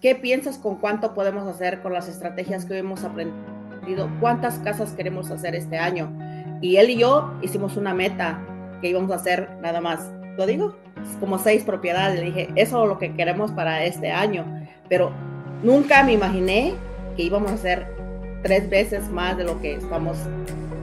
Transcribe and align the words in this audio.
¿qué 0.00 0.14
piensas 0.14 0.58
con 0.58 0.76
cuánto 0.76 1.14
podemos 1.14 1.46
hacer 1.46 1.80
con 1.80 1.92
las 1.92 2.08
estrategias 2.08 2.64
que 2.64 2.78
hemos 2.78 3.04
aprendido? 3.04 4.10
¿Cuántas 4.20 4.58
casas 4.60 4.92
queremos 4.92 5.30
hacer 5.30 5.54
este 5.54 5.78
año? 5.78 6.12
Y 6.60 6.76
él 6.76 6.90
y 6.90 6.98
yo 6.98 7.32
hicimos 7.42 7.76
una 7.76 7.94
meta 7.94 8.40
que 8.80 8.88
íbamos 8.88 9.10
a 9.10 9.16
hacer 9.16 9.50
nada 9.60 9.80
más, 9.80 10.10
¿lo 10.36 10.46
digo? 10.46 10.76
Como 11.20 11.38
seis 11.38 11.64
propiedades. 11.64 12.18
Le 12.18 12.26
dije, 12.26 12.48
eso 12.56 12.82
es 12.82 12.88
lo 12.88 12.98
que 12.98 13.14
queremos 13.14 13.50
para 13.52 13.84
este 13.84 14.10
año. 14.10 14.44
Pero 14.88 15.12
nunca 15.62 16.02
me 16.02 16.12
imaginé 16.12 16.74
que 17.16 17.22
íbamos 17.22 17.50
a 17.50 17.54
hacer 17.54 17.86
tres 18.42 18.68
veces 18.68 19.08
más 19.08 19.36
de 19.36 19.44
lo 19.44 19.60
que 19.60 19.74
estamos 19.74 20.16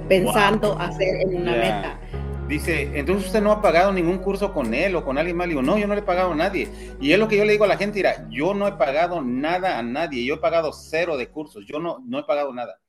pensando 0.07 0.77
hacer 0.79 1.21
en 1.21 1.41
una 1.41 1.51
meta. 1.51 1.99
Dice, 2.47 2.91
entonces 2.93 3.25
usted 3.25 3.41
no 3.41 3.51
ha 3.51 3.59
pagado 3.59 3.91
ningún 3.91 4.19
curso 4.19 4.53
con 4.53 4.75
él 4.75 4.95
o 4.95 5.03
con 5.03 5.17
alguien 5.17 5.35
más. 5.35 5.47
Le 5.47 5.53
digo, 5.53 5.63
no, 5.63 5.79
yo 5.79 5.87
no 5.87 5.95
le 5.95 6.01
he 6.01 6.03
pagado 6.03 6.33
a 6.33 6.35
nadie. 6.35 6.69
Y 7.01 7.11
es 7.11 7.17
lo 7.17 7.27
que 7.27 7.37
yo 7.37 7.43
le 7.43 7.53
digo 7.53 7.65
a 7.65 7.67
la 7.67 7.77
gente, 7.77 7.97
mira, 7.97 8.27
yo 8.29 8.53
no 8.53 8.67
he 8.67 8.73
pagado 8.73 9.19
nada 9.23 9.79
a 9.79 9.83
nadie. 9.83 10.23
Yo 10.23 10.35
he 10.35 10.37
pagado 10.37 10.71
cero 10.71 11.17
de 11.17 11.27
cursos. 11.29 11.65
Yo 11.65 11.79
no, 11.79 12.03
no 12.05 12.19
he 12.19 12.23
pagado 12.23 12.53
nada. 12.53 12.79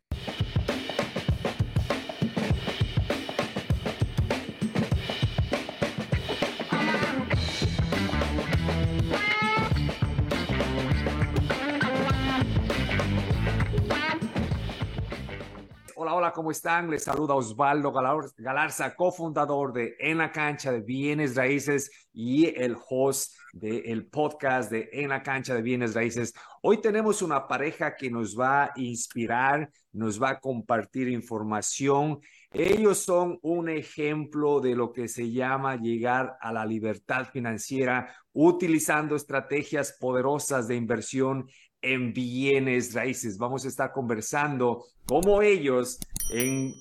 ¿Cómo 16.34 16.50
están? 16.50 16.90
Les 16.90 17.04
saluda 17.04 17.34
Osvaldo 17.34 17.92
Galarza, 17.92 18.96
cofundador 18.96 19.74
de 19.74 19.96
En 19.98 20.16
la 20.16 20.32
Cancha 20.32 20.72
de 20.72 20.80
Bienes 20.80 21.36
Raíces 21.36 21.90
y 22.10 22.46
el 22.58 22.74
host 22.88 23.34
del 23.52 24.06
podcast 24.06 24.70
de 24.70 24.88
En 24.92 25.10
la 25.10 25.22
Cancha 25.22 25.54
de 25.54 25.60
Bienes 25.60 25.94
Raíces. 25.94 26.32
Hoy 26.62 26.80
tenemos 26.80 27.20
una 27.20 27.46
pareja 27.46 27.96
que 27.96 28.10
nos 28.10 28.34
va 28.38 28.64
a 28.64 28.72
inspirar, 28.76 29.70
nos 29.92 30.20
va 30.20 30.30
a 30.30 30.40
compartir 30.40 31.08
información. 31.08 32.18
Ellos 32.50 32.98
son 32.98 33.38
un 33.42 33.68
ejemplo 33.68 34.60
de 34.60 34.74
lo 34.74 34.94
que 34.94 35.08
se 35.08 35.30
llama 35.30 35.76
llegar 35.76 36.38
a 36.40 36.50
la 36.50 36.64
libertad 36.64 37.26
financiera 37.30 38.10
utilizando 38.32 39.16
estrategias 39.16 39.96
poderosas 40.00 40.66
de 40.66 40.76
inversión 40.76 41.46
en 41.82 42.12
bienes 42.12 42.94
raíces. 42.94 43.38
Vamos 43.38 43.64
a 43.64 43.68
estar 43.68 43.92
conversando 43.92 44.84
cómo 45.06 45.42
ellos 45.42 45.98
en, 46.32 46.72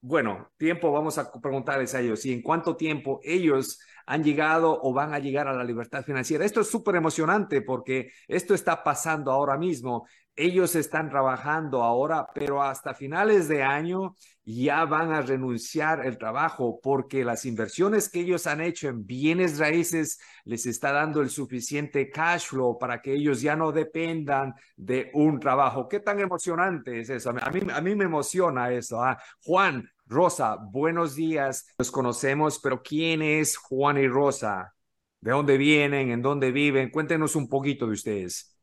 bueno, 0.00 0.50
tiempo 0.56 0.92
vamos 0.92 1.18
a 1.18 1.30
preguntarles 1.32 1.94
a 1.94 2.00
ellos 2.00 2.24
y 2.26 2.32
en 2.32 2.42
cuánto 2.42 2.76
tiempo 2.76 3.20
ellos 3.22 3.78
han 4.06 4.22
llegado 4.22 4.78
o 4.82 4.92
van 4.92 5.14
a 5.14 5.18
llegar 5.18 5.48
a 5.48 5.54
la 5.54 5.64
libertad 5.64 6.04
financiera. 6.04 6.44
Esto 6.44 6.60
es 6.60 6.68
súper 6.68 6.96
emocionante 6.96 7.62
porque 7.62 8.10
esto 8.28 8.54
está 8.54 8.82
pasando 8.82 9.30
ahora 9.30 9.56
mismo. 9.56 10.06
Ellos 10.36 10.74
están 10.74 11.10
trabajando 11.10 11.84
ahora, 11.84 12.26
pero 12.34 12.60
hasta 12.60 12.92
finales 12.92 13.46
de 13.46 13.62
año 13.62 14.16
ya 14.44 14.84
van 14.84 15.12
a 15.12 15.22
renunciar 15.22 16.04
el 16.04 16.18
trabajo 16.18 16.80
porque 16.82 17.24
las 17.24 17.44
inversiones 17.44 18.08
que 18.08 18.20
ellos 18.20 18.46
han 18.48 18.60
hecho 18.60 18.88
en 18.88 19.06
bienes 19.06 19.58
raíces 19.58 20.18
les 20.44 20.66
está 20.66 20.92
dando 20.92 21.20
el 21.20 21.30
suficiente 21.30 22.10
cash 22.10 22.48
flow 22.48 22.78
para 22.78 23.00
que 23.00 23.14
ellos 23.14 23.40
ya 23.40 23.54
no 23.54 23.70
dependan 23.70 24.54
de 24.76 25.10
un 25.14 25.38
trabajo. 25.38 25.88
¿Qué 25.88 26.00
tan 26.00 26.18
emocionante 26.18 26.98
es 27.00 27.10
eso? 27.10 27.30
A 27.30 27.50
mí, 27.50 27.60
a 27.72 27.80
mí 27.80 27.94
me 27.94 28.04
emociona 28.04 28.72
eso. 28.72 29.00
¿ah? 29.02 29.16
Juan, 29.44 29.88
Rosa, 30.06 30.56
buenos 30.56 31.14
días. 31.14 31.66
Los 31.78 31.90
conocemos, 31.90 32.58
pero 32.58 32.82
¿quién 32.82 33.22
es 33.22 33.56
Juan 33.56 33.98
y 33.98 34.08
Rosa? 34.08 34.74
¿De 35.20 35.30
dónde 35.30 35.56
vienen? 35.56 36.10
¿En 36.10 36.20
dónde 36.22 36.52
viven? 36.52 36.90
Cuéntenos 36.90 37.36
un 37.36 37.48
poquito 37.48 37.86
de 37.86 37.92
ustedes. 37.92 38.53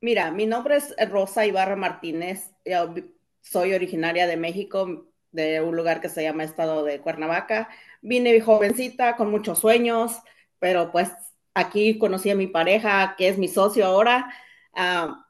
Mira, 0.00 0.30
mi 0.30 0.46
nombre 0.46 0.76
es 0.76 0.94
Rosa 1.10 1.44
Ibarra 1.46 1.76
Martínez. 1.76 2.52
Yo 2.64 2.94
soy 3.42 3.74
originaria 3.74 4.26
de 4.26 4.36
México, 4.36 5.06
de 5.32 5.60
un 5.60 5.76
lugar 5.76 6.00
que 6.00 6.08
se 6.08 6.22
llama 6.22 6.44
Estado 6.44 6.84
de 6.84 7.00
Cuernavaca. 7.00 7.68
Vine 8.00 8.40
jovencita, 8.40 9.16
con 9.16 9.30
muchos 9.30 9.58
sueños, 9.58 10.18
pero 10.58 10.90
pues 10.90 11.10
aquí 11.54 11.98
conocí 11.98 12.30
a 12.30 12.34
mi 12.34 12.46
pareja, 12.46 13.14
que 13.18 13.28
es 13.28 13.36
mi 13.38 13.48
socio 13.48 13.84
ahora. 13.86 14.32
Ah, 14.74 15.26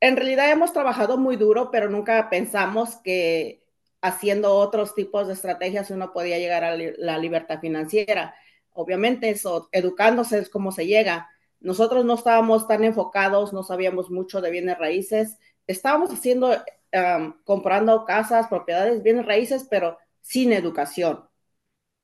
en 0.00 0.16
realidad 0.16 0.50
hemos 0.50 0.72
trabajado 0.72 1.18
muy 1.18 1.36
duro, 1.36 1.70
pero 1.70 1.90
nunca 1.90 2.30
pensamos 2.30 2.96
que 2.98 3.64
haciendo 4.02 4.54
otros 4.54 4.94
tipos 4.94 5.28
de 5.28 5.34
estrategias 5.34 5.90
uno 5.90 6.12
podía 6.12 6.38
llegar 6.38 6.64
a 6.64 6.76
la 6.76 7.18
libertad 7.18 7.60
financiera. 7.60 8.34
Obviamente 8.72 9.30
eso, 9.30 9.68
educándose 9.72 10.38
es 10.38 10.48
como 10.50 10.72
se 10.72 10.86
llega. 10.86 11.30
Nosotros 11.60 12.04
no 12.04 12.14
estábamos 12.14 12.66
tan 12.66 12.84
enfocados, 12.84 13.52
no 13.52 13.62
sabíamos 13.62 14.10
mucho 14.10 14.40
de 14.40 14.50
bienes 14.50 14.78
raíces. 14.78 15.38
Estábamos 15.66 16.10
haciendo, 16.10 16.56
comprando 17.44 18.04
casas, 18.04 18.48
propiedades, 18.48 19.02
bienes 19.02 19.26
raíces, 19.26 19.66
pero 19.70 19.98
sin 20.20 20.52
educación, 20.52 21.28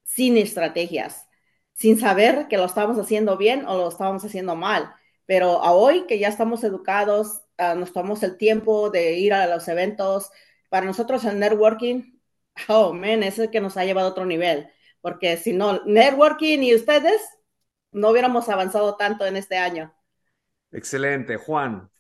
sin 0.03 0.37
estrategias, 0.37 1.27
sin 1.73 1.99
saber 1.99 2.49
que 2.49 2.57
lo 2.59 2.65
estábamos 2.67 2.99
haciendo 2.99 3.37
bien 3.37 3.67
o 3.67 3.77
lo 3.77 3.89
estábamos 3.89 4.25
haciendo 4.25 4.57
mal. 4.57 4.95
Pero 5.27 5.63
a 5.63 5.73
hoy 5.73 6.07
que 6.07 6.19
ya 6.19 6.29
estamos 6.29 6.63
educados, 6.65 7.43
ah, 7.59 7.75
nos 7.75 7.93
tomamos 7.93 8.23
el 8.23 8.37
tiempo 8.37 8.91
de 8.91 9.15
ir 9.19 9.35
a 9.35 9.47
los 9.47 9.69
eventos, 9.69 10.31
para 10.69 10.87
nosotros 10.87 11.25
el 11.25 11.39
networking, 11.39 12.19
oh, 12.69 12.93
man, 12.93 13.23
es 13.23 13.41
que 13.51 13.61
nos 13.61 13.77
ha 13.77 13.85
llevado 13.85 14.09
a 14.09 14.11
otro 14.11 14.27
nivel, 14.27 14.69
porque 15.01 15.37
si 15.37 15.53
no, 15.53 15.85
networking 15.85 16.61
y 16.63 16.75
ustedes, 16.75 17.21
no 17.93 18.11
hubiéramos 18.11 18.49
avanzado 18.49 18.97
tanto 18.97 19.27
en 19.27 19.37
este 19.37 19.57
año. 19.59 19.95
Excelente, 20.73 21.37
Juan. 21.37 21.91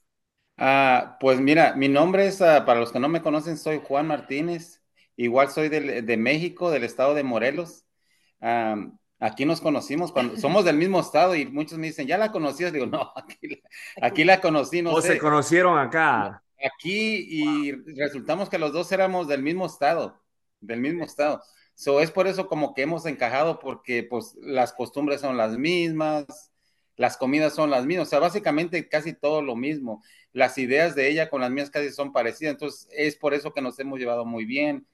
Ah, 0.56 1.16
pues 1.20 1.40
mira, 1.40 1.74
mi 1.74 1.88
nombre 1.88 2.26
es, 2.26 2.40
ah, 2.40 2.64
para 2.64 2.80
los 2.80 2.92
que 2.92 3.00
no 3.00 3.08
me 3.08 3.22
conocen, 3.22 3.56
soy 3.56 3.80
Juan 3.82 4.06
Martínez. 4.06 4.82
Igual 5.16 5.50
soy 5.50 5.68
de, 5.68 6.16
México, 6.16 6.70
del 6.70 6.84
estado 6.84 7.14
de 7.14 7.22
Morelos. 7.22 7.84
aquí 9.18 9.44
nos 9.44 9.60
conocimos 9.60 10.12
cuando 10.12 10.36
somos 10.40 10.64
del 10.64 10.76
mismo 10.76 11.00
estado 11.00 11.34
y 11.34 11.46
muchos 11.46 11.78
me 11.78 11.86
dicen, 11.86 12.06
¿ya 12.06 12.18
la 12.18 12.32
conocías? 12.32 12.72
Digo, 12.72 12.86
no, 12.86 13.12
aquí, 14.02 14.24
la 14.24 14.40
conocí. 14.40 14.82
No 14.82 14.92
¿O 14.92 15.00
se 15.00 15.18
conocieron 15.18 15.78
acá? 15.78 16.42
aquí 16.64 17.26
y 17.28 17.72
resultamos 17.94 18.48
que 18.48 18.58
los 18.58 18.72
dos 18.72 18.90
éramos 18.92 19.28
del 19.28 19.42
mismo 19.42 19.66
estado, 19.66 20.22
del 20.60 20.80
mismo 20.80 21.04
estado. 21.04 21.42
So, 21.76 22.00
es 22.00 22.10
por 22.10 22.26
eso 22.26 22.48
como 22.48 22.72
que 22.72 22.82
hemos 22.82 23.04
encajado 23.04 23.58
porque 23.58 24.02
pues 24.02 24.34
las 24.40 24.72
costumbres 24.72 25.20
son 25.20 25.36
las 25.36 25.58
mismas, 25.58 26.50
las 26.96 27.18
comidas 27.18 27.54
son 27.54 27.68
las 27.68 27.84
mismas, 27.84 28.08
o 28.08 28.10
sea, 28.10 28.18
básicamente 28.18 28.88
casi 28.88 29.12
todo 29.12 29.42
lo 29.42 29.56
mismo. 29.56 30.02
Las 30.32 30.56
ideas 30.56 30.94
de 30.94 31.10
ella 31.10 31.28
con 31.28 31.42
las 31.42 31.50
mías 31.50 31.68
casi 31.68 31.90
son 31.90 32.14
parecidas, 32.14 32.54
entonces 32.54 32.88
es 32.92 33.16
por 33.16 33.34
eso 33.34 33.52
que 33.52 33.60
nos 33.60 33.78
hemos 33.78 33.98
llevado 33.98 34.24
muy 34.24 34.46
bien. 34.46 34.86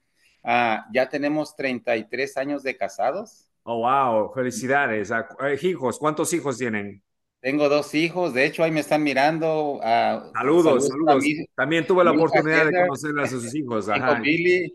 Ah, 0.43 0.85
ya 0.93 1.09
tenemos 1.09 1.55
33 1.55 2.37
años 2.37 2.65
de 2.65 2.77
casados. 2.77 3.49
Oh, 3.63 3.79
wow, 3.79 4.33
felicidades. 4.35 5.13
Ah, 5.13 5.29
eh, 5.47 5.57
hijos, 5.63 6.01
¿cuántos 6.01 6.33
hijos 6.33 6.59
tienen? 6.59 7.01
Tengo 7.41 7.69
dos 7.69 7.95
hijos, 7.95 8.35
de 8.35 8.45
hecho 8.45 8.65
ahí 8.65 8.73
me 8.73 8.81
están 8.81 9.05
mirando. 9.05 9.75
Uh, 9.75 10.33
saludos, 10.33 10.89
saludos. 10.89 11.25
También 11.55 11.87
tuve 11.87 12.03
la 12.03 12.11
oportunidad 12.11 12.67
de 12.67 12.73
conocer 12.73 13.13
a 13.21 13.29
sus 13.29 13.55
hijos. 13.55 13.89
Ajá. 13.89 14.15
Billy, 14.15 14.73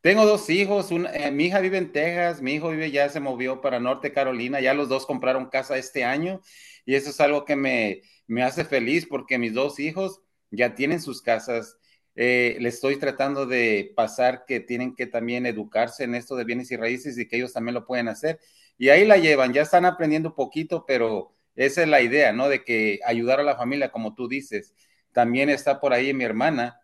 Tengo 0.00 0.24
dos 0.26 0.48
hijos, 0.50 0.90
eh, 0.92 1.30
mi 1.32 1.46
hija 1.46 1.60
vive 1.60 1.76
en 1.78 1.92
Texas, 1.92 2.40
mi 2.40 2.54
hijo 2.54 2.70
vive 2.70 2.90
ya 2.90 3.08
se 3.08 3.20
movió 3.20 3.60
para 3.60 3.80
Norte 3.80 4.12
Carolina, 4.12 4.60
ya 4.60 4.72
los 4.74 4.88
dos 4.88 5.06
compraron 5.06 5.46
casa 5.50 5.76
este 5.76 6.04
año 6.04 6.40
y 6.86 6.94
eso 6.94 7.10
es 7.10 7.20
algo 7.20 7.44
que 7.44 7.56
me, 7.56 8.02
me 8.28 8.42
hace 8.44 8.64
feliz 8.64 9.06
porque 9.06 9.38
mis 9.38 9.54
dos 9.54 9.80
hijos 9.80 10.20
ya 10.50 10.74
tienen 10.74 11.00
sus 11.02 11.20
casas. 11.20 11.76
Eh, 12.14 12.56
les 12.60 12.74
estoy 12.74 12.96
tratando 12.98 13.46
de 13.46 13.92
pasar 13.96 14.44
que 14.46 14.60
tienen 14.60 14.94
que 14.94 15.06
también 15.06 15.46
educarse 15.46 16.04
en 16.04 16.14
esto 16.14 16.36
de 16.36 16.44
bienes 16.44 16.70
y 16.70 16.76
raíces 16.76 17.18
y 17.18 17.26
que 17.28 17.36
ellos 17.36 17.52
también 17.52 17.74
lo 17.74 17.84
pueden 17.86 18.08
hacer. 18.08 18.38
Y 18.78 18.88
ahí 18.90 19.04
la 19.04 19.16
llevan, 19.18 19.52
ya 19.52 19.62
están 19.62 19.84
aprendiendo 19.84 20.34
poquito, 20.34 20.84
pero 20.86 21.34
esa 21.56 21.82
es 21.82 21.88
la 21.88 22.00
idea, 22.00 22.32
¿no? 22.32 22.48
De 22.48 22.64
que 22.64 23.00
ayudar 23.04 23.40
a 23.40 23.42
la 23.44 23.56
familia, 23.56 23.90
como 23.90 24.14
tú 24.14 24.28
dices. 24.28 24.74
También 25.12 25.48
está 25.50 25.80
por 25.80 25.92
ahí 25.92 26.12
mi 26.14 26.24
hermana, 26.24 26.80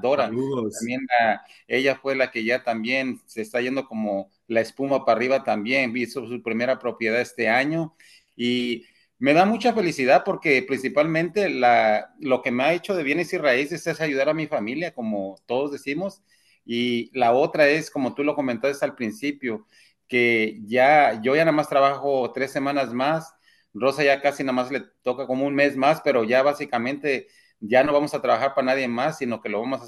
Dora. 0.00 0.24
También 0.24 1.00
ella 1.66 1.96
fue 1.96 2.16
la 2.16 2.30
que 2.30 2.44
ya 2.44 2.62
también 2.62 3.20
se 3.26 3.42
está 3.42 3.60
yendo 3.60 3.86
como 3.86 4.30
la 4.46 4.60
espuma 4.60 5.04
para 5.04 5.16
arriba 5.16 5.44
también. 5.44 5.96
Hizo 5.96 6.26
su 6.26 6.42
primera 6.42 6.78
propiedad 6.78 7.20
este 7.20 7.48
año 7.48 7.94
y 8.36 8.84
me 9.18 9.34
da 9.34 9.44
mucha 9.46 9.72
felicidad 9.72 10.22
porque 10.24 10.62
principalmente 10.62 11.48
la, 11.48 12.14
lo 12.20 12.42
que 12.42 12.50
me 12.50 12.64
ha 12.64 12.74
hecho 12.74 12.94
de 12.94 13.02
bienes 13.02 13.32
y 13.32 13.38
raíces 13.38 13.86
es 13.86 14.00
ayudar 14.00 14.28
a 14.28 14.34
mi 14.34 14.46
familia, 14.46 14.94
como 14.94 15.36
todos 15.46 15.72
decimos. 15.72 16.22
Y 16.64 17.10
la 17.18 17.32
otra 17.32 17.68
es, 17.68 17.90
como 17.90 18.14
tú 18.14 18.24
lo 18.24 18.34
comentaste 18.34 18.84
al 18.84 18.94
principio, 18.96 19.66
que 20.08 20.60
ya 20.66 21.20
yo 21.22 21.34
ya 21.34 21.44
nada 21.44 21.56
más 21.56 21.68
trabajo 21.68 22.30
tres 22.32 22.52
semanas 22.52 22.92
más 22.92 23.36
Rosa 23.78 24.02
ya 24.04 24.20
casi 24.20 24.42
nada 24.42 24.54
más 24.54 24.70
le 24.70 24.80
toca 25.02 25.26
como 25.26 25.46
un 25.46 25.54
mes 25.54 25.76
más, 25.76 26.00
pero 26.02 26.24
ya 26.24 26.42
básicamente 26.42 27.28
ya 27.60 27.84
no 27.84 27.92
vamos 27.92 28.14
a 28.14 28.22
trabajar 28.22 28.54
para 28.54 28.66
nadie 28.66 28.88
más, 28.88 29.18
sino 29.18 29.40
que 29.40 29.48
lo 29.48 29.60
vamos 29.60 29.80
a 29.82 29.84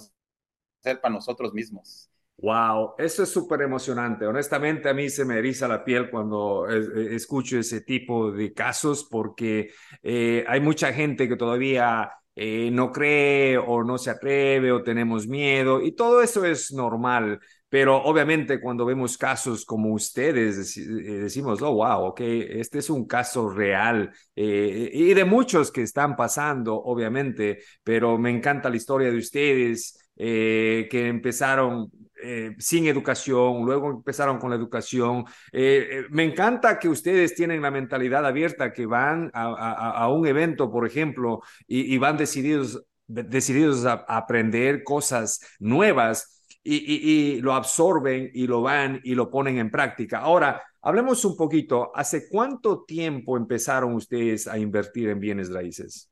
hacer 0.80 1.00
para 1.00 1.14
nosotros 1.14 1.52
mismos. 1.52 2.10
Wow, 2.40 2.94
eso 2.98 3.24
es 3.24 3.30
súper 3.30 3.62
emocionante. 3.62 4.24
Honestamente, 4.24 4.88
a 4.88 4.94
mí 4.94 5.10
se 5.10 5.24
me 5.24 5.38
eriza 5.38 5.66
la 5.66 5.84
piel 5.84 6.08
cuando 6.08 6.68
eh, 6.70 7.16
escucho 7.16 7.58
ese 7.58 7.80
tipo 7.80 8.30
de 8.30 8.52
casos 8.54 9.08
porque 9.10 9.70
eh, 10.02 10.44
hay 10.46 10.60
mucha 10.60 10.92
gente 10.92 11.28
que 11.28 11.34
todavía 11.36 12.12
eh, 12.36 12.70
no 12.70 12.92
cree 12.92 13.58
o 13.58 13.82
no 13.82 13.98
se 13.98 14.10
atreve 14.10 14.70
o 14.70 14.84
tenemos 14.84 15.26
miedo 15.26 15.82
y 15.82 15.90
todo 15.96 16.22
eso 16.22 16.44
es 16.44 16.70
normal. 16.72 17.40
Pero 17.68 18.02
obviamente 18.02 18.60
cuando 18.60 18.86
vemos 18.86 19.18
casos 19.18 19.64
como 19.64 19.92
ustedes, 19.92 20.74
decimos, 20.76 21.60
oh, 21.60 21.74
wow, 21.74 22.06
ok, 22.06 22.20
este 22.20 22.78
es 22.78 22.88
un 22.88 23.06
caso 23.06 23.48
real 23.50 24.10
y 24.34 25.12
de 25.12 25.24
muchos 25.24 25.70
que 25.70 25.82
están 25.82 26.16
pasando, 26.16 26.74
obviamente, 26.74 27.58
pero 27.84 28.16
me 28.16 28.30
encanta 28.30 28.70
la 28.70 28.76
historia 28.76 29.10
de 29.10 29.18
ustedes. 29.18 29.98
que 30.16 30.88
empezaron 31.08 31.90
eh, 32.20 32.56
sin 32.58 32.86
educación, 32.86 33.64
luego 33.64 33.90
empezaron 33.90 34.38
con 34.38 34.50
la 34.50 34.56
educación. 34.56 35.24
Eh, 35.52 35.88
eh, 35.90 36.04
me 36.10 36.24
encanta 36.24 36.78
que 36.78 36.88
ustedes 36.88 37.34
tienen 37.34 37.62
la 37.62 37.70
mentalidad 37.70 38.26
abierta, 38.26 38.72
que 38.72 38.86
van 38.86 39.30
a, 39.34 40.08
un 40.08 40.26
evento, 40.26 40.70
por 40.70 40.86
ejemplo, 40.86 41.42
y, 41.66 41.96
van 41.98 42.16
decididos, 42.16 42.84
decididos 43.06 43.84
a, 43.84 44.04
aprender 44.08 44.82
cosas 44.82 45.40
nuevas 45.60 46.37
y, 46.70 47.40
lo 47.40 47.54
absorben 47.54 48.30
y 48.34 48.46
lo 48.46 48.62
van 48.62 49.00
y 49.04 49.14
lo 49.14 49.30
ponen 49.30 49.58
en 49.58 49.70
práctica. 49.70 50.18
Ahora, 50.18 50.62
hablemos 50.82 51.24
un 51.24 51.36
poquito, 51.36 51.92
¿hace 51.94 52.28
cuánto 52.28 52.84
tiempo 52.84 53.36
empezaron 53.36 53.94
ustedes 53.94 54.46
a 54.46 54.58
invertir 54.58 55.08
en 55.08 55.20
bienes 55.20 55.50
raíces? 55.50 56.10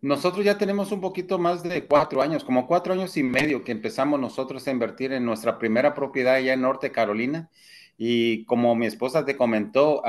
Nosotros 0.00 0.44
ya 0.44 0.58
tenemos 0.58 0.92
un 0.92 1.00
poquito 1.00 1.38
más 1.38 1.62
de 1.62 1.86
cuatro 1.86 2.20
años, 2.20 2.44
como 2.44 2.66
cuatro 2.66 2.92
años 2.92 3.16
y 3.16 3.22
medio 3.22 3.64
que 3.64 3.72
empezamos 3.72 4.20
nosotros 4.20 4.66
a 4.66 4.70
invertir 4.70 5.12
en 5.12 5.24
nuestra 5.24 5.58
primera 5.58 5.94
propiedad 5.94 6.34
allá 6.34 6.52
en 6.52 6.60
Norte 6.60 6.92
Carolina. 6.92 7.50
Y 7.96 8.44
como 8.44 8.74
mi 8.74 8.86
esposa 8.86 9.24
te 9.24 9.36
comentó, 9.36 10.02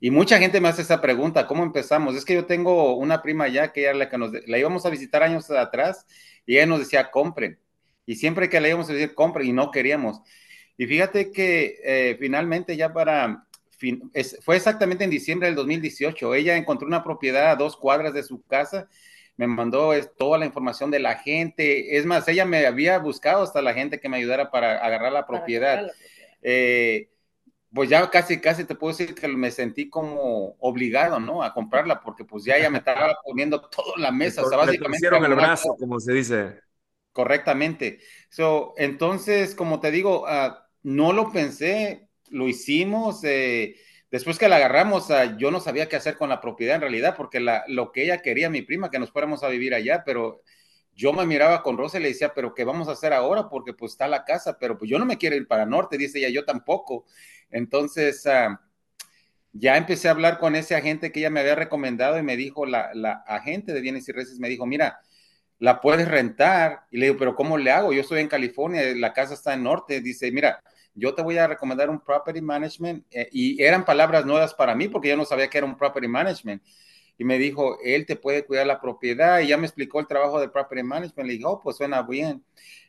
y 0.00 0.10
mucha 0.10 0.38
gente 0.38 0.60
me 0.60 0.68
hace 0.68 0.82
esa 0.82 1.00
pregunta, 1.00 1.46
¿cómo 1.46 1.62
empezamos? 1.62 2.16
Es 2.16 2.24
que 2.24 2.34
yo 2.34 2.44
tengo 2.44 2.96
una 2.96 3.22
prima 3.22 3.46
ya 3.48 3.72
que 3.72 3.84
era 3.84 3.94
la 3.94 4.10
que 4.10 4.18
nos, 4.18 4.32
la 4.46 4.58
íbamos 4.58 4.84
a 4.84 4.90
visitar 4.90 5.22
años 5.22 5.48
atrás 5.50 6.06
y 6.44 6.56
ella 6.56 6.66
nos 6.66 6.80
decía, 6.80 7.10
compren. 7.10 7.58
Y 8.06 8.16
siempre 8.16 8.48
que 8.48 8.60
le 8.60 8.68
íbamos 8.68 8.88
a 8.90 8.92
decir, 8.92 9.14
compren, 9.14 9.46
y 9.46 9.52
no 9.52 9.70
queríamos. 9.70 10.20
Y 10.76 10.86
fíjate 10.86 11.30
que 11.30 11.78
eh, 11.84 12.16
finalmente 12.18 12.76
ya 12.76 12.92
para, 12.92 13.46
fue 14.42 14.56
exactamente 14.56 15.04
en 15.04 15.10
diciembre 15.10 15.48
del 15.48 15.56
2018, 15.56 16.34
ella 16.34 16.56
encontró 16.56 16.86
una 16.86 17.04
propiedad 17.04 17.50
a 17.50 17.56
dos 17.56 17.76
cuadras 17.76 18.14
de 18.14 18.22
su 18.22 18.42
casa 18.42 18.88
me 19.40 19.46
mandó 19.46 19.92
toda 20.18 20.36
la 20.36 20.44
información 20.44 20.90
de 20.90 20.98
la 20.98 21.14
gente. 21.14 21.96
Es 21.96 22.04
más, 22.04 22.28
ella 22.28 22.44
me 22.44 22.66
había 22.66 22.98
buscado 22.98 23.42
hasta 23.42 23.62
la 23.62 23.72
gente 23.72 23.98
que 23.98 24.10
me 24.10 24.18
ayudara 24.18 24.50
para 24.50 24.84
agarrar 24.84 25.12
la 25.12 25.26
propiedad. 25.26 25.90
Eh, 26.42 27.08
pues 27.72 27.88
ya 27.88 28.10
casi, 28.10 28.38
casi 28.38 28.64
te 28.64 28.74
puedo 28.74 28.94
decir 28.94 29.14
que 29.14 29.26
me 29.28 29.50
sentí 29.50 29.88
como 29.88 30.56
obligado, 30.58 31.18
¿no? 31.20 31.42
A 31.42 31.54
comprarla, 31.54 32.02
porque 32.02 32.22
pues 32.22 32.44
ya 32.44 32.56
ella 32.56 32.68
me 32.68 32.78
estaba 32.78 33.16
poniendo 33.24 33.62
todo 33.62 33.96
en 33.96 34.02
la 34.02 34.12
mesa. 34.12 34.42
o 34.42 34.48
sea, 34.50 34.58
básicamente. 34.58 35.06
el 35.06 35.34
brazo, 35.34 35.74
como 35.78 35.98
se 36.00 36.12
dice. 36.12 36.60
Correctamente. 37.12 37.98
So, 38.30 38.74
entonces, 38.76 39.54
como 39.54 39.80
te 39.80 39.90
digo, 39.90 40.22
uh, 40.24 40.54
no 40.84 41.12
lo 41.12 41.32
pensé, 41.32 42.08
lo 42.30 42.48
hicimos. 42.48 43.20
Eh, 43.24 43.76
Después 44.10 44.38
que 44.40 44.48
la 44.48 44.56
agarramos, 44.56 45.06
yo 45.38 45.52
no 45.52 45.60
sabía 45.60 45.88
qué 45.88 45.94
hacer 45.94 46.16
con 46.16 46.30
la 46.30 46.40
propiedad 46.40 46.74
en 46.74 46.80
realidad, 46.80 47.14
porque 47.16 47.38
la, 47.38 47.62
lo 47.68 47.92
que 47.92 48.02
ella 48.02 48.20
quería, 48.22 48.50
mi 48.50 48.60
prima, 48.62 48.90
que 48.90 48.98
nos 48.98 49.12
fuéramos 49.12 49.44
a 49.44 49.48
vivir 49.48 49.72
allá, 49.72 50.02
pero 50.04 50.42
yo 50.96 51.12
me 51.12 51.24
miraba 51.26 51.62
con 51.62 51.78
Rosa 51.78 51.98
y 51.98 52.02
le 52.02 52.08
decía, 52.08 52.32
pero 52.34 52.52
¿qué 52.52 52.64
vamos 52.64 52.88
a 52.88 52.92
hacer 52.92 53.12
ahora? 53.12 53.48
Porque 53.48 53.72
pues 53.72 53.92
está 53.92 54.08
la 54.08 54.24
casa, 54.24 54.58
pero 54.58 54.76
pues 54.76 54.90
yo 54.90 54.98
no 54.98 55.06
me 55.06 55.16
quiero 55.16 55.36
ir 55.36 55.46
para 55.46 55.64
norte, 55.64 55.96
dice 55.96 56.18
ella, 56.18 56.28
yo 56.30 56.44
tampoco. 56.44 57.04
Entonces, 57.50 58.26
ah, 58.26 58.60
ya 59.52 59.76
empecé 59.76 60.08
a 60.08 60.12
hablar 60.12 60.38
con 60.38 60.54
ese 60.54 60.74
agente 60.76 61.10
que 61.12 61.20
ella 61.20 61.30
me 61.30 61.40
había 61.40 61.54
recomendado 61.54 62.18
y 62.18 62.22
me 62.22 62.36
dijo, 62.36 62.66
la, 62.66 62.90
la 62.94 63.12
agente 63.26 63.72
de 63.72 63.80
bienes 63.80 64.08
y 64.08 64.12
reces 64.12 64.38
me 64.38 64.48
dijo, 64.48 64.66
mira, 64.66 65.00
la 65.60 65.80
puedes 65.80 66.08
rentar. 66.08 66.86
Y 66.90 66.98
le 66.98 67.06
digo, 67.06 67.18
pero 67.18 67.36
¿cómo 67.36 67.56
le 67.56 67.70
hago? 67.70 67.92
Yo 67.92 68.00
estoy 68.00 68.20
en 68.20 68.28
California, 68.28 68.82
la 68.96 69.12
casa 69.12 69.34
está 69.34 69.54
en 69.54 69.62
norte. 69.62 70.00
Dice, 70.00 70.32
mira, 70.32 70.60
yo 70.94 71.14
te 71.14 71.22
voy 71.22 71.38
a 71.38 71.46
recomendar 71.46 71.88
un 71.90 72.00
property 72.00 72.40
management. 72.40 73.04
Eh, 73.10 73.28
y 73.30 73.62
eran 73.62 73.84
palabras 73.84 74.26
nuevas 74.26 74.54
para 74.54 74.74
mí 74.74 74.88
porque 74.88 75.10
yo 75.10 75.16
no 75.16 75.24
sabía 75.24 75.48
que 75.48 75.58
era 75.58 75.66
un 75.66 75.76
property 75.76 76.08
management. 76.08 76.62
Y 77.18 77.24
me 77.24 77.38
dijo, 77.38 77.78
él 77.84 78.06
te 78.06 78.16
puede 78.16 78.46
cuidar 78.46 78.66
la 78.66 78.80
propiedad. 78.80 79.40
Y 79.40 79.48
ya 79.48 79.58
me 79.58 79.66
explicó 79.66 80.00
el 80.00 80.06
trabajo 80.06 80.40
de 80.40 80.48
property 80.48 80.82
management. 80.82 81.26
Le 81.26 81.34
dije, 81.34 81.44
oh, 81.46 81.60
pues 81.60 81.76
suena 81.76 82.02
bien. 82.02 82.42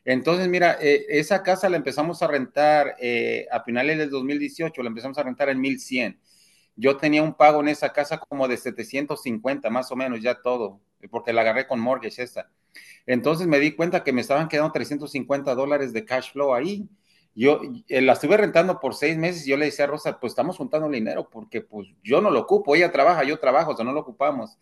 Entonces, 0.04 0.48
mira, 0.48 0.78
eh, 0.80 1.04
esa 1.10 1.42
casa 1.42 1.68
la 1.68 1.76
empezamos 1.76 2.22
a 2.22 2.26
rentar 2.26 2.96
eh, 2.98 3.46
a 3.52 3.62
finales 3.62 3.98
del 3.98 4.10
2018, 4.10 4.82
la 4.82 4.88
empezamos 4.88 5.18
a 5.18 5.22
rentar 5.22 5.48
en 5.50 5.60
1100. 5.60 6.18
Yo 6.74 6.96
tenía 6.96 7.22
un 7.22 7.34
pago 7.34 7.60
en 7.60 7.68
esa 7.68 7.92
casa 7.92 8.18
como 8.18 8.48
de 8.48 8.56
750, 8.56 9.68
más 9.70 9.92
o 9.92 9.96
menos, 9.96 10.20
ya 10.22 10.40
todo, 10.40 10.80
porque 11.10 11.32
la 11.32 11.42
agarré 11.42 11.66
con 11.66 11.78
mortgage 11.78 12.22
esa. 12.22 12.50
Entonces 13.06 13.46
me 13.46 13.58
di 13.58 13.72
cuenta 13.72 14.04
que 14.04 14.12
me 14.12 14.20
estaban 14.20 14.48
quedando 14.48 14.72
350 14.72 15.54
dólares 15.54 15.92
de 15.92 16.04
cash 16.04 16.32
flow 16.32 16.54
ahí 16.54 16.88
yo 17.34 17.60
eh, 17.88 18.02
la 18.02 18.12
estuve 18.12 18.36
rentando 18.36 18.78
por 18.78 18.94
seis 18.94 19.16
meses 19.16 19.46
y 19.46 19.50
yo 19.50 19.56
le 19.56 19.66
decía 19.66 19.86
a 19.86 19.88
Rosa, 19.88 20.20
pues 20.20 20.32
estamos 20.32 20.56
juntando 20.56 20.88
dinero 20.88 21.28
porque 21.30 21.62
pues 21.62 21.88
yo 22.02 22.20
no 22.20 22.30
lo 22.30 22.40
ocupo, 22.40 22.76
ella 22.76 22.92
trabaja, 22.92 23.24
yo 23.24 23.38
trabajo, 23.38 23.72
o 23.72 23.76
sea, 23.76 23.84
no 23.84 23.92
lo 23.92 24.00
ocupamos. 24.00 24.58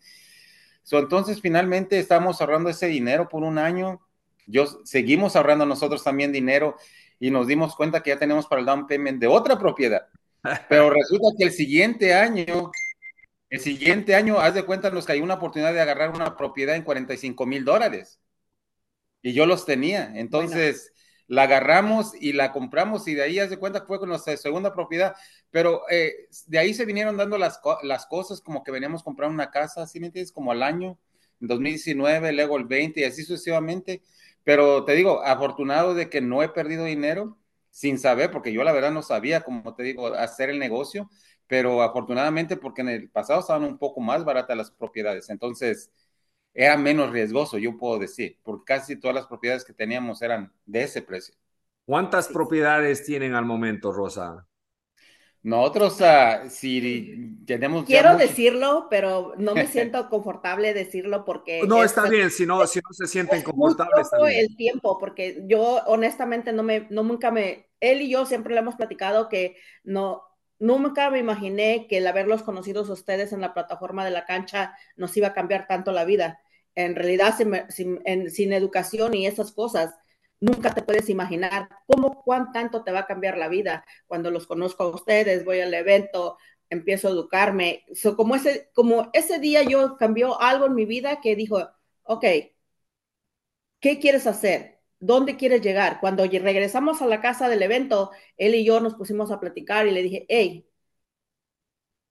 entonces 0.91 1.41
finalmente 1.41 1.99
estamos 1.99 2.39
ahorrando 2.39 2.69
ese 2.69 2.87
dinero 2.87 3.27
por 3.27 3.43
un 3.43 3.57
año, 3.57 4.01
yo 4.47 4.65
seguimos 4.85 5.35
ahorrando 5.35 5.65
nosotros 5.65 6.03
también 6.03 6.31
dinero 6.31 6.77
y 7.19 7.29
nos 7.29 7.47
dimos 7.47 7.75
cuenta 7.75 8.01
que 8.01 8.11
ya 8.11 8.19
tenemos 8.19 8.47
para 8.47 8.61
el 8.61 8.65
down 8.65 8.87
payment 8.87 9.19
de 9.19 9.27
otra 9.27 9.57
propiedad. 9.59 10.07
Pero 10.69 10.89
resulta 10.89 11.27
que 11.37 11.45
el 11.45 11.51
siguiente 11.51 12.13
año, 12.13 12.71
el 13.51 13.59
siguiente 13.59 14.15
año, 14.15 14.39
haz 14.39 14.55
de 14.55 14.63
cuenta, 14.63 14.89
nos 14.89 15.05
cayó 15.05 15.23
una 15.23 15.35
oportunidad 15.35 15.73
de 15.73 15.81
agarrar 15.81 16.11
una 16.11 16.37
propiedad 16.37 16.75
en 16.75 16.83
45 16.83 17.45
mil 17.45 17.65
dólares. 17.65 18.19
Y 19.21 19.33
yo 19.33 19.45
los 19.45 19.65
tenía. 19.65 20.11
Entonces, 20.15 20.93
la 21.27 21.43
agarramos 21.43 22.13
y 22.19 22.33
la 22.33 22.53
compramos 22.53 23.07
y 23.07 23.13
de 23.13 23.23
ahí, 23.23 23.39
hace 23.39 23.57
cuenta, 23.57 23.85
fue 23.85 23.99
con 23.99 24.09
nuestra 24.09 24.35
segunda 24.37 24.73
propiedad, 24.73 25.15
pero 25.49 25.83
eh, 25.89 26.27
de 26.47 26.59
ahí 26.59 26.73
se 26.73 26.85
vinieron 26.85 27.17
dando 27.17 27.37
las, 27.37 27.59
las 27.83 28.05
cosas 28.05 28.41
como 28.41 28.63
que 28.63 28.71
veníamos 28.71 29.01
a 29.01 29.03
comprar 29.05 29.29
una 29.29 29.51
casa, 29.51 29.85
¿sí 29.85 29.99
me 29.99 30.07
entiendes? 30.07 30.31
Como 30.31 30.51
al 30.51 30.63
año, 30.63 30.97
en 31.41 31.47
2019, 31.47 32.31
luego 32.31 32.57
el 32.57 32.65
20 32.65 33.01
y 33.01 33.03
así 33.03 33.23
sucesivamente, 33.23 34.01
pero 34.45 34.85
te 34.85 34.93
digo, 34.93 35.23
afortunado 35.23 35.93
de 35.93 36.09
que 36.09 36.21
no 36.21 36.41
he 36.41 36.49
perdido 36.49 36.85
dinero 36.85 37.37
sin 37.71 37.99
saber, 37.99 38.31
porque 38.31 38.53
yo 38.53 38.63
la 38.63 38.73
verdad 38.73 38.91
no 38.91 39.01
sabía, 39.03 39.41
como 39.41 39.75
te 39.75 39.83
digo, 39.83 40.07
hacer 40.15 40.51
el 40.51 40.59
negocio, 40.59 41.09
pero 41.47 41.81
afortunadamente 41.81 42.57
porque 42.57 42.81
en 42.81 42.89
el 42.89 43.09
pasado 43.09 43.41
estaban 43.41 43.63
un 43.65 43.79
poco 43.79 44.01
más 44.01 44.25
baratas 44.25 44.57
las 44.57 44.71
propiedades, 44.71 45.29
entonces 45.29 45.91
era 46.53 46.77
menos 46.77 47.11
riesgoso, 47.11 47.57
yo 47.57 47.77
puedo 47.77 47.99
decir, 47.99 48.39
porque 48.43 48.65
casi 48.65 48.99
todas 48.99 49.15
las 49.15 49.27
propiedades 49.27 49.65
que 49.65 49.73
teníamos 49.73 50.21
eran 50.21 50.53
de 50.65 50.83
ese 50.83 51.01
precio. 51.01 51.35
¿Cuántas 51.85 52.27
propiedades 52.27 53.05
tienen 53.05 53.35
al 53.35 53.45
momento, 53.45 53.91
Rosa? 53.91 54.47
Nosotros, 55.43 55.99
uh, 56.01 56.49
si 56.49 57.37
tenemos. 57.45 57.85
Quiero 57.85 58.15
decirlo, 58.15 58.87
pero 58.89 59.33
no 59.37 59.55
me 59.55 59.65
siento 59.67 60.09
confortable 60.09 60.73
decirlo 60.73 61.25
porque. 61.25 61.63
No, 61.67 61.83
está 61.83 62.07
bien, 62.07 62.29
si 62.29 62.45
no, 62.45 62.65
si 62.67 62.79
no 62.79 62.93
se 62.93 63.07
sienten 63.07 63.41
confortables. 63.41 64.07
el 64.31 64.55
tiempo, 64.55 64.97
porque 64.99 65.43
yo 65.47 65.81
honestamente 65.87 66.53
no 66.53 66.63
me, 66.63 66.87
no 66.89 67.03
nunca 67.03 67.31
me. 67.31 67.69
Él 67.79 68.01
y 68.01 68.09
yo 68.09 68.25
siempre 68.25 68.53
le 68.53 68.59
hemos 68.59 68.75
platicado 68.75 69.27
que 69.29 69.57
no, 69.83 70.23
Nunca 70.61 71.09
me 71.09 71.17
imaginé 71.17 71.87
que 71.87 71.97
el 71.97 72.05
haberlos 72.05 72.43
conocido 72.43 72.81
a 72.81 72.93
ustedes 72.93 73.33
en 73.33 73.41
la 73.41 73.55
plataforma 73.55 74.05
de 74.05 74.11
la 74.11 74.25
cancha 74.25 74.77
nos 74.95 75.17
iba 75.17 75.29
a 75.29 75.33
cambiar 75.33 75.65
tanto 75.65 75.91
la 75.91 76.05
vida. 76.05 76.39
En 76.75 76.95
realidad, 76.95 77.33
sin, 77.69 78.53
educación 78.53 79.15
y 79.15 79.25
esas 79.25 79.53
cosas, 79.53 79.95
nunca 80.41 80.73
te 80.73 80.83
puedes 80.83 81.09
imaginar 81.09 81.69
cómo, 81.87 82.23
cuán 82.23 82.51
tanto 82.51 82.83
te 82.83 82.91
va 82.91 83.01
a 83.01 83.07
cambiar 83.07 83.37
la 83.37 83.47
vida. 83.49 83.85
Cuando 84.07 84.31
los 84.31 84.47
conozco 84.47 84.83
a 84.83 84.89
ustedes, 84.89 85.45
voy 85.45 85.61
al 85.61 85.73
evento, 85.73 86.37
empiezo 86.69 87.07
a 87.07 87.11
educarme. 87.11 87.85
como, 88.17 88.35
ese, 88.35 88.69
como 88.73 89.09
ese 89.13 89.39
día 89.39 89.63
yo 89.63 89.97
cambió 89.97 90.39
algo 90.41 90.65
en 90.67 90.75
mi 90.75 90.85
vida 90.85 91.21
que 91.21 91.35
dijo, 91.35 91.69
ok, 92.03 92.25
¿qué 93.79 93.99
quieres 93.99 94.27
hacer? 94.27 94.81
¿dónde 95.01 95.35
quieres 95.37 95.61
llegar? 95.61 95.99
Cuando 95.99 96.25
regresamos 96.25 97.01
a 97.01 97.07
la 97.07 97.21
casa 97.21 97.49
del 97.49 97.63
evento, 97.63 98.11
él 98.37 98.55
y 98.55 98.63
yo 98.65 98.79
nos 98.79 98.95
pusimos 98.95 99.31
a 99.31 99.39
platicar 99.39 99.87
y 99.87 99.91
le 99.91 100.03
dije, 100.03 100.25
hey, 100.29 100.67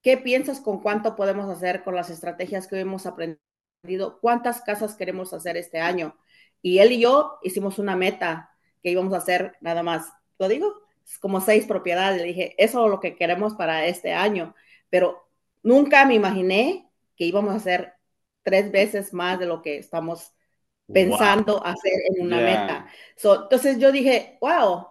¿qué 0.02 0.16
piensas 0.18 0.60
con 0.60 0.80
cuánto 0.82 1.16
podemos 1.16 1.48
hacer 1.48 1.82
con 1.82 1.94
las 1.94 2.10
estrategias 2.10 2.66
que 2.66 2.80
hemos 2.80 3.06
aprendido? 3.06 4.18
¿Cuántas 4.20 4.62
casas 4.62 4.94
queremos 4.96 5.32
hacer 5.32 5.56
este 5.56 5.78
año? 5.80 6.16
Y 6.62 6.78
él 6.78 6.92
y 6.92 7.00
yo 7.00 7.38
hicimos 7.42 7.78
una 7.78 7.96
meta 7.96 8.50
que 8.82 8.90
íbamos 8.90 9.12
a 9.14 9.18
hacer 9.18 9.56
nada 9.60 9.82
más, 9.82 10.12
¿lo 10.38 10.48
digo? 10.48 10.74
Como 11.20 11.40
seis 11.40 11.66
propiedades. 11.66 12.20
Le 12.20 12.28
dije, 12.28 12.54
eso 12.58 12.84
es 12.84 12.90
lo 12.90 13.00
que 13.00 13.16
queremos 13.16 13.54
para 13.54 13.86
este 13.86 14.12
año, 14.12 14.54
pero 14.88 15.28
nunca 15.62 16.04
me 16.04 16.14
imaginé 16.14 16.90
que 17.16 17.24
íbamos 17.24 17.52
a 17.52 17.56
hacer 17.56 17.94
tres 18.42 18.70
veces 18.70 19.12
más 19.12 19.38
de 19.38 19.46
lo 19.46 19.62
que 19.62 19.78
estamos 19.78 20.32
pensando 20.92 21.64
hacer 21.64 21.92
en 22.14 22.26
una 22.26 22.38
meta. 22.38 22.86
entonces 23.22 23.78
yo 23.78 23.92
dije, 23.92 24.38
wow, 24.40 24.88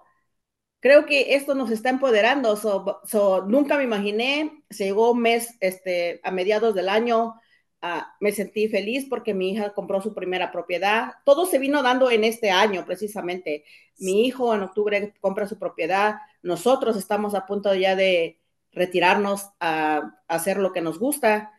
creo 0.79 1.05
que 1.05 1.35
esto 1.35 1.55
nos 1.55 1.71
está 1.71 1.89
empoderando. 1.89 2.55
So, 2.55 3.45
nunca 3.47 3.77
me 3.77 3.83
imaginé, 3.83 4.63
se 4.69 4.85
llegó 4.85 5.11
un 5.11 5.21
mes 5.21 5.55
este, 5.59 6.21
a 6.23 6.31
mediados 6.31 6.75
del 6.75 6.89
año, 6.89 7.35
ah, 7.81 8.15
me 8.19 8.31
sentí 8.31 8.67
feliz 8.67 9.07
porque 9.09 9.33
mi 9.33 9.51
hija 9.51 9.73
compró 9.73 10.01
su 10.01 10.13
primera 10.13 10.51
propiedad. 10.51 11.13
Todo 11.25 11.45
se 11.45 11.59
vino 11.59 11.81
dando 11.83 12.11
en 12.11 12.23
este 12.23 12.51
año, 12.51 12.85
precisamente. 12.85 13.63
Mi 13.97 14.25
hijo 14.25 14.53
en 14.53 14.63
octubre 14.63 15.13
compra 15.21 15.47
su 15.47 15.57
propiedad. 15.57 16.15
Nosotros 16.41 16.97
estamos 16.97 17.35
a 17.35 17.45
punto 17.45 17.73
ya 17.75 17.95
de 17.95 18.39
retirarnos 18.71 19.49
a, 19.59 20.17
hacer 20.27 20.57
lo 20.57 20.73
que 20.73 20.81
nos 20.81 20.99
gusta. 20.99 21.53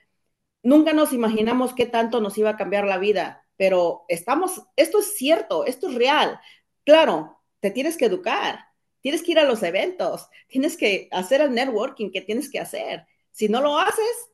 Nunca 0.63 0.93
nos 0.93 1.13
imaginamos 1.13 1.75
qué 1.75 1.87
tanto 1.87 2.21
nos 2.21 2.37
iba 2.39 2.51
a 2.51 2.57
cambiar 2.57 2.85
la 2.87 2.99
vida, 2.99 3.47
pero 3.57 4.05
estamos, 4.09 4.63
esto 4.77 4.99
es 5.01 5.17
cierto, 5.17 5.65
esto 5.65 5.89
es 5.89 5.95
real. 5.95 6.41
Claro, 6.85 7.41
te 7.61 7.71
tienes 7.71 7.97
que 7.97 8.07
educar, 8.07 8.67
tienes 9.01 9.23
que 9.23 9.33
ir 9.33 9.39
a 9.39 9.45
los 9.45 9.63
eventos, 9.63 10.29
tienes 10.49 10.77
que 10.77 11.09
hacer 11.13 11.41
el 11.41 11.53
networking 11.53 12.11
que 12.11 12.21
tienes 12.21 12.51
que 12.51 12.61
hacer. 12.61 13.07
Si 13.33 13.49
no 13.49 13.61
lo 13.61 13.79
haces 13.79 14.30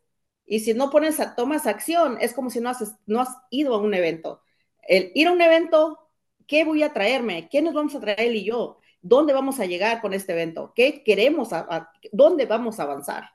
y 0.47 0.61
si 0.61 0.75
no 0.75 0.91
pones 0.91 1.19
a, 1.19 1.35
tomas 1.35 1.67
acción, 1.67 2.19
es 2.21 2.33
como 2.33 2.51
si 2.51 2.61
no, 2.61 2.71
haces, 2.71 2.95
no 3.07 3.21
has 3.21 3.37
ido 3.51 3.75
a 3.75 3.79
un 3.79 3.93
evento. 3.95 4.43
El 4.83 5.11
ir 5.15 5.27
a 5.27 5.33
un 5.33 5.41
evento, 5.41 5.99
¿qué 6.47 6.65
voy 6.65 6.85
a 6.85 6.93
traerme? 6.93 7.49
¿Qué 7.49 7.61
nos 7.61 7.75
vamos 7.75 7.95
a 7.97 8.01
traer 8.01 8.21
él 8.21 8.37
y 8.37 8.45
yo? 8.45 8.79
¿Dónde 9.03 9.33
vamos 9.33 9.59
a 9.59 9.67
llegar 9.67 10.01
con 10.01 10.15
este 10.15 10.33
evento? 10.33 10.73
¿Qué 10.75 11.03
queremos? 11.03 11.51
¿Dónde 12.13 12.47
vamos 12.47 12.79
a 12.79 12.85
avanzar? 12.85 13.31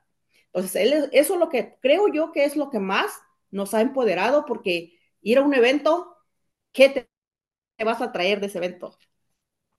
Entonces, 0.53 1.09
eso 1.11 1.33
es 1.33 1.39
lo 1.39 1.49
que 1.49 1.77
creo 1.81 2.07
yo 2.07 2.31
que 2.31 2.45
es 2.45 2.55
lo 2.55 2.69
que 2.69 2.79
más 2.79 3.11
nos 3.51 3.73
ha 3.73 3.81
empoderado 3.81 4.45
porque 4.45 4.97
ir 5.21 5.37
a 5.37 5.41
un 5.41 5.53
evento, 5.53 6.17
¿qué 6.71 6.89
te 7.77 7.83
vas 7.83 8.01
a 8.01 8.11
traer 8.11 8.39
de 8.39 8.47
ese 8.47 8.57
evento? 8.57 8.97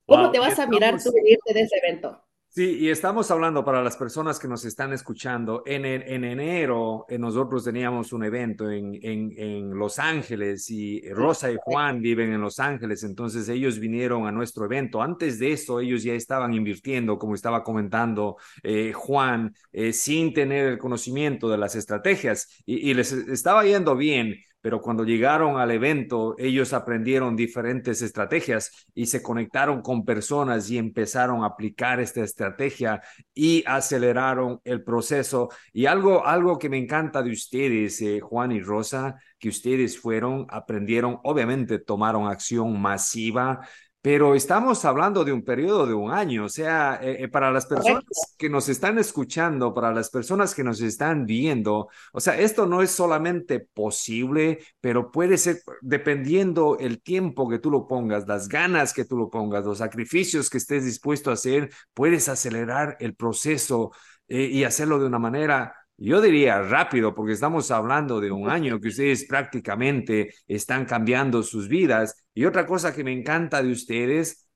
¿Cómo 0.07 0.31
te 0.31 0.39
vas 0.39 0.59
a 0.59 0.67
mirar 0.67 1.03
tú 1.03 1.13
irte 1.25 1.55
de 1.55 1.63
ese 1.63 1.77
evento? 1.79 2.23
Sí, 2.55 2.81
y 2.81 2.91
estamos 2.91 3.31
hablando 3.31 3.65
para 3.65 3.83
las 3.83 3.97
personas 3.97 4.39
que 4.39 4.47
nos 4.47 4.67
están 4.67 4.93
escuchando. 4.93 5.63
En, 5.65 5.87
en, 5.87 6.23
enero 6.23 7.07
eh, 7.09 7.17
nosotros 7.19 7.65
teníamos 7.65 8.13
un 8.13 8.25
evento 8.25 8.71
en, 8.71 8.95
en, 9.03 9.33
en, 9.39 9.71
Los 9.71 9.99
Ángeles 9.99 10.69
y 10.69 11.01
Rosa 11.15 11.51
y 11.51 11.57
Juan 11.59 12.03
viven 12.03 12.31
en 12.31 12.43
Los 12.43 12.61
Ángeles, 12.61 13.05
entonces 13.05 13.49
ellos 13.49 13.79
vinieron 13.79 14.27
a 14.27 14.33
nuestro 14.33 14.67
evento. 14.67 15.01
Antes 15.01 15.39
de 15.39 15.53
eso, 15.53 15.81
ellos 15.81 16.03
ya 16.03 16.13
estaban 16.13 16.53
invirtiendo, 16.53 17.19
como 17.19 17.35
estaba 17.35 17.65
comentando 17.65 18.37
eh, 18.63 18.93
Juan, 18.93 19.55
eh, 19.73 19.95
sin 19.95 20.35
tener 20.35 20.67
el 20.67 20.79
conocimiento 20.79 21.49
de 21.49 21.57
las 21.57 21.75
estrategias 21.75 22.63
y, 22.67 22.91
y 22.91 22.93
les 22.93 23.13
estaba 23.13 23.65
yendo 23.65 23.97
bien 23.97 24.37
pero 24.63 24.81
cuando 24.81 25.05
llegaron 25.05 25.59
al 25.59 25.73
evento, 25.73 26.35
ellos 26.39 26.73
aprendieron 26.73 27.37
diferentes 27.37 28.01
estrategias 28.01 28.87
y 28.95 29.07
se 29.07 29.23
conectaron 29.23 29.83
con 29.83 30.05
personas 30.05 30.71
y 30.71 30.79
empezaron 30.79 31.43
a 31.43 31.49
aplicar 31.49 32.01
esta 32.01 32.23
estrategia 32.23 33.03
y 33.35 33.65
aceleraron 33.67 34.61
el 34.65 34.83
proceso. 34.85 35.51
Y 35.73 35.87
algo, 35.87 36.25
algo 36.25 36.59
que 36.59 36.71
me 36.71 36.79
encanta 36.79 37.23
de 37.23 37.33
ustedes, 37.33 38.01
eh, 38.01 38.21
Juan 38.21 38.53
y 38.53 38.61
Rosa, 38.61 39.17
que 39.39 39.49
ustedes 39.49 39.99
fueron, 39.99 40.47
aprendieron, 40.49 41.19
obviamente 41.25 41.81
tomaron 41.81 42.29
acción 42.29 42.81
masiva, 42.81 43.67
pero 44.03 44.35
estamos 44.35 44.85
hablando 44.85 45.25
de 45.25 45.33
un 45.33 45.45
periodo 45.45 45.87
de 45.87 45.95
un 45.95 46.11
año, 46.11 46.47
o 46.47 46.49
sea, 46.49 46.99
eh, 47.01 47.23
eh, 47.23 47.29
para 47.29 47.53
las 47.53 47.67
personas 47.67 48.03
que 48.37 48.51
nos 48.51 48.69
están 48.69 48.99
escuchando, 48.99 49.73
para 49.73 49.93
las 49.93 50.11
personas 50.11 50.57
que 50.57 50.65
nos 50.65 50.81
están 50.81 51.25
viendo, 51.25 51.89
o 52.13 52.21
sea, 52.21 52.37
esto 52.39 52.67
no 52.67 52.83
es 52.83 52.91
solamente 52.91 53.61
posible, 53.61 54.59
pero 54.81 55.13
puede 55.13 55.39
ser 55.39 55.63
dependiendo 55.83 56.79
el 56.81 57.01
tiempo 57.01 57.49
que 57.49 57.61
tú 57.61 57.71
lo 57.71 57.87
pongas, 57.87 58.27
las 58.27 58.49
ganas 58.49 58.93
que 58.93 59.05
tú 59.05 59.17
lo 59.17 59.31
pongas, 59.31 59.65
los 59.65 59.79
sacrificios 59.79 60.51
que 60.51 60.59
estés 60.59 60.85
dispuesto 60.85 61.31
a 61.31 61.35
hacer, 61.35 61.71
puedes 61.95 62.29
acelerar 62.29 62.97
el 62.99 63.15
proceso 63.15 63.93
eh, 64.27 64.47
y 64.47 64.65
hacerlo 64.65 64.99
de 64.99 65.07
una 65.07 65.21
manera 65.21 65.77
yo 66.05 66.21
diría 66.21 66.63
rápido, 66.63 67.15
porque 67.15 67.33
estamos 67.33 67.71
hablando 67.71 68.21
de 68.21 68.33
un 68.33 68.51
año 68.51 68.81
que 68.81 68.89
ustedes 68.89 69.25
prácticamente 69.25 70.35
están 70.49 70.85
cambiando 70.85 71.43
sus 71.43 71.69
vidas. 71.69 72.25
Y 72.35 72.45
otra 72.45 72.67
cosa 72.67 72.95
que 72.95 73.05
me 73.05 73.13
encanta 73.13 73.63
de 73.63 73.71
ustedes 73.71 74.49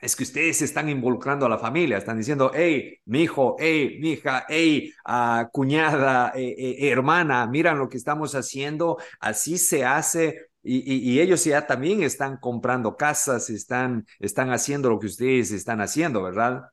es 0.00 0.16
que 0.16 0.24
ustedes 0.24 0.62
están 0.62 0.88
involucrando 0.88 1.46
a 1.46 1.48
la 1.48 1.58
familia, 1.58 1.98
están 1.98 2.16
diciendo, 2.16 2.50
hey, 2.54 2.98
mi 3.04 3.22
hijo, 3.22 3.54
hey, 3.58 3.98
mi 4.00 4.12
hija, 4.12 4.46
hey, 4.48 4.92
uh, 5.06 5.48
cuñada, 5.52 6.32
eh, 6.34 6.54
eh, 6.58 6.88
hermana, 6.90 7.46
miran 7.46 7.78
lo 7.78 7.88
que 7.88 7.98
estamos 7.98 8.34
haciendo, 8.34 8.98
así 9.20 9.58
se 9.58 9.84
hace. 9.84 10.46
Y, 10.62 11.12
y, 11.12 11.20
ellos 11.20 11.44
ya 11.44 11.66
también 11.66 12.02
están 12.02 12.36
comprando 12.36 12.96
casas, 12.96 13.48
están, 13.48 14.06
están 14.18 14.50
haciendo 14.50 14.90
lo 14.90 14.98
que 14.98 15.06
ustedes 15.06 15.52
están 15.52 15.80
haciendo, 15.80 16.22
¿verdad? 16.22 16.64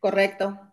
Correcto. 0.00 0.65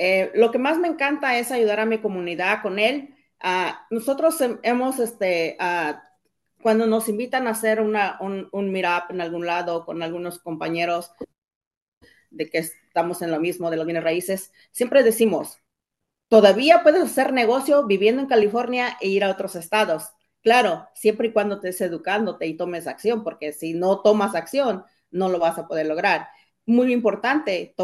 Eh, 0.00 0.30
lo 0.34 0.52
que 0.52 0.58
más 0.58 0.78
me 0.78 0.86
encanta 0.88 1.38
es 1.38 1.50
ayudar 1.50 1.80
a 1.80 1.86
mi 1.86 1.98
comunidad 1.98 2.62
con 2.62 2.78
él. 2.78 3.16
Ah, 3.40 3.86
nosotros 3.90 4.36
hemos, 4.62 5.00
este, 5.00 5.56
ah, 5.58 6.04
cuando 6.62 6.86
nos 6.86 7.08
invitan 7.08 7.48
a 7.48 7.50
hacer 7.50 7.80
una, 7.80 8.16
un, 8.20 8.48
un 8.52 8.70
meetup 8.70 9.10
en 9.10 9.20
algún 9.20 9.44
lado 9.46 9.84
con 9.84 10.02
algunos 10.02 10.38
compañeros 10.38 11.12
de 12.30 12.48
que 12.50 12.58
estamos 12.58 13.22
en 13.22 13.30
lo 13.30 13.40
mismo 13.40 13.70
de 13.70 13.76
los 13.76 13.86
bienes 13.86 14.04
raíces, 14.04 14.52
siempre 14.70 15.02
decimos, 15.02 15.58
todavía 16.28 16.82
puedes 16.82 17.02
hacer 17.04 17.32
negocio 17.32 17.86
viviendo 17.86 18.22
en 18.22 18.28
California 18.28 18.96
e 19.00 19.08
ir 19.08 19.24
a 19.24 19.30
otros 19.30 19.56
estados. 19.56 20.10
Claro, 20.42 20.88
siempre 20.94 21.28
y 21.28 21.32
cuando 21.32 21.60
te 21.60 21.70
estés 21.70 21.88
educándote 21.88 22.46
y 22.46 22.56
tomes 22.56 22.86
acción, 22.86 23.24
porque 23.24 23.52
si 23.52 23.74
no 23.74 24.02
tomas 24.02 24.34
acción, 24.34 24.84
no 25.10 25.28
lo 25.28 25.38
vas 25.38 25.58
a 25.58 25.66
poder 25.68 25.86
lograr. 25.86 26.28
Muy 26.66 26.92
importante, 26.92 27.74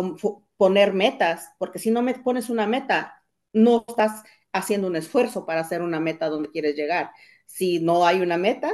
poner 0.57 0.93
metas, 0.93 1.51
porque 1.59 1.79
si 1.79 1.91
no 1.91 2.03
me 2.03 2.15
pones 2.15 2.51
una 2.51 2.67
meta, 2.67 3.23
no 3.53 3.85
estás 3.87 4.23
haciendo 4.53 4.87
un 4.89 4.97
esfuerzo 4.97 5.47
para 5.47 5.61
hacer 5.61 5.83
una 5.83 6.01
meta 6.01 6.29
donde 6.29 6.51
quieres 6.51 6.77
llegar. 6.77 7.11
Si 7.47 7.81
no 7.81 8.07
hay 8.07 8.21
una 8.21 8.39
meta, 8.39 8.73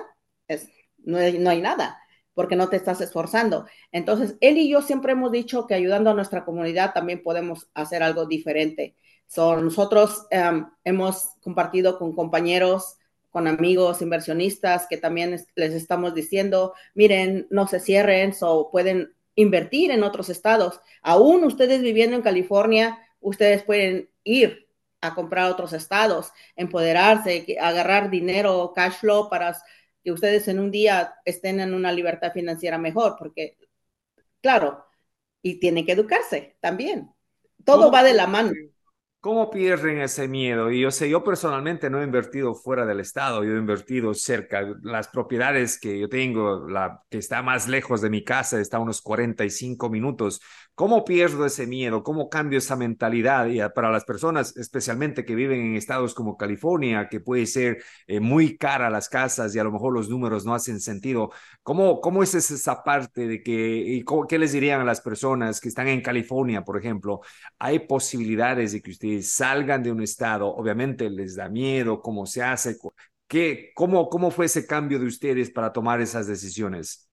es, 0.48 0.68
no, 0.98 1.18
hay, 1.18 1.38
no 1.38 1.50
hay 1.50 1.60
nada, 1.62 1.98
porque 2.34 2.56
no 2.56 2.68
te 2.68 2.76
estás 2.76 3.00
esforzando. 3.00 3.66
Entonces, 3.92 4.36
él 4.40 4.58
y 4.58 4.70
yo 4.70 4.82
siempre 4.82 5.12
hemos 5.12 5.32
dicho 5.32 5.66
que 5.66 5.74
ayudando 5.74 6.10
a 6.10 6.14
nuestra 6.14 6.44
comunidad 6.44 6.92
también 6.92 7.22
podemos 7.22 7.70
hacer 7.74 8.02
algo 8.02 8.26
diferente. 8.26 8.96
So, 9.26 9.60
nosotros 9.60 10.26
um, 10.32 10.70
hemos 10.84 11.30
compartido 11.40 11.98
con 11.98 12.14
compañeros, 12.14 12.98
con 13.30 13.46
amigos 13.46 14.02
inversionistas 14.02 14.86
que 14.88 14.96
también 14.96 15.40
les 15.54 15.72
estamos 15.72 16.14
diciendo, 16.14 16.74
miren, 16.94 17.46
no 17.50 17.68
se 17.68 17.80
cierren, 17.80 18.34
o 18.42 18.70
pueden 18.70 19.14
invertir 19.40 19.90
en 19.90 20.02
otros 20.02 20.28
estados. 20.28 20.80
Aún 21.02 21.44
ustedes 21.44 21.82
viviendo 21.82 22.16
en 22.16 22.22
California, 22.22 22.98
ustedes 23.20 23.62
pueden 23.62 24.10
ir 24.24 24.68
a 25.00 25.14
comprar 25.14 25.50
otros 25.50 25.72
estados, 25.72 26.32
empoderarse, 26.56 27.56
agarrar 27.60 28.10
dinero, 28.10 28.72
cash 28.74 28.94
flow 29.00 29.28
para 29.30 29.56
que 30.04 30.12
ustedes 30.12 30.48
en 30.48 30.60
un 30.60 30.70
día 30.70 31.14
estén 31.24 31.60
en 31.60 31.74
una 31.74 31.92
libertad 31.92 32.32
financiera 32.32 32.78
mejor, 32.78 33.16
porque, 33.18 33.56
claro, 34.40 34.84
y 35.42 35.58
tienen 35.58 35.86
que 35.86 35.92
educarse 35.92 36.56
también. 36.60 37.10
Todo 37.64 37.90
va 37.90 38.02
de 38.02 38.14
la 38.14 38.26
mano. 38.26 38.52
¿Cómo 39.22 39.50
pierden 39.50 40.00
ese 40.00 40.28
miedo? 40.28 40.70
Y 40.70 40.80
yo 40.80 40.90
sé, 40.90 41.10
yo 41.10 41.22
personalmente 41.22 41.90
no 41.90 42.00
he 42.00 42.04
invertido 42.04 42.54
fuera 42.54 42.86
del 42.86 43.00
estado, 43.00 43.44
yo 43.44 43.54
he 43.54 43.58
invertido 43.58 44.14
cerca. 44.14 44.62
Las 44.82 45.08
propiedades 45.08 45.78
que 45.78 45.98
yo 45.98 46.08
tengo, 46.08 46.66
la 46.66 47.02
que 47.10 47.18
está 47.18 47.42
más 47.42 47.68
lejos 47.68 48.00
de 48.00 48.08
mi 48.08 48.24
casa, 48.24 48.58
está 48.58 48.78
a 48.78 48.80
unos 48.80 49.02
45 49.02 49.90
minutos. 49.90 50.40
¿Cómo 50.74 51.04
pierdo 51.04 51.44
ese 51.44 51.66
miedo? 51.66 52.02
¿Cómo 52.02 52.30
cambio 52.30 52.58
esa 52.58 52.76
mentalidad? 52.76 53.48
Y 53.48 53.60
para 53.74 53.90
las 53.90 54.06
personas, 54.06 54.56
especialmente 54.56 55.26
que 55.26 55.34
viven 55.34 55.60
en 55.60 55.76
estados 55.76 56.14
como 56.14 56.38
California, 56.38 57.06
que 57.10 57.20
puede 57.20 57.44
ser 57.44 57.84
eh, 58.06 58.20
muy 58.20 58.56
cara 58.56 58.88
las 58.88 59.10
casas 59.10 59.54
y 59.54 59.58
a 59.58 59.64
lo 59.64 59.72
mejor 59.72 59.92
los 59.92 60.08
números 60.08 60.46
no 60.46 60.54
hacen 60.54 60.80
sentido, 60.80 61.30
¿cómo, 61.62 62.00
cómo 62.00 62.22
es 62.22 62.34
esa 62.34 62.82
parte 62.82 63.26
de 63.28 63.42
que, 63.42 63.52
y 63.52 64.04
qué 64.26 64.38
les 64.38 64.52
dirían 64.52 64.80
a 64.80 64.84
las 64.84 65.02
personas 65.02 65.60
que 65.60 65.68
están 65.68 65.88
en 65.88 66.00
California, 66.00 66.64
por 66.64 66.78
ejemplo? 66.78 67.20
¿Hay 67.58 67.80
posibilidades 67.80 68.72
de 68.72 68.80
que 68.80 68.90
salgan 69.22 69.82
de 69.82 69.92
un 69.92 70.02
estado? 70.02 70.48
Obviamente 70.48 71.10
les 71.10 71.36
da 71.36 71.48
miedo, 71.48 72.00
¿cómo 72.02 72.26
se 72.26 72.42
hace? 72.42 72.76
¿Qué, 73.26 73.72
cómo, 73.74 74.08
¿Cómo 74.08 74.30
fue 74.30 74.46
ese 74.46 74.66
cambio 74.66 74.98
de 74.98 75.06
ustedes 75.06 75.50
para 75.50 75.72
tomar 75.72 76.00
esas 76.00 76.26
decisiones? 76.26 77.10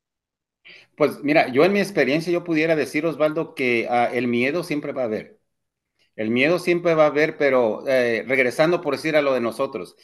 Pues 0.95 1.23
mira, 1.23 1.47
yo 1.49 1.63
en 1.65 1.73
mi 1.73 1.79
experiencia 1.79 2.31
yo 2.31 2.43
pudiera 2.43 2.75
decir, 2.75 3.05
Osvaldo, 3.05 3.55
que 3.55 3.87
uh, 3.89 4.15
el 4.15 4.27
miedo 4.27 4.63
siempre 4.63 4.91
va 4.93 5.03
a 5.03 5.05
haber. 5.05 5.39
El 6.15 6.31
miedo 6.31 6.59
siempre 6.59 6.95
va 6.95 7.05
a 7.05 7.07
haber, 7.07 7.37
pero 7.37 7.87
eh, 7.87 8.23
regresando 8.27 8.81
por 8.81 8.95
decir 8.95 9.15
a 9.15 9.21
lo 9.21 9.33
de 9.33 9.41
nosotros, 9.41 9.95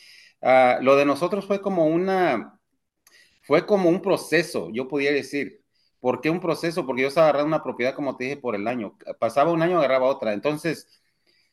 uh, 0.42 0.82
lo 0.82 0.96
de 0.96 1.06
nosotros 1.06 1.46
fue 1.48 1.62
como 1.62 1.88
una, 1.88 2.60
fue 3.44 3.66
como 3.66 3.90
un 3.90 4.02
proceso, 4.02 4.70
yo 4.74 4.88
podría 4.88 5.12
decir. 5.12 5.62
¿Por 6.00 6.20
qué 6.22 6.30
un 6.30 6.42
proceso? 6.42 6.86
Porque 6.86 7.04
yo 7.04 7.08
estaba 7.08 7.28
agarrando 7.30 7.48
una 7.48 7.64
propiedad, 7.64 7.96
como 7.96 8.18
te 8.18 8.26
dije, 8.26 8.38
por 8.38 8.56
el 8.56 8.68
año. 8.68 8.98
Pasaba 9.20 9.54
un 9.54 9.62
año, 9.62 9.78
agarraba 9.78 10.08
otra. 10.08 10.34
Entonces, 10.34 10.88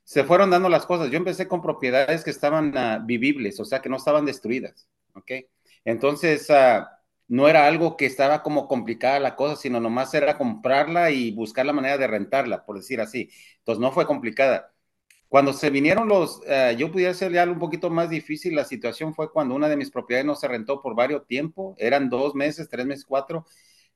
se 0.04 0.24
fueron 0.24 0.50
dando 0.50 0.68
las 0.68 0.86
cosas. 0.86 1.10
Yo 1.10 1.18
empecé 1.18 1.48
con 1.48 1.62
propiedades 1.62 2.24
que 2.24 2.30
estaban 2.30 2.76
uh, 2.76 3.04
vivibles, 3.04 3.60
o 3.60 3.64
sea, 3.64 3.80
que 3.80 3.88
no 3.88 3.96
estaban 3.96 4.24
destruidas. 4.24 4.88
¿Ok? 5.14 5.32
Entonces, 5.84 6.48
no 7.30 7.48
era 7.48 7.66
algo 7.66 7.96
que 7.96 8.06
estaba 8.06 8.42
como 8.42 8.66
complicada 8.66 9.20
la 9.20 9.36
cosa, 9.36 9.54
sino 9.54 9.78
nomás 9.80 10.12
era 10.14 10.36
comprarla 10.36 11.12
y 11.12 11.30
buscar 11.30 11.64
la 11.64 11.72
manera 11.72 11.96
de 11.96 12.08
rentarla, 12.08 12.64
por 12.66 12.76
decir 12.76 13.00
así. 13.00 13.30
Entonces 13.58 13.80
no 13.80 13.92
fue 13.92 14.04
complicada. 14.04 14.72
Cuando 15.28 15.52
se 15.52 15.70
vinieron 15.70 16.08
los, 16.08 16.38
uh, 16.40 16.76
yo 16.76 16.90
pudiera 16.90 17.14
ser 17.14 17.32
ya 17.32 17.44
un 17.44 17.60
poquito 17.60 17.88
más 17.88 18.10
difícil, 18.10 18.56
la 18.56 18.64
situación 18.64 19.14
fue 19.14 19.30
cuando 19.32 19.54
una 19.54 19.68
de 19.68 19.76
mis 19.76 19.92
propiedades 19.92 20.26
no 20.26 20.34
se 20.34 20.48
rentó 20.48 20.82
por 20.82 20.96
varios 20.96 21.24
tiempos, 21.26 21.76
eran 21.78 22.10
dos 22.10 22.34
meses, 22.34 22.68
tres 22.68 22.84
meses, 22.84 23.04
cuatro. 23.04 23.46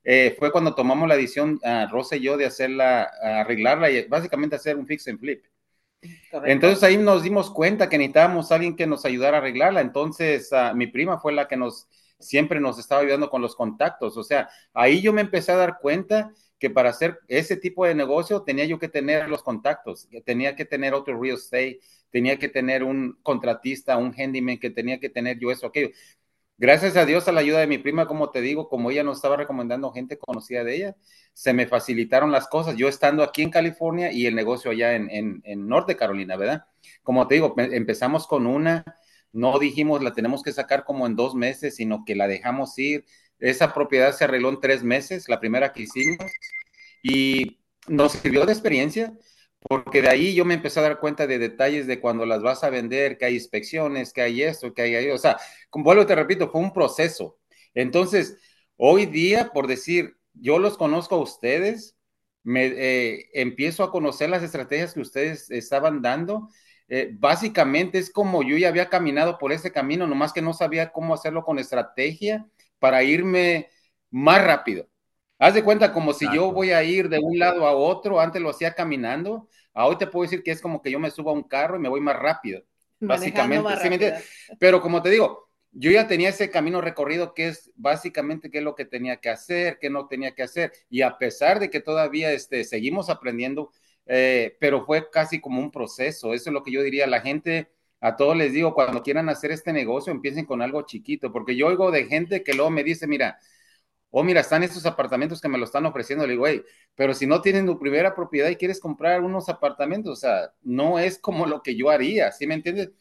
Eh, 0.05 0.35
fue 0.39 0.51
cuando 0.51 0.73
tomamos 0.73 1.09
la 1.09 1.17
decisión, 1.17 1.59
uh, 1.63 1.91
Rosa 1.91 2.15
y 2.15 2.21
yo, 2.21 2.37
de 2.37 2.45
hacerla, 2.45 3.03
arreglarla 3.21 3.91
y 3.91 4.07
básicamente 4.07 4.55
hacer 4.55 4.77
un 4.77 4.87
fix 4.87 5.09
and 5.09 5.19
flip. 5.19 5.43
Entonces 6.45 6.83
ahí 6.83 6.97
nos 6.97 7.23
dimos 7.23 7.49
cuenta 7.49 7.89
que 7.89 7.97
necesitábamos 7.97 8.51
alguien 8.51 8.75
que 8.75 8.87
nos 8.87 9.05
ayudara 9.05 9.37
a 9.37 9.39
arreglarla. 9.39 9.81
Entonces 9.81 10.49
uh, 10.51 10.75
mi 10.75 10.87
prima 10.87 11.19
fue 11.19 11.33
la 11.33 11.47
que 11.47 11.57
nos 11.57 11.87
siempre 12.19 12.59
nos 12.59 12.79
estaba 12.79 13.01
ayudando 13.01 13.29
con 13.29 13.41
los 13.41 13.55
contactos. 13.55 14.17
O 14.17 14.23
sea, 14.23 14.49
ahí 14.73 15.01
yo 15.01 15.13
me 15.13 15.21
empecé 15.21 15.51
a 15.51 15.57
dar 15.57 15.79
cuenta 15.79 16.31
que 16.59 16.69
para 16.69 16.89
hacer 16.89 17.19
ese 17.27 17.57
tipo 17.57 17.85
de 17.85 17.95
negocio 17.95 18.41
tenía 18.41 18.65
yo 18.65 18.79
que 18.79 18.87
tener 18.87 19.29
los 19.29 19.43
contactos, 19.43 20.07
tenía 20.25 20.55
que 20.55 20.65
tener 20.65 20.93
otro 20.93 21.19
real 21.19 21.35
estate, 21.35 21.79
tenía 22.09 22.39
que 22.39 22.47
tener 22.47 22.83
un 22.83 23.17
contratista, 23.21 23.97
un 23.97 24.13
handyman, 24.17 24.57
que 24.57 24.69
tenía 24.69 24.99
que 24.99 25.09
tener 25.09 25.37
yo 25.37 25.51
eso, 25.51 25.67
aquello. 25.67 25.89
Gracias 26.57 26.95
a 26.95 27.05
Dios, 27.05 27.27
a 27.27 27.33
la 27.33 27.41
ayuda 27.41 27.59
de 27.59 27.67
mi 27.67 27.77
prima, 27.77 28.07
como 28.07 28.29
te 28.31 28.39
digo, 28.39 28.69
como 28.69 28.89
ella 28.89 29.03
nos 29.03 29.17
estaba 29.17 29.35
recomendando 29.35 29.91
gente 29.91 30.17
conocida 30.17 30.63
de 30.63 30.75
ella, 30.75 30.95
se 31.33 31.51
me 31.51 31.67
facilitaron 31.67 32.31
las 32.31 32.47
cosas. 32.47 32.77
Yo 32.77 32.87
estando 32.87 33.23
aquí 33.23 33.41
en 33.41 33.49
California 33.49 34.11
y 34.13 34.25
el 34.25 34.35
negocio 34.35 34.71
allá 34.71 34.95
en, 34.95 35.09
en, 35.09 35.41
en 35.43 35.67
Norte 35.67 35.97
Carolina, 35.97 36.37
¿verdad? 36.37 36.65
Como 37.03 37.27
te 37.27 37.35
digo, 37.35 37.53
empezamos 37.57 38.25
con 38.25 38.47
una, 38.47 38.85
no 39.33 39.59
dijimos 39.59 40.01
la 40.01 40.13
tenemos 40.13 40.43
que 40.43 40.53
sacar 40.53 40.85
como 40.85 41.05
en 41.07 41.17
dos 41.17 41.35
meses, 41.35 41.75
sino 41.75 42.05
que 42.05 42.15
la 42.15 42.27
dejamos 42.27 42.77
ir. 42.79 43.05
Esa 43.39 43.73
propiedad 43.73 44.13
se 44.13 44.23
arregló 44.23 44.47
en 44.49 44.61
tres 44.61 44.81
meses, 44.81 45.27
la 45.27 45.41
primera 45.41 45.73
que 45.73 45.83
hicimos, 45.83 46.31
y 47.03 47.59
nos 47.87 48.13
sirvió 48.13 48.45
de 48.45 48.53
experiencia, 48.53 49.13
porque 49.69 50.01
de 50.01 50.09
ahí 50.09 50.35
yo 50.35 50.45
me 50.45 50.53
empecé 50.53 50.79
a 50.79 50.83
dar 50.83 50.99
cuenta 50.99 51.27
de 51.27 51.39
detalles 51.39 51.87
de 51.87 51.99
cuando 51.99 52.25
las 52.25 52.41
vas 52.41 52.63
a 52.63 52.69
vender, 52.69 53.17
que 53.17 53.25
hay 53.25 53.35
inspecciones, 53.35 54.13
que 54.13 54.21
hay 54.21 54.43
esto, 54.43 54.73
que 54.73 54.83
hay 54.83 54.95
ahí. 54.95 55.09
O 55.09 55.17
sea, 55.17 55.37
vuelvo 55.71 56.05
te 56.05 56.15
repito, 56.15 56.49
fue 56.49 56.61
un 56.61 56.73
proceso. 56.73 57.39
Entonces, 57.73 58.37
hoy 58.77 59.05
día, 59.05 59.51
por 59.53 59.67
decir, 59.67 60.17
yo 60.33 60.59
los 60.59 60.77
conozco 60.77 61.15
a 61.15 61.19
ustedes, 61.21 61.95
me 62.43 62.65
eh, 62.67 63.29
empiezo 63.33 63.83
a 63.83 63.91
conocer 63.91 64.29
las 64.29 64.43
estrategias 64.43 64.93
que 64.93 65.01
ustedes 65.01 65.49
estaban 65.49 66.01
dando 66.01 66.49
eh, 66.87 67.09
básicamente 67.13 67.97
es 67.97 68.11
como 68.11 68.43
yo 68.43 68.57
ya 68.57 68.67
había 68.69 68.89
caminado 68.89 69.37
por 69.37 69.51
ese 69.51 69.71
camino, 69.71 70.05
nomás 70.07 70.33
que 70.33 70.41
no 70.41 70.53
sabía 70.53 70.91
cómo 70.91 71.13
hacerlo 71.13 71.43
con 71.43 71.59
estrategia 71.59 72.47
para 72.79 73.03
irme 73.03 73.69
más 74.11 74.43
rápido. 74.43 74.87
Haz 75.37 75.53
de 75.53 75.63
cuenta 75.63 75.91
como 75.91 76.13
si 76.13 76.25
yo 76.33 76.51
voy 76.51 76.71
a 76.71 76.83
ir 76.83 77.09
de 77.09 77.19
un 77.19 77.37
lado 77.37 77.67
a 77.67 77.73
otro, 77.73 78.19
antes 78.19 78.41
lo 78.41 78.49
hacía 78.49 78.73
caminando, 78.73 79.49
ahora 79.73 79.97
te 79.97 80.07
puedo 80.07 80.23
decir 80.23 80.43
que 80.43 80.51
es 80.51 80.61
como 80.61 80.81
que 80.81 80.91
yo 80.91 80.99
me 80.99 81.11
subo 81.11 81.31
a 81.31 81.33
un 81.33 81.43
carro 81.43 81.75
y 81.75 81.79
me 81.79 81.89
voy 81.89 81.99
más 81.99 82.17
rápido, 82.17 82.63
básicamente. 82.99 83.63
Más 83.63 83.83
rápido. 83.83 84.13
Pero 84.59 84.81
como 84.81 85.01
te 85.01 85.09
digo, 85.09 85.49
yo 85.77 85.91
ya 85.91 86.07
tenía 86.07 86.29
ese 86.29 86.49
camino 86.49 86.79
recorrido 86.79 87.33
que 87.33 87.49
es 87.49 87.69
básicamente 87.75 88.49
qué 88.49 88.59
es 88.59 88.63
lo 88.63 88.75
que 88.75 88.85
tenía 88.85 89.17
que 89.17 89.29
hacer, 89.29 89.77
qué 89.79 89.89
no 89.89 90.07
tenía 90.07 90.33
que 90.33 90.43
hacer. 90.43 90.71
Y 90.89 91.01
a 91.01 91.17
pesar 91.17 91.59
de 91.59 91.69
que 91.69 91.81
todavía 91.81 92.31
este, 92.31 92.63
seguimos 92.63 93.09
aprendiendo, 93.09 93.71
eh, 94.05 94.55
pero 94.61 94.85
fue 94.85 95.09
casi 95.09 95.41
como 95.41 95.59
un 95.59 95.71
proceso. 95.71 96.33
Eso 96.33 96.49
es 96.49 96.53
lo 96.53 96.63
que 96.63 96.71
yo 96.71 96.81
diría. 96.81 97.07
La 97.07 97.19
gente, 97.19 97.71
a 97.99 98.15
todos 98.15 98.37
les 98.37 98.53
digo, 98.53 98.73
cuando 98.73 99.03
quieran 99.03 99.27
hacer 99.27 99.51
este 99.51 99.73
negocio, 99.73 100.13
empiecen 100.13 100.45
con 100.45 100.61
algo 100.61 100.83
chiquito, 100.83 101.33
porque 101.33 101.57
yo 101.57 101.67
oigo 101.67 101.91
de 101.91 102.05
gente 102.05 102.41
que 102.41 102.53
luego 102.53 102.71
me 102.71 102.85
dice, 102.85 103.05
mira, 103.05 103.37
oh, 104.11 104.23
mira, 104.23 104.41
están 104.41 104.63
estos 104.63 104.85
apartamentos 104.85 105.41
que 105.41 105.49
me 105.49 105.57
lo 105.57 105.65
están 105.65 105.85
ofreciendo. 105.85 106.25
Le 106.25 106.33
digo, 106.33 106.47
hey, 106.47 106.63
pero 106.95 107.13
si 107.13 107.27
no 107.27 107.41
tienen 107.41 107.65
tu 107.65 107.79
primera 107.79 108.15
propiedad 108.15 108.49
y 108.49 108.55
quieres 108.55 108.79
comprar 108.79 109.21
unos 109.21 109.49
apartamentos, 109.49 110.13
o 110.13 110.15
sea, 110.15 110.51
no 110.61 110.99
es 110.99 111.19
como 111.19 111.45
lo 111.45 111.61
que 111.61 111.75
yo 111.75 111.89
haría, 111.89 112.31
¿sí 112.31 112.47
me 112.47 112.55
entiendes? 112.55 112.91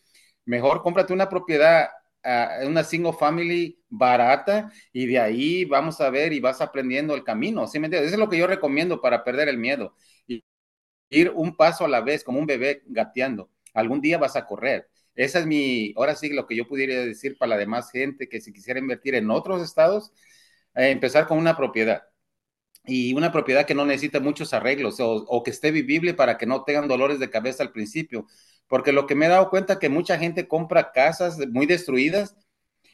Mejor 0.44 0.82
cómprate 0.82 1.12
una 1.12 1.28
propiedad, 1.28 1.88
uh, 2.25 2.66
una 2.66 2.84
single 2.84 3.12
family 3.14 3.80
barata 3.88 4.70
y 4.92 5.06
de 5.06 5.18
ahí 5.20 5.64
vamos 5.64 6.00
a 6.00 6.11
ver 6.11 6.32
y 6.32 6.40
vas 6.40 6.61
aprendiendo 6.61 7.14
el 7.14 7.25
camino, 7.25 7.66
¿sí 7.66 7.78
me 7.78 7.87
entiendes? 7.87 8.09
Eso 8.09 8.16
es 8.16 8.20
lo 8.20 8.28
que 8.28 8.38
yo 8.38 8.46
recomiendo 8.46 9.00
para 9.00 9.24
perder 9.24 9.48
el 9.48 9.59
miedo 9.59 9.94
ir 11.11 11.31
un 11.31 11.57
paso 11.57 11.85
a 11.85 11.88
la 11.88 12.00
vez, 12.00 12.24
como 12.24 12.38
un 12.38 12.46
bebé 12.46 12.83
gateando. 12.87 13.50
Algún 13.72 14.00
día 14.00 14.18
vas 14.18 14.37
a 14.37 14.46
correr. 14.46 14.88
Esa 15.14 15.38
es 15.40 15.46
mi, 15.46 15.92
ahora 15.96 16.16
sí, 16.16 16.31
lo 16.31 16.46
que 16.46 16.57
yo 16.57 16.66
pudiera 16.66 16.94
decir 17.05 17.37
para 17.38 17.50
la 17.50 17.57
demás 17.57 17.90
gente 17.90 18.28
que 18.28 18.40
si 18.40 18.52
quisiera 18.52 18.81
invertir 18.81 19.14
en 19.14 19.31
otros 19.31 19.62
estados, 19.62 20.12
eh, 20.74 20.90
empezar 20.90 21.26
con 21.26 21.38
una 21.38 21.56
propiedad. 21.56 22.04
Y 22.87 23.14
una 23.14 23.32
propiedad 23.32 23.66
que 23.66 23.74
no 23.74 23.87
necesita 23.87 24.20
muchos 24.20 24.52
arreglos 24.52 24.96
o, 25.00 25.42
que 25.42 25.50
esté 25.50 25.70
vivible 25.70 26.14
para 26.14 26.37
que 26.38 26.46
no 26.46 26.64
tengan 26.64 26.88
dolores 26.88 27.18
de 27.18 27.30
cabeza 27.30 27.62
al 27.62 27.72
principio. 27.72 28.26
Porque 28.68 28.92
lo 28.92 29.06
que 29.06 29.14
me 29.14 29.26
he 29.26 29.28
dado 29.28 29.50
cuenta 29.50 29.78
que 29.78 29.88
mucha 29.88 30.18
gente 30.18 30.48
compra 30.48 30.92
casas 30.92 31.38
muy 31.50 31.66
destruidas 31.66 32.37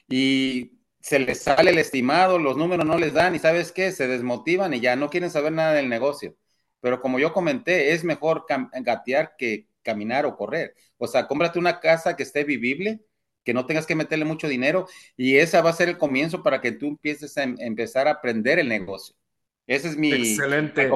y 0.09 0.79
se 1.01 1.19
les 1.19 1.43
sale 1.43 1.71
el 1.73 1.79
estimado, 1.79 2.39
los 2.39 2.57
números 2.57 2.87
no 2.87 2.99
les 2.99 3.15
dan 3.15 3.35
y 3.35 3.39
sabes 3.41 3.73
qué, 3.73 3.93
se 3.93 4.07
desmotivan 4.09 4.75
y 4.75 4.81
ya 4.81 4.97
no 4.97 5.11
quieren 5.11 5.31
saber 5.31 5.53
nada 5.53 5.73
del 5.75 5.89
negocio 5.89 6.37
pero 6.81 7.01
como 7.01 7.19
yo 7.19 7.33
comenté, 7.33 7.93
es 7.93 8.05
mejor 8.05 8.47
gatear 8.83 9.37
que 9.37 9.69
caminar 9.83 10.27
o 10.27 10.37
correr. 10.37 10.75
O 10.99 11.07
sea, 11.07 11.27
cómprate 11.27 11.59
una 11.59 11.81
casa 11.81 12.17
que 12.17 12.23
esté 12.23 12.45
vivible, 12.45 13.01
que 13.45 13.55
no 13.55 13.67
tengas 13.67 13.87
que 13.87 13.95
meterle 13.95 14.25
mucho 14.25 14.49
dinero 14.49 14.87
y 15.17 15.37
esa 15.37 15.63
va 15.63 15.71
a 15.71 15.75
ser 15.75 15.89
el 15.89 15.99
comienzo 15.99 16.43
para 16.43 16.61
que 16.61 16.73
tú 16.73 16.89
empieces 16.89 17.37
a 17.39 17.45
em, 17.45 17.57
empezar 17.59 18.09
a 18.09 18.13
aprender 18.13 18.59
el 18.59 18.69
negocio. 18.69 19.15
Ese 19.67 19.89
es 19.89 19.97
mi 19.97 20.13
excelente, 20.13 20.91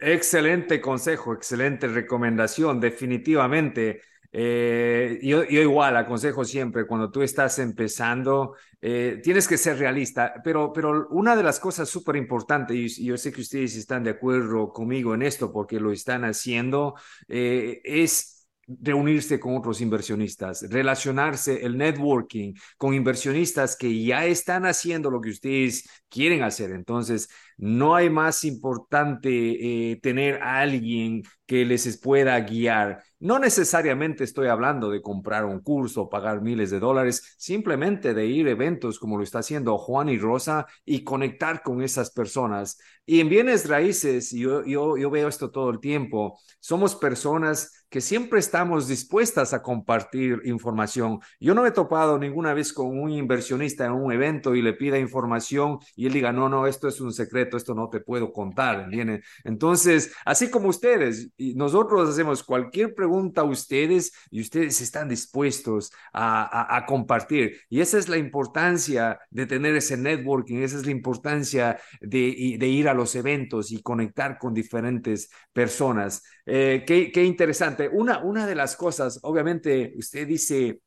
excelente 0.00 0.80
consejo, 0.80 1.34
excelente 1.34 1.86
recomendación, 1.88 2.80
definitivamente. 2.80 4.00
Eh, 4.30 5.18
yo, 5.22 5.44
yo, 5.44 5.60
igual 5.62 5.96
aconsejo 5.96 6.44
siempre, 6.44 6.86
cuando 6.86 7.10
tú 7.10 7.22
estás 7.22 7.58
empezando, 7.58 8.56
eh, 8.80 9.20
tienes 9.22 9.48
que 9.48 9.56
ser 9.56 9.78
realista, 9.78 10.34
pero, 10.44 10.72
pero 10.72 11.08
una 11.10 11.34
de 11.34 11.42
las 11.42 11.58
cosas 11.58 11.88
súper 11.88 12.16
importantes, 12.16 12.98
y 12.98 13.06
yo 13.06 13.16
sé 13.16 13.32
que 13.32 13.40
ustedes 13.40 13.74
están 13.76 14.04
de 14.04 14.10
acuerdo 14.10 14.72
conmigo 14.72 15.14
en 15.14 15.22
esto 15.22 15.50
porque 15.50 15.80
lo 15.80 15.92
están 15.92 16.24
haciendo, 16.24 16.94
eh, 17.26 17.80
es 17.84 18.37
reunirse 18.68 19.40
con 19.40 19.56
otros 19.56 19.80
inversionistas, 19.80 20.62
relacionarse, 20.70 21.64
el 21.64 21.76
networking 21.78 22.54
con 22.76 22.94
inversionistas 22.94 23.76
que 23.76 24.04
ya 24.04 24.26
están 24.26 24.66
haciendo 24.66 25.10
lo 25.10 25.20
que 25.20 25.30
ustedes 25.30 25.88
quieren 26.08 26.42
hacer. 26.42 26.72
Entonces, 26.72 27.28
no 27.58 27.94
hay 27.94 28.08
más 28.08 28.44
importante 28.44 29.90
eh, 29.92 29.96
tener 30.00 30.42
a 30.42 30.60
alguien 30.60 31.22
que 31.46 31.64
les 31.64 31.96
pueda 31.98 32.38
guiar. 32.40 33.02
No 33.20 33.38
necesariamente 33.38 34.22
estoy 34.22 34.48
hablando 34.48 34.90
de 34.90 35.02
comprar 35.02 35.44
un 35.44 35.60
curso 35.60 36.02
o 36.02 36.08
pagar 36.08 36.40
miles 36.40 36.70
de 36.70 36.78
dólares, 36.78 37.34
simplemente 37.36 38.14
de 38.14 38.26
ir 38.26 38.46
a 38.46 38.50
eventos 38.50 38.98
como 38.98 39.16
lo 39.16 39.24
está 39.24 39.40
haciendo 39.40 39.76
Juan 39.78 40.08
y 40.08 40.18
Rosa 40.18 40.66
y 40.84 41.02
conectar 41.04 41.62
con 41.62 41.82
esas 41.82 42.10
personas. 42.10 42.78
Y 43.06 43.20
en 43.20 43.28
bienes 43.28 43.68
raíces, 43.68 44.30
yo, 44.30 44.64
yo, 44.64 44.96
yo 44.96 45.10
veo 45.10 45.28
esto 45.28 45.50
todo 45.50 45.70
el 45.70 45.80
tiempo, 45.80 46.38
somos 46.60 46.94
personas 46.94 47.86
que 47.88 48.00
siempre 48.02 48.38
estamos 48.38 48.86
dispuestas 48.86 49.54
a 49.54 49.62
compartir 49.62 50.42
información. 50.44 51.20
Yo 51.40 51.54
no 51.54 51.66
he 51.66 51.70
topado 51.70 52.18
ninguna 52.18 52.52
vez 52.52 52.72
con 52.72 52.98
un 52.98 53.10
inversionista 53.10 53.86
en 53.86 53.92
un 53.92 54.12
evento 54.12 54.54
y 54.54 54.62
le 54.62 54.74
pida 54.74 54.98
información 54.98 55.78
y 55.96 56.06
él 56.06 56.12
diga, 56.12 56.32
no, 56.32 56.48
no, 56.48 56.66
esto 56.66 56.86
es 56.88 57.00
un 57.00 57.12
secreto, 57.12 57.47
esto 57.56 57.74
no 57.74 57.88
te 57.88 58.00
puedo 58.00 58.32
contar, 58.32 58.88
¿viene? 58.88 59.22
Entonces, 59.44 60.12
así 60.24 60.50
como 60.50 60.68
ustedes, 60.68 61.30
y 61.36 61.54
nosotros 61.54 62.08
hacemos 62.08 62.42
cualquier 62.42 62.94
pregunta 62.94 63.40
a 63.40 63.44
ustedes 63.44 64.12
y 64.30 64.40
ustedes 64.40 64.80
están 64.80 65.08
dispuestos 65.08 65.90
a, 66.12 66.42
a, 66.42 66.76
a 66.76 66.86
compartir. 66.86 67.58
Y 67.68 67.80
esa 67.80 67.98
es 67.98 68.08
la 68.08 68.16
importancia 68.18 69.18
de 69.30 69.46
tener 69.46 69.74
ese 69.76 69.96
networking, 69.96 70.58
esa 70.58 70.76
es 70.76 70.84
la 70.84 70.92
importancia 70.92 71.78
de, 72.00 72.56
de 72.58 72.68
ir 72.68 72.88
a 72.88 72.94
los 72.94 73.14
eventos 73.14 73.70
y 73.72 73.82
conectar 73.82 74.38
con 74.38 74.52
diferentes 74.54 75.30
personas. 75.52 76.22
Eh, 76.46 76.84
qué, 76.86 77.10
qué 77.12 77.24
interesante. 77.24 77.88
Una, 77.88 78.18
una 78.22 78.46
de 78.46 78.54
las 78.54 78.76
cosas, 78.76 79.18
obviamente, 79.22 79.92
usted 79.96 80.26
dice 80.26 80.80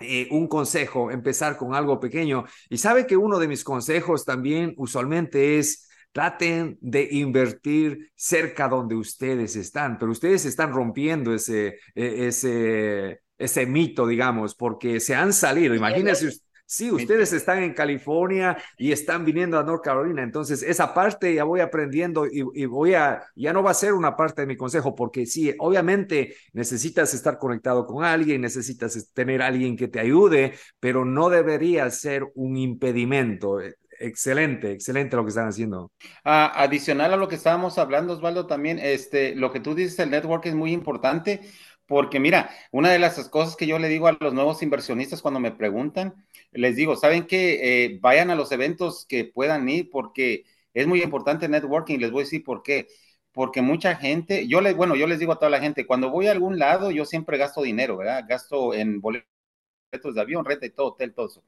eh, 0.00 0.28
un 0.30 0.48
consejo, 0.48 1.10
empezar 1.10 1.56
con 1.56 1.74
algo 1.74 1.98
pequeño. 2.00 2.44
Y 2.68 2.78
sabe 2.78 3.06
que 3.06 3.16
uno 3.16 3.38
de 3.38 3.48
mis 3.48 3.64
consejos 3.64 4.24
también 4.24 4.74
usualmente 4.76 5.58
es 5.58 5.88
traten 6.12 6.78
de 6.80 7.08
invertir 7.12 8.10
cerca 8.14 8.68
donde 8.68 8.94
ustedes 8.94 9.56
están, 9.56 9.98
pero 9.98 10.12
ustedes 10.12 10.44
están 10.46 10.72
rompiendo 10.72 11.34
ese, 11.34 11.78
e, 11.94 12.26
ese, 12.26 13.20
ese 13.36 13.66
mito, 13.66 14.06
digamos, 14.06 14.54
porque 14.54 15.00
se 15.00 15.14
han 15.14 15.32
salido. 15.32 15.74
Imagínense 15.74 16.30
Sí, 16.70 16.90
ustedes 16.90 17.32
están 17.32 17.62
en 17.62 17.72
California 17.72 18.58
y 18.76 18.92
están 18.92 19.24
viniendo 19.24 19.58
a 19.58 19.62
North 19.62 19.82
Carolina, 19.82 20.22
entonces 20.22 20.62
esa 20.62 20.92
parte 20.92 21.32
ya 21.32 21.44
voy 21.44 21.60
aprendiendo 21.60 22.26
y, 22.26 22.44
y, 22.52 22.66
voy 22.66 22.92
a, 22.92 23.22
ya 23.34 23.54
no 23.54 23.62
va 23.62 23.70
a 23.70 23.74
ser 23.74 23.94
una 23.94 24.14
parte 24.14 24.42
de 24.42 24.46
mi 24.46 24.54
consejo, 24.54 24.94
porque 24.94 25.24
sí, 25.24 25.54
obviamente 25.58 26.36
necesitas 26.52 27.14
estar 27.14 27.38
conectado 27.38 27.86
con 27.86 28.04
alguien, 28.04 28.42
necesitas 28.42 29.10
tener 29.14 29.40
alguien 29.40 29.78
que 29.78 29.88
te 29.88 29.98
ayude, 29.98 30.58
pero 30.78 31.06
no 31.06 31.30
debería 31.30 31.90
ser 31.90 32.26
un 32.34 32.58
impedimento. 32.58 33.60
excelente, 33.98 34.70
excelente 34.72 35.16
lo 35.16 35.24
que 35.24 35.30
están 35.30 35.48
haciendo. 35.48 35.90
Ah, 36.22 36.52
adicional 36.54 37.14
a 37.14 37.16
lo 37.16 37.28
que 37.28 37.36
estábamos 37.36 37.78
hablando, 37.78 38.12
Osvaldo, 38.12 38.46
también, 38.46 38.78
este, 38.78 39.34
lo 39.34 39.50
que 39.52 39.60
tú 39.60 39.74
dices, 39.74 39.98
el 40.00 40.10
network 40.10 40.44
es 40.44 40.54
muy 40.54 40.72
importante, 40.72 41.40
porque 41.88 42.20
mira, 42.20 42.50
una 42.70 42.90
de 42.90 42.98
las 42.98 43.28
cosas 43.30 43.56
que 43.56 43.66
yo 43.66 43.78
le 43.78 43.88
digo 43.88 44.06
a 44.06 44.16
los 44.20 44.34
nuevos 44.34 44.62
inversionistas 44.62 45.22
cuando 45.22 45.40
me 45.40 45.52
preguntan, 45.52 46.14
les 46.52 46.76
digo, 46.76 46.96
¿saben 46.96 47.26
qué? 47.26 47.86
Eh, 47.86 47.98
vayan 48.00 48.30
a 48.30 48.34
los 48.34 48.52
eventos 48.52 49.06
que 49.06 49.24
puedan 49.24 49.66
ir, 49.70 49.88
porque 49.90 50.44
es 50.74 50.86
muy 50.86 51.02
importante 51.02 51.48
networking, 51.48 51.98
les 51.98 52.10
voy 52.10 52.20
a 52.20 52.24
decir 52.24 52.44
por 52.44 52.62
qué. 52.62 52.88
Porque 53.32 53.62
mucha 53.62 53.96
gente, 53.96 54.46
yo 54.46 54.60
les, 54.60 54.76
bueno, 54.76 54.96
yo 54.96 55.06
les 55.06 55.18
digo 55.18 55.32
a 55.32 55.38
toda 55.38 55.50
la 55.50 55.60
gente, 55.60 55.86
cuando 55.86 56.10
voy 56.10 56.26
a 56.26 56.32
algún 56.32 56.58
lado, 56.58 56.90
yo 56.90 57.06
siempre 57.06 57.38
gasto 57.38 57.62
dinero, 57.62 57.96
¿verdad? 57.96 58.24
Gasto 58.28 58.74
en 58.74 59.00
boletos 59.00 59.24
de 60.14 60.20
avión, 60.20 60.44
renta 60.44 60.66
y 60.66 60.70
todo, 60.70 60.88
hotel, 60.88 61.14
todo 61.14 61.26
eso. 61.26 61.42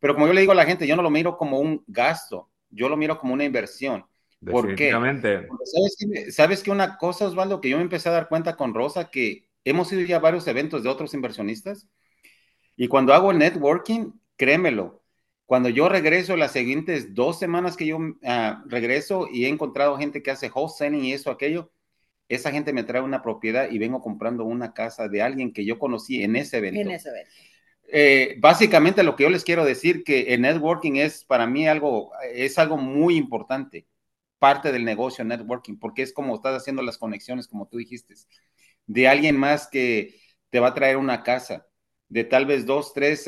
Pero 0.00 0.14
como 0.14 0.26
yo 0.26 0.32
le 0.32 0.40
digo 0.40 0.52
a 0.52 0.56
la 0.56 0.64
gente, 0.64 0.86
yo 0.86 0.96
no 0.96 1.02
lo 1.02 1.10
miro 1.10 1.36
como 1.36 1.60
un 1.60 1.84
gasto, 1.86 2.48
yo 2.70 2.88
lo 2.88 2.96
miro 2.96 3.18
como 3.18 3.34
una 3.34 3.44
inversión. 3.44 4.06
¿Por 4.44 4.74
qué? 4.74 4.90
¿sabes, 4.90 5.96
que, 5.98 6.32
¿Sabes 6.32 6.62
que 6.62 6.70
una 6.70 6.96
cosa, 6.96 7.26
Osvaldo, 7.26 7.60
que 7.60 7.68
yo 7.68 7.76
me 7.76 7.82
empecé 7.82 8.08
a 8.08 8.12
dar 8.12 8.28
cuenta 8.28 8.56
con 8.56 8.72
Rosa, 8.72 9.10
que 9.10 9.51
hemos 9.64 9.92
ido 9.92 10.02
ya 10.02 10.16
a 10.16 10.20
varios 10.20 10.46
eventos 10.46 10.82
de 10.82 10.88
otros 10.88 11.14
inversionistas, 11.14 11.88
y 12.76 12.88
cuando 12.88 13.14
hago 13.14 13.30
el 13.30 13.38
networking, 13.38 14.12
créemelo, 14.36 15.02
cuando 15.46 15.68
yo 15.68 15.88
regreso 15.88 16.36
las 16.36 16.52
siguientes 16.52 17.14
dos 17.14 17.38
semanas 17.38 17.76
que 17.76 17.86
yo 17.86 17.98
uh, 17.98 18.14
regreso 18.66 19.28
y 19.30 19.44
he 19.44 19.48
encontrado 19.48 19.98
gente 19.98 20.22
que 20.22 20.30
hace 20.30 20.50
wholesaling 20.50 21.04
y 21.04 21.12
eso, 21.12 21.30
aquello, 21.30 21.70
esa 22.28 22.50
gente 22.50 22.72
me 22.72 22.84
trae 22.84 23.02
una 23.02 23.20
propiedad 23.20 23.70
y 23.70 23.78
vengo 23.78 24.00
comprando 24.00 24.44
una 24.44 24.72
casa 24.72 25.08
de 25.08 25.20
alguien 25.20 25.52
que 25.52 25.66
yo 25.66 25.78
conocí 25.78 26.22
en 26.22 26.36
ese 26.36 26.58
evento. 26.58 26.80
En 26.80 26.90
ese 26.92 27.10
evento. 27.10 27.30
Eh, 27.94 28.36
básicamente 28.38 29.02
lo 29.02 29.14
que 29.16 29.24
yo 29.24 29.30
les 29.30 29.44
quiero 29.44 29.66
decir 29.66 30.02
que 30.02 30.32
el 30.32 30.40
networking 30.40 30.94
es 30.94 31.26
para 31.26 31.46
mí 31.46 31.68
algo, 31.68 32.12
es 32.32 32.58
algo 32.58 32.78
muy 32.78 33.16
importante, 33.16 33.86
parte 34.38 34.72
del 34.72 34.86
negocio 34.86 35.22
networking, 35.22 35.76
porque 35.78 36.00
es 36.00 36.14
como 36.14 36.34
estás 36.34 36.56
haciendo 36.56 36.80
las 36.82 36.96
conexiones, 36.96 37.46
como 37.46 37.68
tú 37.68 37.76
dijiste, 37.76 38.14
de 38.86 39.08
alguien 39.08 39.36
más 39.36 39.68
que 39.68 40.20
te 40.50 40.60
va 40.60 40.68
a 40.68 40.74
traer 40.74 40.96
una 40.96 41.22
casa, 41.22 41.66
de 42.08 42.24
tal 42.24 42.44
vez 42.44 42.66
dos, 42.66 42.92
tres 42.92 43.26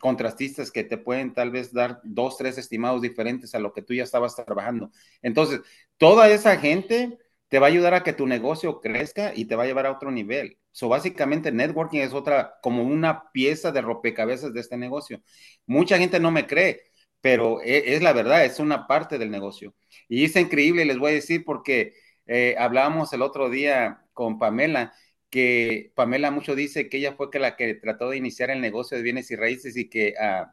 contrastistas 0.00 0.70
que 0.70 0.84
te 0.84 0.98
pueden 0.98 1.32
tal 1.32 1.50
vez 1.50 1.72
dar 1.72 2.00
dos, 2.04 2.36
tres 2.36 2.58
estimados 2.58 3.00
diferentes 3.00 3.54
a 3.54 3.58
lo 3.58 3.72
que 3.72 3.80
tú 3.80 3.94
ya 3.94 4.02
estabas 4.02 4.36
trabajando. 4.36 4.90
Entonces, 5.22 5.62
toda 5.96 6.28
esa 6.28 6.58
gente 6.58 7.18
te 7.48 7.58
va 7.58 7.68
a 7.68 7.70
ayudar 7.70 7.94
a 7.94 8.02
que 8.02 8.12
tu 8.12 8.26
negocio 8.26 8.80
crezca 8.82 9.32
y 9.34 9.46
te 9.46 9.56
va 9.56 9.62
a 9.62 9.66
llevar 9.66 9.86
a 9.86 9.92
otro 9.92 10.10
nivel. 10.10 10.58
So, 10.72 10.88
básicamente, 10.88 11.52
networking 11.52 12.00
es 12.00 12.12
otra, 12.12 12.58
como 12.62 12.82
una 12.82 13.30
pieza 13.32 13.72
de 13.72 13.80
rompecabezas 13.80 14.52
de 14.52 14.60
este 14.60 14.76
negocio. 14.76 15.22
Mucha 15.64 15.96
gente 15.96 16.20
no 16.20 16.30
me 16.30 16.46
cree, 16.46 16.82
pero 17.22 17.62
es, 17.62 17.84
es, 17.86 18.02
la 18.02 18.12
verdad, 18.12 18.44
es 18.44 18.58
una 18.60 18.86
parte 18.86 19.16
del 19.16 19.30
negocio. 19.30 19.74
Y 20.06 20.24
es 20.24 20.36
increíble, 20.36 20.84
les 20.84 20.98
voy 20.98 21.12
a 21.12 21.14
decir, 21.14 21.44
porque 21.46 21.94
eh, 22.26 22.54
hablábamos 22.58 23.12
el 23.12 23.22
otro 23.22 23.50
día 23.50 24.04
con 24.12 24.38
Pamela, 24.38 24.94
que 25.30 25.92
Pamela 25.94 26.30
mucho 26.30 26.54
dice 26.54 26.88
que 26.88 26.98
ella 26.98 27.14
fue 27.14 27.30
que 27.30 27.38
la 27.38 27.56
que 27.56 27.74
trató 27.74 28.10
de 28.10 28.16
iniciar 28.16 28.50
el 28.50 28.60
negocio 28.60 28.96
de 28.96 29.02
bienes 29.02 29.30
y 29.30 29.36
raíces 29.36 29.76
y 29.76 29.88
que 29.88 30.14
uh, 30.18 30.46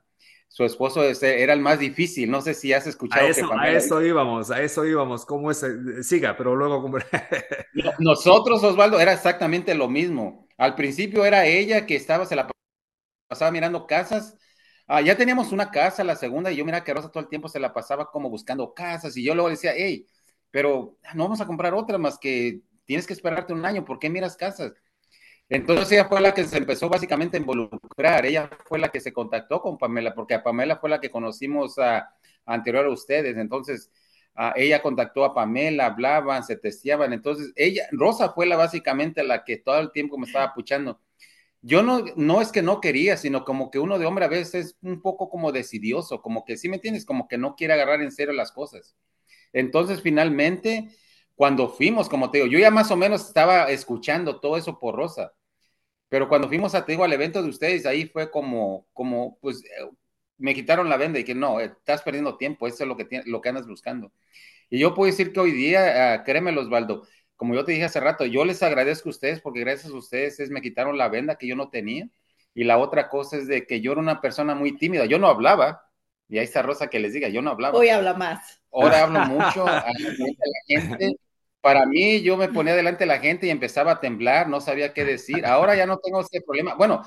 su 0.48 0.66
esposo 0.66 1.04
era 1.04 1.54
el 1.54 1.62
más 1.62 1.80
difícil. 1.80 2.30
No 2.30 2.42
sé 2.42 2.54
si 2.54 2.74
has 2.74 2.86
escuchado. 2.86 3.26
A 3.26 3.30
eso, 3.30 3.50
que 3.50 3.56
a 3.56 3.72
eso 3.72 4.04
íbamos, 4.04 4.52
a 4.52 4.62
eso 4.62 4.86
íbamos. 4.86 5.26
¿Cómo 5.26 5.50
es? 5.50 5.66
Siga, 6.02 6.38
pero 6.38 6.56
luego. 6.56 6.92
Nosotros, 8.00 8.64
Osvaldo, 8.64 9.00
era 9.00 9.14
exactamente 9.14 9.74
lo 9.74 9.90
mismo. 9.90 10.48
Al 10.58 10.76
principio 10.76 11.26
era 11.26 11.48
ella 11.48 11.88
que 11.88 11.96
estaba, 11.96 12.26
se 12.28 12.36
la 12.36 12.48
pasaba 13.28 13.50
mirando 13.50 13.88
casas. 13.88 14.38
Ah, 14.86 15.02
ya 15.02 15.18
teníamos 15.18 15.52
una 15.52 15.72
casa, 15.72 16.04
la 16.04 16.16
segunda, 16.16 16.52
y 16.52 16.58
yo 16.58 16.66
mira 16.66 16.84
que 16.84 16.94
Rosa 16.94 17.10
todo 17.10 17.24
el 17.24 17.30
tiempo 17.30 17.48
se 17.50 17.60
la 17.60 17.74
pasaba 17.74 18.12
como 18.12 18.30
buscando 18.30 18.74
casas, 18.74 19.16
y 19.18 19.24
yo 19.24 19.34
luego 19.34 19.50
decía, 19.50 19.72
hey, 19.76 20.08
pero 20.54 21.00
no 21.16 21.24
vamos 21.24 21.42
a 21.42 21.48
comprar 21.48 21.74
otra 21.74 21.98
más 21.98 22.20
que 22.20 22.62
tienes 22.86 23.08
que 23.08 23.14
esperarte 23.14 23.54
un 23.54 23.66
año, 23.66 23.84
¿por 23.84 23.98
qué 23.98 24.08
miras 24.08 24.38
casas? 24.38 24.72
Entonces 25.50 25.92
ella 25.92 26.06
fue 26.06 26.22
la 26.22 26.32
que 26.32 26.44
se 26.46 26.60
empezó 26.60 26.90
básicamente 26.90 27.38
a 27.38 27.40
involucrar, 27.40 28.28
ella 28.28 28.52
fue 28.68 28.78
la 28.78 28.90
que 28.90 29.02
se 29.02 29.12
contactó 29.12 29.62
con 29.62 29.80
Pamela, 29.80 30.14
porque 30.14 30.36
a 30.36 30.44
Pamela 30.44 30.78
fue 30.78 30.92
la 30.92 31.02
que 31.02 31.10
conocimos 31.10 31.80
a, 31.80 32.08
anterior 32.46 32.86
a 32.86 32.92
ustedes, 32.92 33.36
entonces 33.36 33.90
a, 34.36 34.54
ella 34.56 34.84
contactó 34.84 35.26
a 35.26 35.34
Pamela, 35.34 35.88
hablaban, 35.88 36.44
se 36.44 36.56
testeaban, 36.56 37.14
entonces 37.14 37.52
ella, 37.56 37.88
Rosa 37.92 38.30
fue 38.34 38.46
la 38.46 38.56
básicamente 38.56 39.24
la 39.24 39.44
que 39.44 39.58
todo 39.58 39.80
el 39.80 39.92
tiempo 39.92 40.20
me 40.20 40.28
estaba 40.28 40.54
puchando. 40.54 41.02
Yo 41.64 41.82
no, 41.82 42.06
no 42.16 42.42
es 42.42 42.52
que 42.52 42.62
no 42.62 42.80
quería, 42.80 43.18
sino 43.18 43.44
como 43.44 43.72
que 43.72 43.80
uno 43.80 43.98
de 43.98 44.06
hombre 44.06 44.26
a 44.26 44.28
veces 44.28 44.54
es 44.54 44.78
un 44.84 45.02
poco 45.02 45.30
como 45.32 45.52
decidioso, 45.52 46.22
como 46.22 46.46
que, 46.46 46.58
¿sí 46.58 46.70
me 46.70 46.76
entiendes? 46.76 47.06
Como 47.06 47.28
que 47.28 47.40
no 47.40 47.56
quiere 47.56 47.74
agarrar 47.74 48.02
en 48.04 48.12
serio 48.12 48.34
las 48.34 48.52
cosas. 48.52 48.96
Entonces, 49.54 50.02
finalmente, 50.02 50.90
cuando 51.36 51.70
fuimos, 51.70 52.10
como 52.10 52.32
te 52.32 52.40
digo, 52.40 52.50
yo 52.50 52.60
ya 52.60 52.72
más 52.72 52.92
o 52.92 52.98
menos 52.98 53.28
estaba 53.28 53.70
escuchando 53.72 54.40
todo 54.40 54.58
eso 54.58 54.80
por 54.80 54.96
Rosa, 54.96 55.34
pero 56.10 56.30
cuando 56.30 56.48
fuimos 56.48 56.76
a, 56.76 56.86
te 56.86 56.94
digo, 56.94 57.04
al 57.04 57.14
evento 57.14 57.42
de 57.42 57.50
ustedes, 57.50 57.86
ahí 57.86 58.06
fue 58.08 58.30
como, 58.32 58.88
como, 58.94 59.38
pues, 59.42 59.64
eh, 59.66 59.90
me 60.38 60.54
quitaron 60.54 60.90
la 60.90 60.98
venda 60.98 61.20
y 61.20 61.24
que 61.24 61.36
no, 61.36 61.60
estás 61.60 62.02
perdiendo 62.04 62.38
tiempo, 62.38 62.68
eso 62.68 62.84
es 62.84 62.88
lo 62.88 62.98
que, 62.98 63.24
lo 63.26 63.42
que 63.42 63.50
andas 63.50 63.68
buscando. 63.68 64.12
Y 64.70 64.80
yo 64.80 64.94
puedo 64.94 65.12
decir 65.12 65.34
que 65.34 65.40
hoy 65.40 65.52
día, 65.52 66.20
uh, 66.22 66.26
créeme, 66.26 66.58
Osvaldo, 66.58 67.08
como 67.36 67.56
yo 67.56 67.66
te 67.66 67.74
dije 67.74 67.86
hace 67.86 68.00
rato, 68.00 68.26
yo 68.26 68.46
les 68.46 68.64
agradezco 68.64 69.10
a 69.10 69.12
ustedes 69.12 69.42
porque 69.42 69.60
gracias 69.62 69.92
a 69.94 69.96
ustedes 69.98 70.40
es, 70.40 70.50
me 70.50 70.62
quitaron 70.62 70.98
la 70.98 71.10
venda 71.10 71.38
que 71.38 71.48
yo 71.48 71.56
no 71.56 71.70
tenía. 71.70 72.10
Y 72.56 72.64
la 72.66 72.78
otra 72.78 73.10
cosa 73.10 73.38
es 73.38 73.48
de 73.48 73.66
que 73.68 73.82
yo 73.82 73.92
era 73.94 74.02
una 74.02 74.22
persona 74.22 74.56
muy 74.56 74.78
tímida, 74.78 75.06
yo 75.06 75.20
no 75.20 75.28
hablaba, 75.28 75.83
y 76.28 76.38
ahí 76.38 76.46
está 76.46 76.62
Rosa 76.62 76.88
que 76.88 77.00
les 77.00 77.14
diga, 77.14 77.30
yo 77.30 77.42
no 77.42 77.52
hablaba. 77.52 77.78
Hoy 77.78 77.90
habla 77.90 78.14
más. 78.14 78.62
Ahora 78.72 79.04
hablo 79.04 79.20
mucho 79.26 79.68
a 79.68 79.86
la 79.86 79.94
gente. 80.68 81.16
Para 81.62 81.86
mí, 81.86 82.22
yo 82.22 82.36
me 82.36 82.50
ponía 82.50 82.76
delante 82.76 83.04
de 83.04 83.06
la 83.06 83.20
gente 83.20 83.48
y 83.48 83.50
empezaba 83.50 83.94
a 83.94 84.00
temblar, 84.00 84.50
no 84.50 84.60
sabía 84.60 84.94
qué 84.94 85.06
decir. 85.06 85.46
Ahora 85.46 85.76
ya 85.76 85.86
no 85.86 85.98
tengo 86.00 86.22
ese 86.22 86.42
problema. 86.42 86.76
Bueno, 86.76 87.04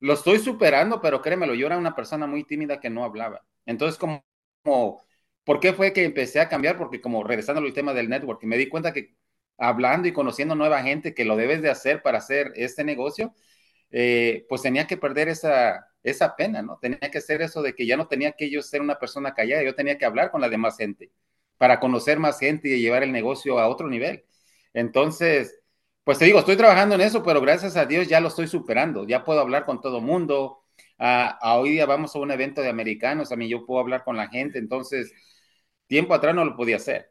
lo 0.00 0.14
estoy 0.14 0.38
superando, 0.38 1.00
pero 1.00 1.20
créemelo, 1.20 1.54
yo 1.54 1.66
era 1.66 1.76
una 1.76 1.94
persona 1.94 2.26
muy 2.26 2.44
tímida 2.44 2.80
que 2.80 2.90
no 2.90 3.04
hablaba. 3.04 3.44
Entonces, 3.66 3.98
como, 3.98 4.24
como 4.64 5.02
¿por 5.44 5.60
qué 5.60 5.72
fue 5.74 5.92
que 5.92 6.04
empecé 6.04 6.40
a 6.40 6.48
cambiar? 6.48 6.78
Porque 6.78 7.00
como 7.00 7.22
regresando 7.24 7.60
al 7.60 7.72
tema 7.72 7.92
del 7.92 8.08
network, 8.08 8.42
me 8.44 8.56
di 8.56 8.68
cuenta 8.68 8.92
que 8.92 9.16
hablando 9.58 10.08
y 10.08 10.12
conociendo 10.12 10.54
nueva 10.54 10.82
gente 10.82 11.14
que 11.14 11.24
lo 11.26 11.36
debes 11.36 11.60
de 11.60 11.70
hacer 11.70 12.02
para 12.02 12.18
hacer 12.18 12.52
este 12.56 12.84
negocio, 12.84 13.34
eh, 13.90 14.46
pues 14.48 14.62
tenía 14.62 14.86
que 14.86 14.96
perder 14.96 15.28
esa, 15.28 15.89
esa 16.02 16.36
pena, 16.36 16.62
¿no? 16.62 16.78
Tenía 16.80 16.98
que 17.10 17.18
hacer 17.18 17.42
eso 17.42 17.62
de 17.62 17.74
que 17.74 17.86
ya 17.86 17.96
no 17.96 18.08
tenía 18.08 18.32
que 18.32 18.50
yo 18.50 18.62
ser 18.62 18.80
una 18.80 18.98
persona 18.98 19.34
callada, 19.34 19.62
yo 19.62 19.74
tenía 19.74 19.98
que 19.98 20.04
hablar 20.06 20.30
con 20.30 20.40
la 20.40 20.48
demás 20.48 20.76
gente 20.76 21.10
para 21.58 21.80
conocer 21.80 22.18
más 22.18 22.38
gente 22.38 22.68
y 22.68 22.80
llevar 22.80 23.02
el 23.02 23.12
negocio 23.12 23.58
a 23.58 23.68
otro 23.68 23.88
nivel. 23.88 24.24
Entonces, 24.72 25.60
pues 26.04 26.18
te 26.18 26.24
digo, 26.24 26.38
estoy 26.38 26.56
trabajando 26.56 26.94
en 26.94 27.02
eso, 27.02 27.22
pero 27.22 27.40
gracias 27.40 27.76
a 27.76 27.84
Dios 27.86 28.08
ya 28.08 28.20
lo 28.20 28.28
estoy 28.28 28.46
superando, 28.48 29.06
ya 29.06 29.24
puedo 29.24 29.40
hablar 29.40 29.64
con 29.66 29.80
todo 29.80 30.00
mundo. 30.00 30.64
hoy 31.42 31.70
día 31.70 31.86
vamos 31.86 32.14
a 32.16 32.18
un 32.20 32.30
evento 32.30 32.62
de 32.62 32.68
americanos, 32.70 33.32
a 33.32 33.36
mí 33.36 33.48
yo 33.48 33.66
puedo 33.66 33.80
hablar 33.80 34.04
con 34.04 34.16
la 34.16 34.28
gente, 34.28 34.58
entonces, 34.58 35.12
tiempo 35.86 36.14
atrás 36.14 36.34
no 36.34 36.44
lo 36.44 36.56
podía 36.56 36.76
hacer 36.76 37.09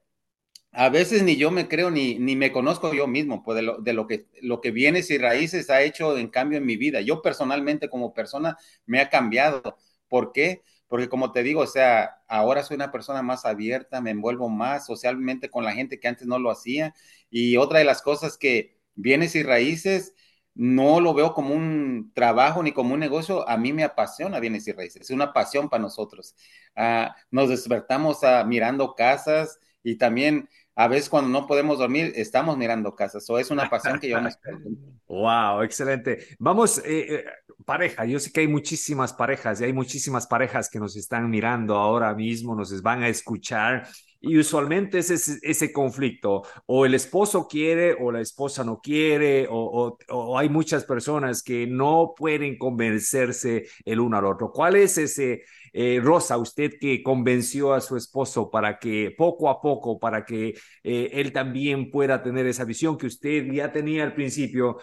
a 0.72 0.90
veces 0.90 1.24
ni 1.24 1.36
yo 1.36 1.52
me 1.52 1.68
creo 1.68 1.90
ni, 1.92 2.20
ni 2.20 2.36
me 2.36 2.52
conozco 2.52 2.94
yo 2.94 3.08
mismo, 3.08 3.44
pues 3.44 3.56
de 3.56 3.62
lo, 3.64 3.78
de 3.80 3.94
lo, 3.94 4.08
que, 4.08 4.28
lo 4.42 4.62
que 4.62 4.72
bienes 4.72 5.10
y 5.10 5.18
raíces 5.18 5.70
ha 5.70 5.82
hecho 5.82 6.18
en 6.18 6.30
cambio 6.30 6.58
en 6.60 6.66
mi 6.66 6.78
vida. 6.78 7.02
Yo 7.02 7.22
personalmente 7.22 7.90
como 7.90 8.14
persona 8.14 8.58
me 8.86 9.00
ha 9.02 9.10
cambiado. 9.10 9.78
¿Por 10.08 10.32
qué? 10.32 10.64
Porque 10.88 11.10
como 11.10 11.32
te 11.32 11.44
digo, 11.44 11.62
o 11.62 11.68
sea, 11.68 12.22
ahora 12.28 12.64
soy 12.64 12.76
una 12.76 12.92
persona 12.92 13.22
más 13.22 13.46
abierta, 13.46 14.02
me 14.02 14.12
envuelvo 14.12 14.50
más 14.50 14.86
socialmente 14.86 15.50
con 15.50 15.64
la 15.64 15.74
gente 15.74 16.00
que 16.00 16.08
antes 16.08 16.28
no 16.28 16.40
lo 16.40 16.52
hacía. 16.52 16.94
Y 17.30 17.58
otra 17.58 17.80
de 17.80 17.86
las 17.86 18.02
cosas 18.02 18.38
que 18.38 18.78
bienes 18.96 19.36
y 19.36 19.44
raíces 19.44 20.14
no 20.54 21.00
lo 21.00 21.14
veo 21.14 21.34
como 21.34 21.54
un 21.56 22.12
trabajo 22.14 22.62
ni 22.64 22.74
como 22.74 22.94
un 22.94 23.00
negocio, 23.00 23.48
a 23.48 23.58
mí 23.58 23.72
me 23.72 23.84
apasiona 23.84 24.40
bienes 24.40 24.68
y 24.68 24.74
raíces, 24.74 25.04
es 25.04 25.10
una 25.12 25.32
pasión 25.32 25.70
para 25.70 25.82
nosotros. 25.82 26.36
Uh, 26.76 27.08
nos 27.32 27.50
despertamos 27.50 28.20
uh, 28.24 28.46
mirando 28.46 28.94
casas 28.96 29.60
y 29.84 29.98
también 29.98 30.50
a 30.80 30.88
veces 30.88 31.10
cuando 31.10 31.30
no 31.30 31.46
podemos 31.46 31.78
dormir, 31.78 32.14
estamos 32.16 32.58
mirando 32.58 32.96
casas. 32.96 33.30
O 33.30 33.38
es 33.38 33.52
una 33.52 33.70
pasión 33.70 34.00
que 34.00 34.08
llevamos. 34.08 34.40
wow, 35.10 35.62
excelente. 35.62 36.26
Vamos, 36.40 36.78
eh, 36.80 37.16
eh, 37.16 37.26
pareja, 37.66 38.06
yo 38.06 38.18
sé 38.18 38.32
que 38.32 38.40
hay 38.40 38.48
muchísimas 38.48 39.12
parejas 39.12 39.60
y 39.60 39.66
hay 39.66 39.74
muchísimas 39.74 40.26
parejas 40.26 40.70
que 40.70 40.80
nos 40.80 40.96
están 40.96 41.30
mirando 41.30 41.76
ahora 41.76 42.14
mismo, 42.16 42.56
nos 42.56 42.82
van 42.82 43.04
a 43.04 43.10
escuchar. 43.10 43.90
Y 44.22 44.38
usualmente 44.38 45.00
es 45.00 45.12
ese, 45.12 45.40
ese, 45.42 45.74
conflicto, 45.74 46.44
o 46.66 46.86
el 46.86 46.94
esposo 46.94 47.48
quiere 47.48 47.94
o 47.94 48.12
la 48.12 48.22
esposa 48.22 48.64
no 48.64 48.80
quiere, 48.82 49.48
o, 49.50 49.56
o, 49.56 49.98
o, 50.10 50.38
hay 50.38 50.50
muchas 50.50 50.84
personas 50.84 51.42
que 51.42 51.68
no 51.68 52.14
pueden 52.18 52.58
convencerse 52.58 53.68
el 53.86 54.00
uno 54.00 54.18
al 54.18 54.26
otro. 54.26 54.52
¿Cuál 54.52 54.76
es 54.76 54.98
ese, 54.98 55.44
eh, 55.74 56.00
Rosa, 56.04 56.38
usted 56.38 56.74
que 56.80 57.04
convenció 57.04 57.74
a 57.74 57.82
su 57.82 57.98
esposo 57.98 58.50
para 58.50 58.80
que 58.80 59.14
poco 59.18 59.50
a 59.50 59.62
poco, 59.62 60.00
para 60.00 60.26
que 60.26 60.56
eh, 60.84 61.10
él 61.14 61.32
también 61.34 61.92
pueda 61.92 62.22
tener 62.24 62.46
esa 62.46 62.66
visión 62.66 62.98
que 62.98 63.08
usted 63.08 63.46
ya 63.52 63.72
tenía 63.72 64.04
al 64.04 64.14
principio, 64.14 64.78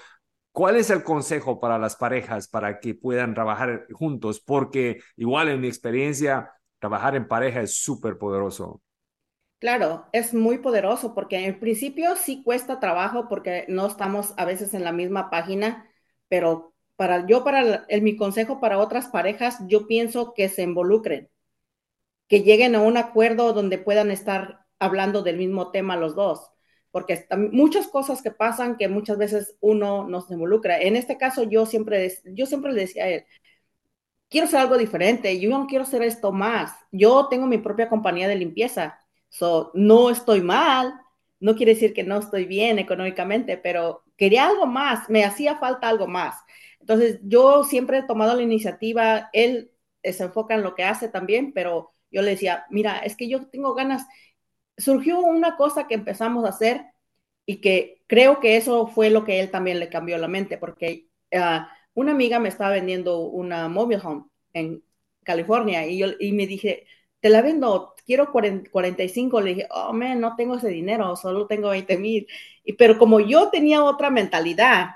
¿Cuál 0.57 0.77
es 0.77 0.88
el 0.88 1.05
consejo 1.05 1.61
para 1.61 1.77
las 1.77 1.96
parejas 1.96 2.49
para 2.49 2.81
que 2.81 2.94
puedan 2.94 3.35
trabajar 3.35 3.87
juntos? 3.92 4.40
Porque 4.40 5.01
igual 5.14 5.51
en 5.51 5.61
mi 5.61 5.66
experiencia, 5.66 6.51
trabajar 6.79 7.14
en 7.14 7.29
pareja 7.29 7.61
es 7.61 7.77
súper 7.83 8.16
poderoso. 8.16 8.81
Claro, 9.59 10.07
es 10.12 10.33
muy 10.33 10.57
poderoso 10.57 11.14
porque 11.14 11.44
en 11.44 11.61
principio 11.61 12.16
sí 12.16 12.42
cuesta 12.42 12.81
trabajo 12.81 13.29
porque 13.29 13.66
no 13.68 13.87
estamos 13.87 14.33
a 14.38 14.46
veces 14.46 14.72
en 14.72 14.85
la 14.85 14.92
misma 14.92 15.29
página, 15.29 15.90
pero 16.29 16.75
para 16.97 17.27
yo, 17.27 17.45
para 17.45 17.85
el, 17.89 18.03
mi 18.03 18.17
consejo 18.17 18.61
para 18.61 18.79
otras 18.79 19.09
parejas, 19.09 19.59
yo 19.67 19.87
pienso 19.87 20.35
que 20.35 20.49
se 20.49 20.63
involucren, 20.63 21.29
que 22.29 22.43
lleguen 22.43 22.75
a 22.75 22.81
un 22.81 22.97
acuerdo 22.97 23.53
donde 23.53 23.79
puedan 23.79 24.11
estar 24.11 24.67
hablando 24.79 25.23
del 25.23 25.37
mismo 25.39 25.71
tema 25.71 25.97
los 25.97 26.15
dos, 26.15 26.51
porque 26.91 27.27
muchas 27.53 27.89
cosas 27.89 28.23
que 28.23 28.31
pasan 28.31 28.77
que 28.77 28.89
muchas 28.89 29.19
veces 29.19 29.57
uno 29.61 30.09
no 30.09 30.23
se 30.23 30.35
involucra. 30.35 30.81
En 30.81 30.97
este 30.97 31.19
caso, 31.19 31.43
yo 31.45 31.67
siempre, 31.67 32.13
yo 32.25 32.47
siempre 32.47 32.73
le 32.73 32.81
decía 32.81 33.05
a 33.05 33.09
él, 33.09 33.25
quiero 34.29 34.47
hacer 34.47 34.61
algo 34.61 34.79
diferente, 34.79 35.39
yo 35.41 35.51
no 35.51 35.67
quiero 35.67 35.85
hacer 35.85 36.03
esto 36.03 36.33
más. 36.33 36.73
Yo 36.93 37.29
tengo 37.29 37.47
mi 37.47 37.59
propia 37.59 37.89
compañía 37.89 38.29
de 38.29 38.37
limpieza, 38.37 38.99
so, 39.29 39.71
no 39.75 40.11
estoy 40.11 40.41
mal, 40.41 40.95
no 41.41 41.55
quiere 41.55 41.75
decir 41.75 41.93
que 41.93 42.05
no 42.05 42.19
estoy 42.19 42.47
bien 42.47 42.79
económicamente, 42.79 43.59
pero 43.59 44.05
quería 44.17 44.47
algo 44.47 44.67
más, 44.67 45.09
me 45.11 45.25
hacía 45.25 45.57
falta 45.57 45.89
algo 45.89 46.07
más. 46.07 46.37
Entonces, 46.87 47.18
yo 47.25 47.64
siempre 47.64 47.99
he 47.99 48.03
tomado 48.05 48.37
la 48.37 48.42
iniciativa, 48.42 49.29
él 49.33 49.72
se 50.05 50.22
enfoca 50.22 50.55
en 50.55 50.62
lo 50.62 50.77
que 50.77 50.85
hace 50.85 51.09
también, 51.09 51.53
pero 51.53 51.92
yo 52.12 52.22
le 52.22 52.31
decía, 52.31 52.64
mira, 52.70 52.99
es 53.01 53.16
que 53.16 53.29
yo 53.29 53.49
tengo 53.49 53.75
ganas, 53.75 54.07
surgió 54.77 55.18
una 55.20 55.57
cosa 55.57 55.88
que 55.88 55.94
empezamos 55.94 56.44
a 56.44 56.51
hacer 56.51 56.85
y 57.44 57.61
que 57.61 58.03
creo 58.07 58.38
que 58.38 58.57
eso 58.57 58.87
fue 58.87 59.11
lo 59.11 59.25
que 59.25 59.40
él 59.40 59.51
también 59.51 59.81
le 59.81 59.88
cambió 59.88 60.16
la 60.16 60.29
mente, 60.29 60.59
porque 60.59 61.09
uh, 61.33 61.66
una 61.94 62.12
amiga 62.12 62.38
me 62.38 62.51
estaba 62.51 62.70
vendiendo 62.70 63.18
una 63.18 63.68
mobile 63.68 64.01
home 64.05 64.27
en 64.53 64.85
California 65.25 65.85
y 65.88 65.99
yo 65.99 66.07
y 66.20 66.31
me 66.33 66.46
dije, 66.46 66.87
te 67.18 67.31
la 67.31 67.42
vendo, 67.42 67.94
quiero 68.07 68.31
40, 68.31 68.70
45, 68.70 69.40
le 69.40 69.55
dije, 69.55 69.68
oh, 69.72 69.92
man, 69.92 70.20
no 70.20 70.37
tengo 70.37 70.55
ese 70.57 70.68
dinero, 70.68 71.16
solo 71.16 71.49
tengo 71.49 71.70
20 71.70 71.99
mil. 71.99 72.29
Pero 72.79 72.96
como 72.96 73.18
yo 73.18 73.51
tenía 73.51 73.83
otra 73.83 74.11
mentalidad 74.11 74.90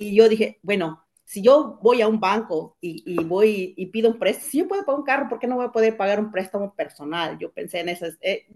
y, 0.00 0.14
yo 0.16 0.28
dije, 0.28 0.58
bueno, 0.62 1.04
si 1.24 1.42
yo 1.42 1.78
voy 1.82 2.02
a 2.02 2.08
un 2.08 2.20
banco 2.20 2.76
y, 2.80 3.02
y, 3.06 3.24
voy 3.24 3.74
y 3.76 3.86
pido 3.86 4.10
un 4.10 4.18
préstamo, 4.18 4.50
si 4.50 4.58
yo 4.58 4.68
puedo 4.68 4.84
pagar 4.84 4.98
un 4.98 5.06
carro, 5.06 5.28
¿por 5.28 5.38
qué 5.38 5.46
no 5.46 5.56
voy 5.56 5.66
a 5.66 5.72
poder 5.72 5.96
pagar 5.96 6.18
un 6.20 6.32
préstamo 6.32 6.74
personal? 6.74 7.38
Yo 7.38 7.52
pensé 7.52 7.80
en 7.80 7.90
eso. 7.90 8.06
Eh, 8.20 8.46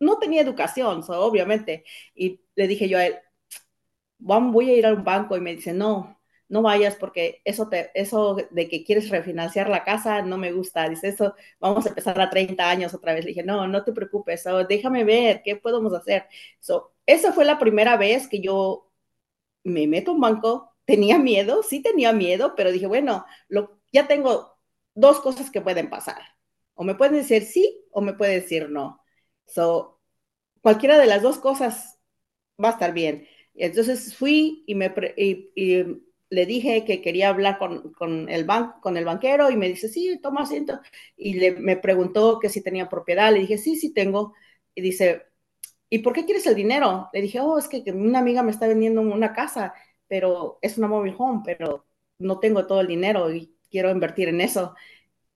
no 0.00 0.18
tenía 0.18 0.42
educación, 0.42 1.02
obviamente. 1.08 1.84
Y 2.14 2.40
le 2.54 2.68
dije 2.68 2.88
yo 2.88 2.98
a 2.98 3.06
él, 3.06 3.16
vamos, 4.18 4.52
voy 4.52 4.70
a 4.70 4.76
ir 4.76 4.86
a 4.86 4.92
un 4.94 5.04
banco 5.04 5.36
y 5.36 5.40
me 5.40 5.54
dice, 5.54 5.72
no, 5.72 6.20
no 6.48 6.62
vayas 6.62 6.96
porque 6.96 7.40
eso, 7.44 7.68
te, 7.68 7.90
eso 7.94 8.36
de 8.50 8.68
que 8.68 8.84
quieres 8.84 9.10
refinanciar 9.10 9.68
la 9.68 9.84
casa 9.84 10.22
no 10.22 10.38
me 10.38 10.52
gusta. 10.52 10.88
Dice, 10.88 11.08
eso, 11.08 11.34
vamos 11.60 11.86
a 11.86 11.90
empezar 11.90 12.20
a 12.20 12.30
30 12.30 12.68
años 12.68 12.94
otra 12.94 13.14
vez. 13.14 13.24
Le 13.24 13.30
dije, 13.30 13.42
no, 13.44 13.66
no 13.68 13.84
te 13.84 13.92
preocupes, 13.92 14.44
déjame 14.68 15.04
ver 15.04 15.42
qué 15.44 15.56
podemos 15.56 15.92
hacer. 15.94 16.26
So, 16.60 16.94
esa 17.06 17.32
fue 17.32 17.44
la 17.44 17.58
primera 17.58 17.96
vez 17.96 18.28
que 18.28 18.40
yo 18.40 18.90
me 19.64 19.86
meto 19.86 20.12
a 20.12 20.14
un 20.14 20.20
banco, 20.20 20.73
tenía 20.84 21.18
miedo, 21.18 21.62
sí 21.62 21.82
tenía 21.82 22.12
miedo, 22.12 22.54
pero 22.56 22.72
dije, 22.72 22.86
bueno, 22.86 23.24
lo, 23.48 23.80
ya 23.92 24.06
tengo 24.06 24.58
dos 24.94 25.20
cosas 25.20 25.50
que 25.50 25.60
pueden 25.60 25.90
pasar. 25.90 26.22
O 26.74 26.84
me 26.84 26.94
pueden 26.94 27.14
decir 27.14 27.44
sí 27.44 27.84
o 27.92 28.00
me 28.00 28.14
pueden 28.14 28.40
decir 28.40 28.70
no. 28.70 29.00
So, 29.46 30.00
cualquiera 30.60 30.98
de 30.98 31.06
las 31.06 31.22
dos 31.22 31.38
cosas 31.38 31.98
va 32.62 32.70
a 32.70 32.72
estar 32.72 32.92
bien. 32.92 33.26
Entonces 33.54 34.16
fui 34.16 34.64
y, 34.66 34.74
me, 34.74 34.92
le 36.30 36.46
dije 36.46 36.84
que 36.84 37.00
quería 37.00 37.28
hablar 37.28 37.58
con, 37.58 37.92
con 37.92 38.28
el 38.28 38.44
banco, 38.44 38.80
con 38.80 38.96
el 38.96 39.04
banquero 39.04 39.50
y 39.50 39.56
me 39.56 39.68
dice, 39.68 39.88
sí, 39.88 40.18
toma 40.22 40.42
asiento. 40.42 40.80
Y 41.16 41.34
le, 41.34 41.52
me 41.52 41.76
preguntó 41.76 42.38
que 42.40 42.48
si 42.48 42.62
tenía 42.62 42.88
propiedad. 42.88 43.32
Le 43.32 43.40
dije, 43.40 43.58
sí, 43.58 43.76
sí 43.76 43.92
tengo. 43.92 44.34
Y 44.74 44.82
dice, 44.82 45.26
¿y 45.88 46.00
por 46.00 46.12
qué 46.12 46.24
quieres 46.24 46.46
el 46.46 46.54
dinero? 46.56 47.08
Le 47.12 47.22
dije, 47.22 47.40
oh, 47.40 47.58
es 47.58 47.68
que 47.68 47.82
una 47.92 48.18
amiga 48.20 48.42
me 48.42 48.50
está 48.50 48.66
vendiendo 48.66 49.00
una 49.00 49.32
casa 49.32 49.74
pero 50.08 50.58
es 50.62 50.78
una 50.78 50.88
mobile 50.88 51.14
home, 51.18 51.42
pero 51.44 51.86
no 52.18 52.38
tengo 52.40 52.66
todo 52.66 52.80
el 52.80 52.86
dinero 52.88 53.32
y 53.32 53.56
quiero 53.70 53.90
invertir 53.90 54.28
en 54.28 54.40
eso. 54.40 54.74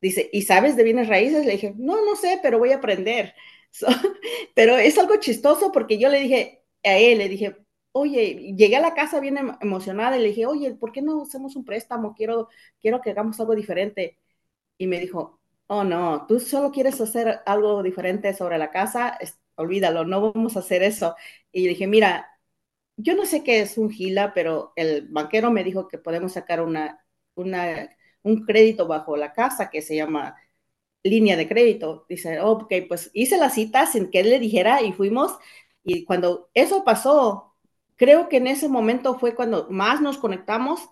Dice, 0.01 0.31
¿y 0.33 0.43
sabes 0.43 0.77
de 0.77 0.85
bienes 0.85 1.09
raíces? 1.09 1.45
Le 1.47 1.53
dije, 1.53 1.75
no, 1.77 2.05
no 2.05 2.17
sé, 2.17 2.41
pero 2.43 2.59
voy 2.59 2.73
a 2.73 2.77
aprender. 2.77 3.35
pero 4.55 4.77
es 4.77 4.99
algo 4.99 5.17
chistoso 5.17 5.73
porque 5.73 5.99
yo 5.99 6.09
le 6.09 6.21
dije 6.21 6.65
a 6.85 6.97
él, 6.99 7.19
le 7.19 7.29
dije, 7.29 7.57
oye, 7.93 8.55
llegué 8.57 8.77
a 8.77 8.81
la 8.81 8.95
casa 8.95 9.21
bien 9.21 9.39
em, 9.39 9.57
emocionada 9.61 10.17
y 10.19 10.23
le 10.23 10.29
dije, 10.29 10.47
oye, 10.47 10.75
¿por 10.75 10.93
qué 10.93 11.03
no 11.03 11.23
hacemos 11.23 11.57
un 11.57 11.65
préstamo? 11.65 12.15
Quiero, 12.15 12.49
quiero 12.81 13.01
que 13.01 13.11
hagamos 13.11 13.39
algo 13.41 13.55
diferente. 13.55 14.19
Y 14.79 14.87
me 14.87 15.01
dijo, 15.01 15.41
oh, 15.69 15.85
no, 15.85 16.27
tú 16.27 16.41
solo 16.41 16.73
quieres 16.73 17.01
hacer 17.01 17.41
algo 17.47 17.83
diferente 17.83 18.35
sobre 18.35 18.59
la 18.59 18.71
casa, 18.71 19.19
olvídalo, 19.57 20.05
no 20.05 20.33
vamos 20.33 20.57
a 20.57 20.61
hacer 20.61 20.83
eso. 20.83 21.17
Y 21.53 21.67
dije, 21.69 21.87
mira, 21.87 22.38
yo 22.99 23.15
no 23.15 23.25
sé 23.27 23.45
qué 23.45 23.61
es 23.61 23.79
un 23.79 23.91
GILA, 23.91 24.35
pero 24.35 24.73
el 24.77 25.09
banquero 25.09 25.51
me 25.53 25.65
dijo 25.65 25.89
que 25.89 25.99
podemos 25.99 26.33
sacar 26.33 26.61
una, 26.61 27.05
una, 27.37 27.97
un 28.23 28.45
crédito 28.45 28.89
bajo 28.89 29.17
la 29.17 29.33
casa 29.33 29.71
que 29.71 29.83
se 29.83 29.97
llama 29.97 30.37
línea 31.05 31.37
de 31.37 31.49
crédito. 31.49 32.07
Dice, 32.09 32.41
oh, 32.41 32.53
ok, 32.53 32.75
pues 32.89 33.11
hice 33.15 33.39
la 33.39 33.51
cita 33.51 33.87
sin 33.87 34.11
que 34.11 34.21
él 34.21 34.31
le 34.31 34.41
dijera 34.41 34.83
y 34.83 34.93
fuimos. 34.93 35.33
Y 35.85 36.05
cuando 36.05 36.51
eso 36.55 36.85
pasó, 36.85 37.55
creo 37.97 38.29
que 38.29 38.39
en 38.39 38.49
ese 38.49 38.69
momento 38.69 39.19
fue 39.19 39.35
cuando 39.35 39.69
más 39.71 40.01
nos 40.01 40.19
conectamos 40.19 40.89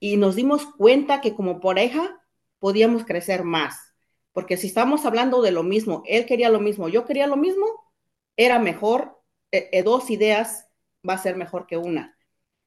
y 0.00 0.18
nos 0.18 0.36
dimos 0.36 0.66
cuenta 0.76 1.20
que 1.22 1.34
como 1.34 1.60
pareja 1.60 2.22
podíamos 2.58 3.04
crecer 3.04 3.44
más. 3.44 3.94
Porque 4.32 4.56
si 4.58 4.66
estamos 4.68 5.06
hablando 5.06 5.42
de 5.42 5.52
lo 5.52 5.62
mismo, 5.62 6.02
él 6.06 6.26
quería 6.26 6.50
lo 6.50 6.60
mismo, 6.60 6.88
yo 6.88 7.06
quería 7.06 7.26
lo 7.26 7.36
mismo, 7.36 7.66
era 8.36 8.58
mejor 8.58 9.20
eh, 9.50 9.70
eh, 9.72 9.82
dos 9.82 10.10
ideas 10.10 10.67
va 11.08 11.14
a 11.14 11.18
ser 11.18 11.36
mejor 11.36 11.66
que 11.66 11.76
una. 11.76 12.18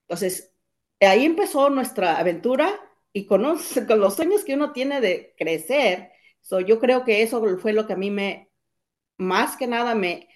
Entonces, 0.04 0.54
ahí 1.00 1.26
empezó 1.26 1.70
nuestra 1.70 2.20
aventura 2.20 2.80
y 3.14 3.26
con 3.26 3.44
los, 3.44 3.80
con 3.88 4.00
los 4.00 4.16
sueños 4.16 4.44
que 4.44 4.56
uno 4.56 4.72
tiene 4.74 5.02
de 5.02 5.34
crecer, 5.38 6.12
so, 6.42 6.60
yo 6.60 6.80
creo 6.80 7.04
que 7.06 7.22
eso 7.24 7.58
fue 7.60 7.74
lo 7.74 7.88
que 7.88 7.94
a 7.94 7.98
mí 7.98 8.12
me, 8.12 8.52
más 9.18 9.58
que 9.58 9.68
nada, 9.68 9.96
me, 9.96 10.30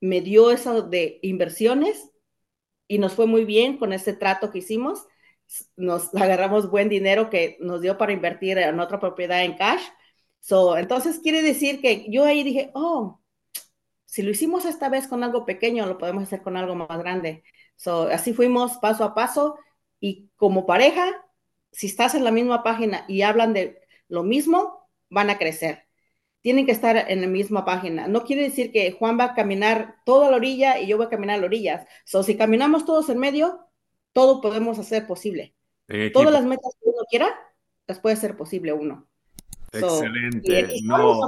me 0.00 0.20
dio 0.20 0.50
eso 0.50 0.82
de 0.82 1.18
inversiones 1.22 2.10
y 2.88 2.98
nos 2.98 3.14
fue 3.14 3.26
muy 3.26 3.44
bien 3.44 3.78
con 3.78 3.92
ese 3.92 4.12
trato 4.14 4.50
que 4.50 4.58
hicimos. 4.58 5.06
Nos 5.76 6.14
agarramos 6.14 6.70
buen 6.70 6.88
dinero 6.88 7.30
que 7.30 7.56
nos 7.60 7.80
dio 7.80 7.98
para 7.98 8.12
invertir 8.12 8.58
en 8.58 8.80
otra 8.80 9.00
propiedad 9.00 9.44
en 9.44 9.56
cash. 9.56 9.82
So, 10.40 10.76
entonces 10.78 11.20
quiere 11.20 11.42
decir 11.42 11.80
que 11.80 12.06
yo 12.10 12.24
ahí 12.24 12.42
dije, 12.44 12.70
oh, 12.74 13.20
si 14.16 14.22
lo 14.22 14.30
hicimos 14.30 14.64
esta 14.64 14.88
vez 14.88 15.08
con 15.08 15.22
algo 15.22 15.44
pequeño, 15.44 15.84
lo 15.84 15.98
podemos 15.98 16.22
hacer 16.22 16.40
con 16.40 16.56
algo 16.56 16.74
más 16.74 16.98
grande. 16.98 17.44
así 18.10 18.32
fuimos 18.32 18.78
paso 18.78 19.04
a 19.04 19.14
paso 19.14 19.58
y 20.00 20.30
como 20.36 20.64
pareja, 20.64 21.22
si 21.70 21.88
estás 21.88 22.14
en 22.14 22.24
la 22.24 22.30
misma 22.30 22.62
página 22.62 23.04
y 23.08 23.20
hablan 23.20 23.52
de 23.52 23.78
lo 24.08 24.22
mismo, 24.22 24.88
van 25.10 25.28
a 25.28 25.36
crecer. 25.36 25.84
Tienen 26.40 26.64
que 26.64 26.72
estar 26.72 26.96
en 26.96 27.20
la 27.20 27.26
misma 27.26 27.66
página. 27.66 28.08
No 28.08 28.24
quiere 28.24 28.44
decir 28.44 28.72
que 28.72 28.90
Juan 28.92 29.20
va 29.20 29.24
a 29.24 29.34
caminar 29.34 29.96
toda 30.06 30.30
la 30.30 30.38
orilla 30.38 30.80
y 30.80 30.86
yo 30.86 30.96
voy 30.96 31.04
a 31.04 31.10
caminar 31.10 31.36
a 31.36 31.40
la 31.40 31.46
orilla. 31.46 31.86
So, 32.06 32.22
si 32.22 32.38
caminamos 32.38 32.86
todos 32.86 33.10
en 33.10 33.18
medio, 33.18 33.68
todo 34.14 34.40
podemos 34.40 34.78
hacer 34.78 35.06
posible. 35.06 35.54
Todas 36.14 36.32
las 36.32 36.46
metas 36.46 36.74
que 36.80 36.88
uno 36.88 37.02
quiera, 37.10 37.38
las 37.86 38.00
puede 38.00 38.16
ser 38.16 38.34
posible 38.34 38.72
uno. 38.72 39.06
Excelente. 39.72 40.70
no. 40.84 41.20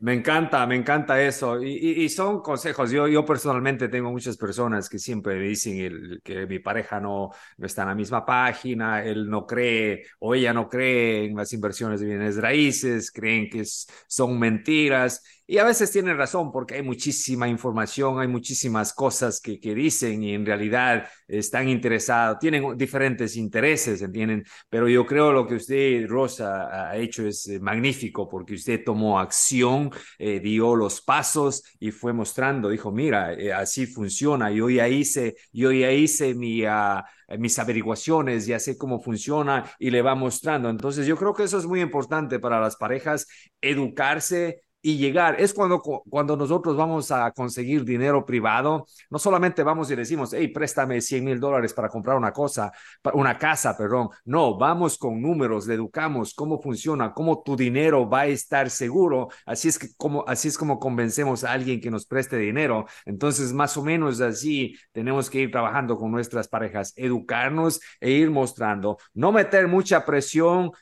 Me 0.00 0.14
encanta, 0.14 0.66
me 0.66 0.76
encanta 0.76 1.20
eso. 1.22 1.62
Y, 1.62 2.08
son 2.08 2.42
consejos. 2.42 2.90
Yo, 2.90 3.24
personalmente 3.24 3.88
tengo 3.88 4.10
muchas 4.10 4.36
personas 4.36 4.88
que 4.88 4.98
siempre 4.98 5.36
me 5.36 5.44
dicen 5.44 6.20
que 6.22 6.46
mi 6.46 6.58
pareja 6.58 7.00
no 7.00 7.30
está 7.58 7.82
en 7.82 7.88
la 7.88 7.94
misma 7.94 8.24
página, 8.24 9.04
él 9.04 9.28
no 9.28 9.46
cree 9.46 10.04
o 10.18 10.34
ella 10.34 10.52
no 10.52 10.68
cree 10.68 11.26
en 11.26 11.36
las 11.36 11.52
inversiones 11.52 12.00
de 12.00 12.06
bienes 12.06 12.36
raíces, 12.36 13.10
creen 13.10 13.48
que 13.48 13.64
son 14.06 14.38
mentiras. 14.38 15.22
Y 15.46 15.58
a 15.58 15.64
veces 15.64 15.90
tienen 15.90 16.16
razón 16.16 16.50
porque 16.50 16.76
hay 16.76 16.82
muchísima 16.82 17.46
información, 17.48 18.18
hay 18.18 18.28
muchísimas 18.28 18.94
cosas 18.94 19.40
que, 19.40 19.60
que 19.60 19.74
dicen 19.74 20.22
y 20.22 20.32
en 20.32 20.46
realidad 20.46 21.06
están 21.28 21.68
interesados, 21.68 22.38
tienen 22.38 22.76
diferentes 22.78 23.36
intereses, 23.36 24.00
¿entienden? 24.00 24.44
Pero 24.70 24.88
yo 24.88 25.04
creo 25.04 25.32
lo 25.32 25.46
que 25.46 25.56
usted, 25.56 26.06
Rosa, 26.08 26.88
ha 26.90 26.96
hecho 26.96 27.26
es 27.26 27.46
eh, 27.48 27.60
magnífico 27.60 28.26
porque 28.26 28.54
usted 28.54 28.82
tomó 28.84 29.18
acción, 29.18 29.90
eh, 30.18 30.40
dio 30.40 30.74
los 30.74 31.02
pasos 31.02 31.62
y 31.78 31.90
fue 31.90 32.14
mostrando, 32.14 32.70
dijo, 32.70 32.90
mira, 32.90 33.34
eh, 33.34 33.52
así 33.52 33.86
funciona, 33.86 34.50
yo 34.50 34.70
ya 34.70 34.88
hice, 34.88 35.36
yo 35.52 35.70
ya 35.72 35.92
hice. 35.92 36.34
Uh, 36.34 37.02
mis 37.38 37.58
averiguaciones, 37.58 38.46
ya 38.46 38.58
sé 38.58 38.76
cómo 38.76 39.00
funciona 39.00 39.70
y 39.78 39.90
le 39.90 40.02
va 40.02 40.14
mostrando. 40.14 40.68
Entonces 40.68 41.06
yo 41.06 41.16
creo 41.16 41.34
que 41.34 41.44
eso 41.44 41.58
es 41.58 41.66
muy 41.66 41.80
importante 41.80 42.38
para 42.38 42.60
las 42.60 42.76
parejas, 42.76 43.26
educarse, 43.60 44.63
y 44.86 44.98
llegar. 44.98 45.40
Es 45.40 45.54
cuando, 45.54 45.80
cuando 45.80 46.36
nosotros 46.36 46.76
vamos 46.76 47.10
a 47.10 47.32
conseguir 47.32 47.86
dinero 47.86 48.26
privado, 48.26 48.86
no 49.08 49.18
solamente 49.18 49.62
vamos 49.62 49.90
y 49.90 49.96
decimos, 49.96 50.34
hey, 50.34 50.48
préstame 50.48 51.00
100 51.00 51.24
mil 51.24 51.40
dólares 51.40 51.72
para 51.72 51.88
comprar 51.88 52.18
una 52.18 52.32
cosa, 52.32 52.70
una 53.14 53.38
casa, 53.38 53.74
perdón. 53.78 54.10
No, 54.26 54.58
vamos 54.58 54.98
con 54.98 55.22
números, 55.22 55.66
le 55.66 55.74
educamos 55.76 56.34
cómo 56.34 56.60
funciona, 56.60 57.14
cómo 57.14 57.42
tu 57.42 57.56
dinero 57.56 58.06
va 58.06 58.20
a 58.20 58.26
estar 58.26 58.68
seguro. 58.68 59.28
Así 59.46 59.68
es, 59.68 59.78
que, 59.78 59.88
como, 59.96 60.22
así 60.28 60.48
es 60.48 60.58
como 60.58 60.78
convencemos 60.78 61.44
a 61.44 61.52
alguien 61.52 61.80
que 61.80 61.90
nos 61.90 62.04
preste 62.04 62.36
dinero. 62.36 62.84
Entonces, 63.06 63.54
más 63.54 63.78
o 63.78 63.82
menos 63.82 64.20
así 64.20 64.76
tenemos 64.92 65.30
que 65.30 65.40
ir 65.40 65.50
trabajando 65.50 65.96
con 65.96 66.10
nuestras 66.10 66.46
parejas, 66.46 66.92
educarnos 66.96 67.80
e 68.00 68.10
ir 68.10 68.30
mostrando, 68.30 68.98
no 69.14 69.32
meter 69.32 69.66
mucha 69.66 70.04
presión, 70.04 70.72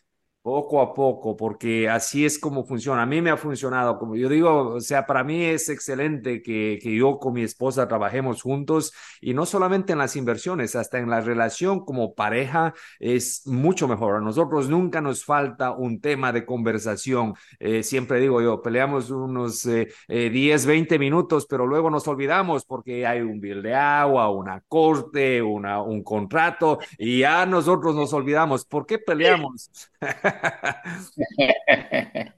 poco 0.42 0.80
a 0.80 0.92
poco, 0.92 1.36
porque 1.36 1.88
así 1.88 2.24
es 2.24 2.38
como 2.38 2.64
funciona. 2.64 3.02
A 3.02 3.06
mí 3.06 3.22
me 3.22 3.30
ha 3.30 3.36
funcionado, 3.36 3.98
como 3.98 4.16
yo 4.16 4.28
digo, 4.28 4.74
o 4.74 4.80
sea, 4.80 5.06
para 5.06 5.22
mí 5.22 5.44
es 5.44 5.68
excelente 5.68 6.42
que, 6.42 6.78
que 6.82 6.96
yo 6.96 7.18
con 7.18 7.34
mi 7.34 7.42
esposa 7.42 7.86
trabajemos 7.86 8.42
juntos 8.42 8.92
y 9.20 9.34
no 9.34 9.46
solamente 9.46 9.92
en 9.92 9.98
las 9.98 10.16
inversiones, 10.16 10.74
hasta 10.74 10.98
en 10.98 11.08
la 11.10 11.20
relación 11.20 11.84
como 11.84 12.14
pareja 12.14 12.74
es 12.98 13.46
mucho 13.46 13.86
mejor. 13.86 14.16
A 14.16 14.20
nosotros 14.20 14.68
nunca 14.68 15.00
nos 15.00 15.24
falta 15.24 15.70
un 15.70 16.00
tema 16.00 16.32
de 16.32 16.44
conversación. 16.44 17.34
Eh, 17.60 17.82
siempre 17.84 18.20
digo 18.20 18.42
yo, 18.42 18.62
peleamos 18.62 19.10
unos 19.10 19.64
eh, 19.66 19.88
10, 20.08 20.64
eh, 20.64 20.66
20 20.66 20.98
minutos, 20.98 21.46
pero 21.48 21.66
luego 21.66 21.88
nos 21.88 22.08
olvidamos 22.08 22.64
porque 22.64 23.06
hay 23.06 23.20
un 23.20 23.40
bill 23.40 23.62
de 23.62 23.74
agua, 23.74 24.30
una 24.30 24.60
corte, 24.66 25.40
una, 25.40 25.82
un 25.82 26.02
contrato 26.02 26.78
y 26.98 27.20
ya 27.20 27.46
nosotros 27.46 27.94
nos 27.94 28.12
olvidamos. 28.12 28.64
¿Por 28.64 28.86
qué 28.86 28.98
peleamos? 28.98 29.70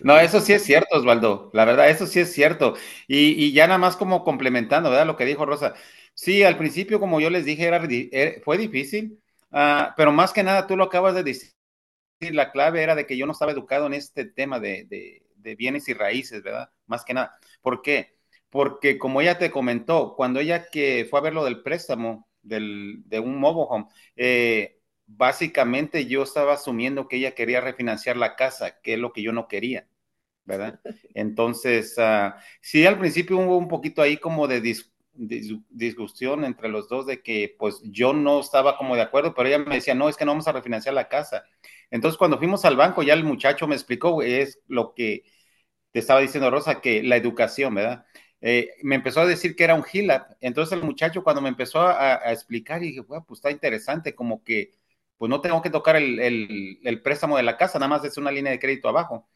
no, 0.00 0.18
eso 0.18 0.40
sí 0.40 0.52
es 0.52 0.64
cierto, 0.64 0.96
Osvaldo. 0.98 1.50
La 1.52 1.64
verdad, 1.64 1.90
eso 1.90 2.06
sí 2.06 2.20
es 2.20 2.32
cierto. 2.32 2.74
Y, 3.06 3.52
ya 3.52 3.66
nada 3.66 3.78
más 3.78 3.96
como 3.96 4.24
complementando, 4.24 4.90
¿verdad? 4.90 5.06
Lo 5.06 5.16
que 5.16 5.24
dijo 5.24 5.46
Rosa. 5.46 5.74
Sí, 6.14 6.42
al 6.42 6.56
principio, 6.56 7.00
como 7.00 7.20
yo 7.20 7.30
les 7.30 7.44
dije, 7.44 7.64
era, 7.66 7.80
er, 8.12 8.42
fue 8.44 8.58
difícil, 8.58 9.20
uh, 9.52 9.92
pero 9.96 10.12
más 10.12 10.32
que 10.32 10.42
nada, 10.42 10.66
tú 10.66 10.76
lo 10.76 10.84
acabas 10.84 11.14
de 11.14 11.22
decir. 11.22 11.52
La 12.20 12.50
clave 12.52 12.82
era 12.82 12.94
de 12.96 13.06
que 13.06 13.16
yo 13.16 13.26
no 13.26 13.32
estaba 13.32 13.52
educado 13.52 13.86
en 13.86 13.94
este 13.94 14.24
tema 14.24 14.60
de, 14.60 14.86
de, 14.88 15.22
de 15.36 15.54
bienes 15.56 15.88
y 15.88 15.94
raíces, 15.94 16.42
¿verdad? 16.42 16.70
Más 16.86 17.04
que 17.04 17.14
nada. 17.14 17.38
¿Por 17.62 17.82
qué? 17.82 18.18
Porque 18.50 18.98
como 18.98 19.20
ella 19.20 19.38
te 19.38 19.50
comentó, 19.50 20.14
cuando 20.16 20.40
ella 20.40 20.68
que 20.70 21.06
fue 21.08 21.20
a 21.20 21.22
ver 21.22 21.34
lo 21.34 21.44
del 21.44 21.62
préstamo 21.62 22.28
del, 22.42 23.02
de 23.06 23.20
un 23.20 23.38
mobile 23.38 23.66
home, 23.68 23.86
eh, 24.16 24.77
básicamente 25.08 26.06
yo 26.06 26.22
estaba 26.22 26.54
asumiendo 26.54 27.08
que 27.08 27.16
ella 27.16 27.34
quería 27.34 27.60
refinanciar 27.62 28.16
la 28.16 28.36
casa, 28.36 28.80
que 28.82 28.94
es 28.94 29.00
lo 29.00 29.12
que 29.12 29.22
yo 29.22 29.32
no 29.32 29.48
quería, 29.48 29.88
¿verdad? 30.44 30.80
Entonces, 31.14 31.96
uh, 31.98 32.32
sí, 32.62 32.86
al 32.86 32.98
principio 32.98 33.38
hubo 33.38 33.58
un 33.58 33.68
poquito 33.68 34.02
ahí 34.02 34.18
como 34.18 34.48
de 34.48 34.60
discusión 35.70 36.44
entre 36.44 36.68
los 36.68 36.88
dos 36.88 37.06
de 37.06 37.22
que 37.22 37.54
pues 37.58 37.80
yo 37.84 38.12
no 38.12 38.40
estaba 38.40 38.76
como 38.76 38.94
de 38.94 39.02
acuerdo, 39.02 39.34
pero 39.34 39.48
ella 39.48 39.58
me 39.58 39.76
decía, 39.76 39.94
no, 39.94 40.08
es 40.08 40.16
que 40.16 40.24
no 40.24 40.32
vamos 40.32 40.48
a 40.48 40.52
refinanciar 40.52 40.94
la 40.94 41.08
casa. 41.08 41.44
Entonces, 41.90 42.18
cuando 42.18 42.38
fuimos 42.38 42.64
al 42.64 42.76
banco, 42.76 43.02
ya 43.02 43.14
el 43.14 43.24
muchacho 43.24 43.66
me 43.66 43.74
explicó, 43.74 44.22
es 44.22 44.60
lo 44.68 44.94
que 44.94 45.24
te 45.92 46.00
estaba 46.00 46.20
diciendo 46.20 46.50
Rosa, 46.50 46.80
que 46.80 47.02
la 47.02 47.16
educación, 47.16 47.74
¿verdad? 47.74 48.06
Eh, 48.40 48.70
me 48.82 48.94
empezó 48.96 49.20
a 49.20 49.26
decir 49.26 49.56
que 49.56 49.64
era 49.64 49.74
un 49.74 49.84
HILAP. 49.90 50.32
Entonces 50.40 50.78
el 50.78 50.84
muchacho 50.84 51.24
cuando 51.24 51.42
me 51.42 51.48
empezó 51.48 51.80
a, 51.80 52.16
a 52.16 52.32
explicar, 52.32 52.82
y 52.82 52.88
dije, 52.88 53.02
pues 53.04 53.22
está 53.38 53.50
interesante, 53.50 54.14
como 54.14 54.44
que 54.44 54.72
pues 55.18 55.30
no 55.30 55.40
tengo 55.40 55.62
que 55.62 55.70
tocar 55.70 55.96
el, 55.96 57.00
préstamo 57.02 57.36
de 57.36 57.42
la 57.42 57.56
casa, 57.56 57.78
nada 57.78 57.90
más 57.90 58.04
es 58.04 58.16
una 58.16 58.32
línea 58.32 58.52
de 58.52 58.60
crédito 58.60 58.88
abajo. 58.88 59.28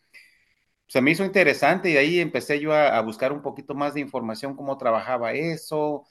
Se 0.87 1.01
me 1.01 1.11
hizo 1.11 1.25
interesante 1.25 1.91
y 1.91 1.97
ahí 1.97 2.21
empecé 2.21 2.61
yo 2.61 2.75
a, 2.75 3.01
buscar 3.03 3.33
un 3.33 3.43
poquito 3.43 3.75
más 3.75 3.95
de 3.95 4.01
información, 4.01 4.57
cómo 4.57 4.79
trabajaba 4.79 5.33
eso, 5.33 6.07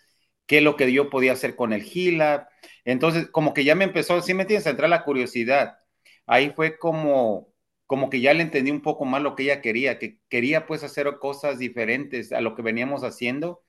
qué 0.48 0.58
es 0.60 0.64
lo 0.64 0.76
que 0.76 0.92
yo 0.92 1.10
podía 1.10 1.34
hacer 1.34 1.56
con 1.56 1.74
el 1.74 1.84
GILA. 1.84 2.50
Entonces, 2.86 3.28
como 3.30 3.54
que 3.54 3.64
ya 3.64 3.76
me 3.76 3.86
empezó, 3.86 4.22
sí 4.22 4.34
me 4.34 4.46
tienes 4.46 4.68
a 4.68 4.72
entrar 4.72 4.90
la 4.90 5.04
curiosidad. 5.04 5.78
Ahí 6.26 6.52
fue 6.52 6.78
como, 6.80 7.50
como 7.88 8.10
que 8.10 8.22
ya 8.22 8.34
le 8.34 8.44
entendí 8.44 8.72
un 8.72 8.82
poco 8.82 9.06
más 9.06 9.22
lo 9.22 9.36
que 9.36 9.44
ella 9.44 9.62
quería, 9.62 10.00
que 10.00 10.20
quería 10.30 10.66
pues 10.68 10.84
hacer 10.84 11.20
cosas 11.20 11.60
diferentes 11.60 12.32
a 12.32 12.42
lo 12.42 12.56
que 12.56 12.62
veníamos 12.64 13.04
haciendo, 13.04 13.64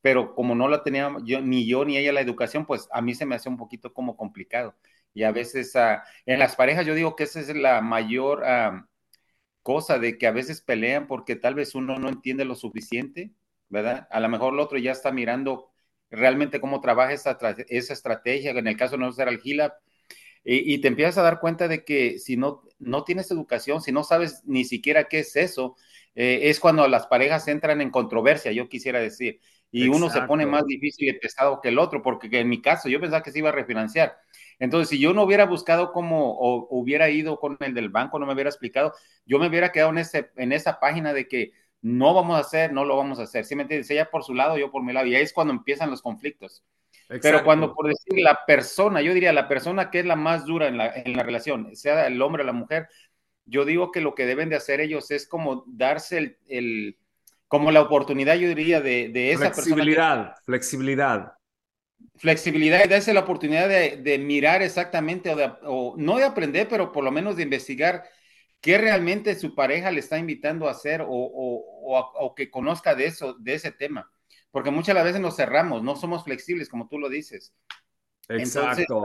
pero 0.00 0.34
como 0.34 0.54
no 0.54 0.68
la 0.68 0.82
tenía 0.84 1.16
yo, 1.24 1.40
ni 1.40 1.66
yo 1.66 1.84
ni 1.84 1.96
ella 1.96 2.12
la 2.12 2.20
educación, 2.20 2.66
pues 2.66 2.88
a 2.92 3.02
mí 3.02 3.14
se 3.14 3.26
me 3.26 3.34
hace 3.36 3.48
un 3.48 3.56
poquito 3.56 3.92
como 3.94 4.16
complicado. 4.16 4.74
Y 5.18 5.24
a 5.24 5.32
veces 5.32 5.74
uh, 5.74 5.98
en 6.26 6.38
las 6.38 6.54
parejas 6.54 6.86
yo 6.86 6.94
digo 6.94 7.16
que 7.16 7.24
esa 7.24 7.40
es 7.40 7.48
la 7.48 7.80
mayor 7.80 8.44
uh, 8.44 8.86
cosa 9.62 9.98
de 9.98 10.16
que 10.16 10.28
a 10.28 10.30
veces 10.30 10.60
pelean 10.60 11.08
porque 11.08 11.34
tal 11.34 11.56
vez 11.56 11.74
uno 11.74 11.98
no 11.98 12.08
entiende 12.08 12.44
lo 12.44 12.54
suficiente, 12.54 13.32
¿verdad? 13.68 14.06
A 14.12 14.20
lo 14.20 14.28
mejor 14.28 14.54
el 14.54 14.60
otro 14.60 14.78
ya 14.78 14.92
está 14.92 15.10
mirando 15.10 15.72
realmente 16.08 16.60
cómo 16.60 16.80
trabaja 16.80 17.14
esa, 17.14 17.36
esa 17.68 17.92
estrategia, 17.92 18.52
en 18.52 18.68
el 18.68 18.76
caso 18.76 18.92
de 18.92 18.98
no 18.98 19.10
ser 19.10 19.26
el 19.26 19.40
y, 20.44 20.72
y, 20.74 20.80
te 20.80 20.86
empiezas 20.86 21.18
a 21.18 21.22
dar 21.22 21.40
cuenta 21.40 21.66
de 21.66 21.84
que 21.84 22.20
si 22.20 22.36
no, 22.36 22.62
no 22.78 23.02
tienes 23.02 23.28
educación, 23.32 23.82
si 23.82 23.90
no 23.90 24.04
sabes 24.04 24.42
ni 24.44 24.64
siquiera 24.64 25.08
qué 25.08 25.18
es 25.18 25.34
eso, 25.34 25.74
eh, 26.14 26.42
es 26.48 26.60
cuando 26.60 26.86
las 26.86 27.08
parejas 27.08 27.48
entran 27.48 27.80
en 27.80 27.90
controversia, 27.90 28.52
yo 28.52 28.68
quisiera 28.68 29.00
decir, 29.00 29.40
y 29.70 29.82
Exacto. 29.82 29.96
uno 29.96 30.10
se 30.12 30.22
pone 30.22 30.46
más 30.46 30.64
difícil 30.66 31.08
y 31.08 31.18
pesado 31.18 31.60
que 31.60 31.68
el 31.68 31.78
otro, 31.78 32.02
porque 32.02 32.28
en 32.38 32.48
mi 32.48 32.62
caso 32.62 32.88
yo 32.88 33.00
pensaba 33.00 33.22
que 33.22 33.32
se 33.32 33.38
iba 33.38 33.50
a 33.50 33.52
refinanciar, 33.52 34.16
entonces, 34.58 34.88
si 34.88 34.98
yo 34.98 35.12
no 35.12 35.22
hubiera 35.22 35.46
buscado 35.46 35.92
cómo 35.92 36.32
o 36.32 36.66
hubiera 36.70 37.08
ido 37.10 37.38
con 37.38 37.56
el 37.60 37.74
del 37.74 37.90
banco, 37.90 38.18
no 38.18 38.26
me 38.26 38.32
hubiera 38.32 38.50
explicado, 38.50 38.92
yo 39.24 39.38
me 39.38 39.48
hubiera 39.48 39.70
quedado 39.70 39.90
en, 39.90 39.98
ese, 39.98 40.30
en 40.36 40.52
esa 40.52 40.80
página 40.80 41.12
de 41.12 41.28
que 41.28 41.52
no 41.80 42.12
vamos 42.12 42.36
a 42.36 42.40
hacer, 42.40 42.72
no 42.72 42.84
lo 42.84 42.96
vamos 42.96 43.20
a 43.20 43.22
hacer. 43.22 43.44
¿Sí 43.44 43.54
me 43.54 43.62
entiendes? 43.62 43.90
Ella 43.90 44.10
por 44.10 44.24
su 44.24 44.34
lado, 44.34 44.58
yo 44.58 44.70
por 44.70 44.82
mi 44.82 44.92
lado. 44.92 45.06
Y 45.06 45.14
ahí 45.14 45.22
es 45.22 45.32
cuando 45.32 45.52
empiezan 45.52 45.90
los 45.90 46.02
conflictos. 46.02 46.64
Exacto. 47.02 47.20
Pero 47.22 47.44
cuando, 47.44 47.72
por 47.72 47.86
decir, 47.86 48.20
la 48.20 48.40
persona, 48.46 49.00
yo 49.00 49.14
diría, 49.14 49.32
la 49.32 49.48
persona 49.48 49.90
que 49.90 50.00
es 50.00 50.06
la 50.06 50.16
más 50.16 50.44
dura 50.44 50.66
en 50.66 50.76
la, 50.76 50.92
en 50.92 51.16
la 51.16 51.22
relación, 51.22 51.74
sea 51.76 52.06
el 52.06 52.20
hombre 52.20 52.42
o 52.42 52.46
la 52.46 52.52
mujer, 52.52 52.88
yo 53.46 53.64
digo 53.64 53.92
que 53.92 54.00
lo 54.00 54.14
que 54.14 54.26
deben 54.26 54.50
de 54.50 54.56
hacer 54.56 54.80
ellos 54.80 55.10
es 55.10 55.26
como 55.26 55.64
darse 55.68 56.18
el, 56.18 56.38
el 56.48 56.98
como 57.48 57.70
la 57.70 57.80
oportunidad, 57.80 58.36
yo 58.36 58.48
diría, 58.48 58.80
de, 58.80 59.08
de 59.08 59.32
esa 59.32 59.50
flexibilidad, 59.50 60.16
persona. 60.16 60.34
Que, 60.36 60.44
flexibilidad 60.44 61.32
flexibilidad 62.18 62.84
y 62.84 62.88
darse 62.88 63.14
la 63.14 63.20
oportunidad 63.20 63.68
de, 63.68 63.96
de 63.96 64.18
mirar 64.18 64.62
exactamente 64.62 65.30
o, 65.30 65.36
de, 65.36 65.52
o, 65.62 65.94
no 65.96 66.16
de 66.16 66.24
aprender, 66.24 66.68
pero 66.68 66.92
por 66.92 67.04
lo 67.04 67.10
menos 67.10 67.36
de 67.36 67.44
investigar 67.44 68.04
qué 68.60 68.78
realmente 68.78 69.34
su 69.36 69.54
pareja 69.54 69.90
le 69.90 70.00
está 70.00 70.18
invitando 70.18 70.68
a 70.68 70.72
hacer 70.72 71.02
o, 71.02 71.08
o, 71.08 72.34
que 72.34 72.50
conozca 72.50 72.94
de 72.94 73.06
eso, 73.06 73.34
de 73.34 73.54
ese 73.54 73.70
tema. 73.70 74.10
Porque 74.50 74.70
muchas 74.70 75.02
veces 75.02 75.20
nos 75.20 75.36
cerramos, 75.36 75.82
no 75.82 75.94
somos 75.94 76.24
flexibles, 76.24 76.68
como 76.68 76.88
tú 76.88 76.98
lo 76.98 77.08
dices. 77.08 77.54
Exacto. 78.28 78.60
Entonces, 78.60 78.86
uh, 78.90 79.04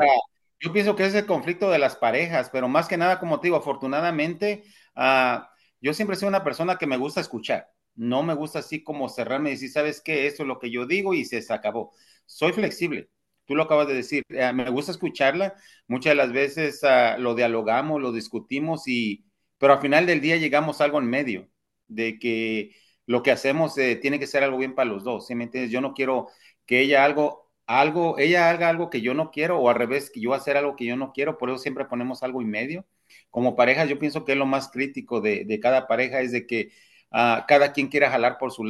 yo 0.59 0.73
pienso 0.73 0.95
que 0.95 1.05
es 1.05 1.13
el 1.13 1.25
conflicto 1.25 1.69
de 1.69 1.79
las 1.79 1.95
parejas, 1.95 2.49
pero 2.49 2.67
más 2.67 2.87
que 2.87 2.97
nada, 2.97 3.19
como 3.19 3.39
te 3.39 3.47
digo, 3.47 3.57
afortunadamente, 3.57 4.63
uh, 4.95 5.43
yo 5.81 5.93
siempre 5.93 6.15
soy 6.15 6.29
una 6.29 6.43
persona 6.43 6.77
que 6.77 6.87
me 6.87 6.97
gusta 6.97 7.21
escuchar. 7.21 7.69
No 7.95 8.23
me 8.23 8.33
gusta 8.33 8.59
así 8.59 8.83
como 8.83 9.09
cerrarme 9.09 9.49
y 9.49 9.53
decir, 9.53 9.71
¿sabes 9.71 10.01
qué? 10.01 10.27
Eso 10.27 10.43
es 10.43 10.47
lo 10.47 10.59
que 10.59 10.71
yo 10.71 10.85
digo 10.85 11.13
y 11.13 11.25
se 11.25 11.43
acabó 11.53 11.91
soy 12.25 12.53
flexible. 12.53 13.09
Tú 13.45 13.55
lo 13.55 13.63
acabas 13.63 13.87
de 13.87 13.93
decir, 13.95 14.23
eh, 14.29 14.53
me 14.53 14.69
gusta 14.69 14.91
escucharla, 14.91 15.55
muchas 15.87 16.11
de 16.11 16.15
las 16.15 16.31
veces 16.31 16.81
uh, 16.83 17.19
lo 17.19 17.35
dialogamos, 17.35 18.01
lo 18.01 18.11
discutimos, 18.13 18.87
y, 18.87 19.25
pero 19.57 19.73
al 19.73 19.81
final 19.81 20.05
del 20.05 20.21
día 20.21 20.37
llegamos 20.37 20.79
a 20.81 20.85
algo 20.85 20.99
en 20.99 21.07
medio, 21.09 21.49
de 21.87 22.19
que 22.19 22.71
lo 23.05 23.21
que 23.21 23.31
hacemos 23.31 23.77
eh, 23.77 23.97
tiene 23.97 24.17
que 24.19 24.27
ser 24.27 24.43
algo 24.43 24.57
bien 24.57 24.75
para 24.75 24.89
los 24.89 25.03
dos, 25.03 25.27
¿sí 25.27 25.35
me 25.35 25.43
entiendes? 25.43 25.71
Yo 25.71 25.81
no 25.81 25.93
quiero 25.93 26.29
que 26.65 26.79
ella 26.81 27.03
algo, 27.03 27.51
algo, 27.67 28.17
ella 28.17 28.49
haga 28.49 28.69
algo 28.69 28.89
que 28.89 29.01
yo 29.01 29.13
no 29.13 29.29
quiero, 29.31 29.59
o 29.59 29.69
al 29.69 29.75
revés, 29.75 30.09
que 30.09 30.21
yo 30.21 30.33
hacer 30.33 30.55
algo 30.57 30.75
que 30.77 30.85
yo 30.85 30.95
no 30.95 31.11
quiero, 31.11 31.37
por 31.37 31.49
eso 31.49 31.57
siempre 31.59 31.85
ponemos 31.85 32.23
algo 32.23 32.41
en 32.41 32.49
medio. 32.49 32.85
Como 33.29 33.55
pareja, 33.57 33.83
yo 33.85 33.99
pienso 33.99 34.23
que 34.25 34.31
es 34.33 34.37
lo 34.37 34.45
más 34.45 34.69
crítico 34.71 35.19
de, 35.21 35.43
de 35.45 35.59
cada 35.59 35.85
pareja, 35.87 36.21
es 36.21 36.31
de 36.31 36.47
que 36.47 36.71
uh, 37.13 37.45
cada 37.47 37.71
quien 37.71 37.87
quiera 37.87 38.09
jalar 38.09 38.37
por 38.37 38.51
su 38.51 38.63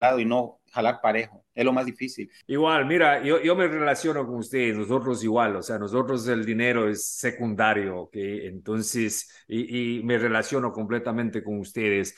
lado 0.00 0.18
y 0.18 0.24
no 0.24 0.60
jalar 0.72 1.00
parejo. 1.00 1.44
Es 1.54 1.64
lo 1.64 1.72
más 1.72 1.86
difícil. 1.86 2.30
Igual, 2.46 2.86
mira, 2.86 3.22
yo, 3.22 3.40
yo 3.40 3.54
me 3.54 3.68
relaciono 3.68 4.26
con 4.26 4.36
ustedes, 4.36 4.76
nosotros 4.76 5.22
igual, 5.22 5.56
o 5.56 5.62
sea, 5.62 5.78
nosotros 5.78 6.26
el 6.28 6.44
dinero 6.44 6.88
es 6.88 7.04
secundario, 7.04 8.00
¿ok? 8.00 8.14
Entonces, 8.14 9.30
y, 9.46 9.98
y 9.98 10.02
me 10.02 10.18
relaciono 10.18 10.72
completamente 10.72 11.42
con 11.42 11.58
ustedes, 11.58 12.16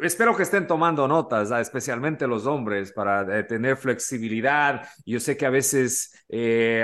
espero 0.00 0.36
que 0.36 0.42
estén 0.42 0.66
tomando 0.66 1.06
notas, 1.08 1.50
especialmente 1.50 2.26
los 2.26 2.46
hombres, 2.46 2.92
para 2.92 3.38
eh, 3.38 3.44
tener 3.44 3.76
flexibilidad. 3.76 4.86
Yo 5.04 5.20
sé 5.20 5.36
que 5.36 5.46
a 5.46 5.50
veces 5.50 6.12
eh, 6.34 6.82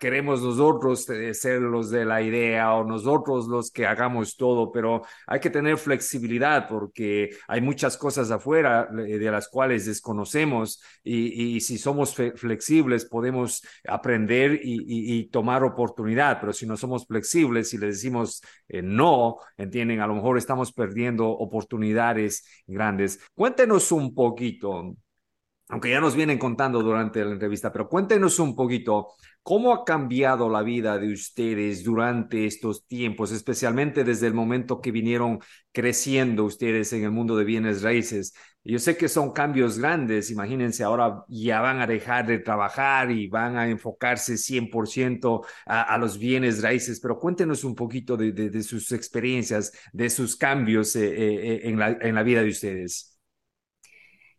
queremos 0.00 0.42
nosotros 0.42 1.08
eh, 1.10 1.32
ser 1.32 1.60
los 1.60 1.88
de 1.88 2.04
la 2.04 2.20
idea 2.20 2.74
o 2.74 2.82
nosotros 2.82 3.46
los 3.46 3.70
que 3.70 3.86
hagamos 3.86 4.36
todo, 4.36 4.72
pero 4.72 5.02
hay 5.24 5.38
que 5.38 5.50
tener 5.50 5.78
flexibilidad 5.78 6.66
porque 6.68 7.30
hay 7.46 7.60
muchas 7.60 7.96
cosas 7.96 8.32
afuera 8.32 8.88
eh, 9.06 9.18
de 9.18 9.30
las 9.30 9.46
cuales 9.46 9.86
desconocemos 9.86 10.82
y, 11.04 11.56
y 11.56 11.60
si 11.60 11.78
somos 11.78 12.12
flexibles 12.12 13.04
podemos 13.04 13.64
aprender 13.86 14.60
y, 14.64 14.74
y, 14.80 15.18
y, 15.18 15.28
tomar 15.28 15.62
oportunidad, 15.62 16.40
pero 16.40 16.52
si 16.52 16.66
no 16.66 16.76
somos 16.76 17.06
flexibles 17.06 17.72
y 17.74 17.78
le 17.78 17.86
decimos 17.86 18.42
no, 18.82 19.38
entienden, 19.56 20.00
a 20.00 20.06
lo 20.06 20.14
mejor 20.14 20.36
estamos 20.36 20.72
perdiendo 20.72 21.28
oportunidades 21.28 22.44
grandes. 22.66 23.20
Cuéntenos 23.34 23.92
un 23.92 24.14
poquito, 24.14 24.96
aunque 25.68 25.90
ya 25.90 26.00
nos 26.00 26.16
vienen 26.16 26.38
contando 26.38 26.82
durante 26.82 27.24
la 27.24 27.32
entrevista, 27.32 27.70
pero 27.70 27.88
cuéntenos 27.88 28.38
un 28.38 28.56
poquito 28.56 29.08
cómo 29.42 29.72
ha 29.72 29.84
cambiado 29.84 30.48
la 30.48 30.62
vida 30.62 30.98
de 30.98 31.12
ustedes 31.12 31.84
durante 31.84 32.46
estos 32.46 32.86
tiempos, 32.86 33.32
especialmente 33.32 34.04
desde 34.04 34.26
el 34.26 34.34
momento 34.34 34.80
que 34.80 34.90
vinieron 34.92 35.40
creciendo 35.72 36.44
ustedes 36.44 36.92
en 36.92 37.04
el 37.04 37.10
mundo 37.10 37.36
de 37.36 37.44
bienes 37.44 37.82
raíces. 37.82 38.34
Yo 38.64 38.78
sé 38.78 38.96
que 38.96 39.08
son 39.08 39.32
cambios 39.32 39.78
grandes, 39.78 40.30
imagínense, 40.30 40.84
ahora 40.84 41.24
ya 41.28 41.60
van 41.60 41.80
a 41.80 41.86
dejar 41.86 42.26
de 42.26 42.38
trabajar 42.38 43.10
y 43.10 43.28
van 43.28 43.56
a 43.56 43.68
enfocarse 43.68 44.36
100% 44.36 45.46
a, 45.66 45.82
a 45.82 45.98
los 45.98 46.18
bienes 46.18 46.62
raíces, 46.62 47.00
pero 47.00 47.18
cuéntenos 47.18 47.64
un 47.64 47.74
poquito 47.74 48.16
de, 48.16 48.62
sus 48.62 48.92
experiencias, 48.92 49.72
de 49.92 50.10
sus 50.10 50.36
cambios 50.36 50.94
eh, 50.96 51.08
eh, 51.08 51.60
en, 51.64 51.78
la, 51.78 51.96
en 52.00 52.14
la 52.14 52.22
vida 52.22 52.42
de 52.42 52.48
ustedes. 52.48 53.18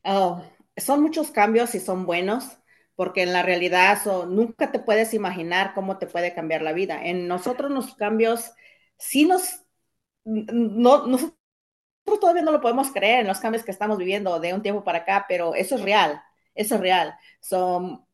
Oh, 0.04 0.44
son 0.80 1.02
muchos 1.02 1.32
cambios 1.32 1.76
y 1.76 1.80
son 1.80 2.06
buenos, 2.06 2.58
porque 2.96 3.24
en 3.24 3.34
la 3.34 3.44
realidad 3.44 4.00
so, 4.04 4.26
nunca 4.26 4.72
te 4.72 4.80
puedes 4.80 5.14
imaginar 5.14 5.74
cómo 5.74 5.98
te 5.98 6.08
puede 6.08 6.34
cambiar 6.34 6.62
la 6.62 6.74
vida. 6.74 7.04
En 7.06 7.28
nosotros 7.28 7.72
los 7.72 7.96
cambios 7.96 8.52
sí 8.98 9.26
nos, 9.26 9.64
no, 10.26 11.08
nosotros 11.08 11.36
todavía 12.20 12.44
no 12.44 12.52
lo 12.52 12.62
podemos 12.62 12.92
creer 12.92 13.22
en 13.22 13.28
los 13.28 13.40
cambios 13.40 13.64
que 13.64 13.72
estamos 13.72 13.98
viviendo 13.98 14.40
de 14.40 14.54
un 14.54 14.62
tiempo 14.62 14.84
para 14.84 15.00
acá, 15.00 15.26
pero 15.28 15.56
eso 15.56 15.76
es 15.76 15.82
real, 15.82 16.22
eso 16.56 16.76
es 16.76 16.82
real. 16.82 17.16
So, 17.40 18.08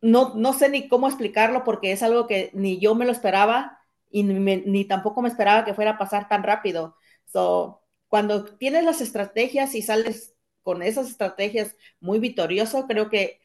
no, 0.00 0.34
no 0.34 0.52
sé 0.52 0.68
ni 0.68 0.88
cómo 0.88 1.06
explicarlo 1.08 1.64
porque 1.64 1.92
es 1.92 2.02
algo 2.02 2.26
que 2.26 2.50
ni 2.54 2.78
yo 2.80 2.94
me 2.94 3.04
lo 3.06 3.12
esperaba 3.12 3.78
y 4.10 4.24
ni, 4.24 4.34
me, 4.34 4.58
ni 4.58 4.84
tampoco 4.84 5.22
me 5.22 5.28
esperaba 5.28 5.64
que 5.64 5.74
fuera 5.74 5.92
a 5.92 5.98
pasar 5.98 6.28
tan 6.28 6.42
rápido. 6.42 6.96
So, 7.26 7.82
cuando 8.08 8.44
tienes 8.44 8.84
las 8.84 9.00
estrategias 9.00 9.74
y 9.74 9.82
sales 9.82 10.34
con 10.62 10.82
esas 10.82 11.08
estrategias 11.08 11.76
muy 12.00 12.18
victorioso, 12.18 12.86
creo 12.86 13.10
que 13.10 13.40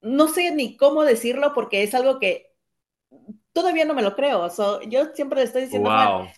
no 0.00 0.28
sé 0.28 0.50
ni 0.52 0.76
cómo 0.76 1.04
decirlo 1.04 1.52
porque 1.54 1.82
es 1.82 1.94
algo 1.94 2.18
que 2.18 2.52
todavía 3.52 3.84
no 3.84 3.94
me 3.94 4.02
lo 4.02 4.14
creo. 4.14 4.50
So, 4.50 4.80
yo 4.82 5.14
siempre 5.14 5.40
le 5.40 5.46
estoy 5.46 5.62
diciendo, 5.62 5.90
wow. 5.90 6.28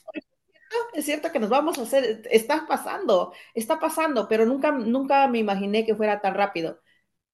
es 0.95 1.05
cierto 1.05 1.31
que 1.33 1.39
nos 1.39 1.51
vamos 1.51 1.79
a 1.79 1.83
hacer, 1.83 2.23
está 2.31 2.67
pasando, 2.67 3.33
está 3.55 3.79
pasando, 3.79 4.29
pero 4.29 4.47
nunca, 4.47 4.73
nunca 4.73 5.29
me 5.29 5.39
imaginé 5.39 5.85
que 5.85 5.95
fuera 5.95 6.21
tan 6.21 6.35
rápido. 6.35 6.81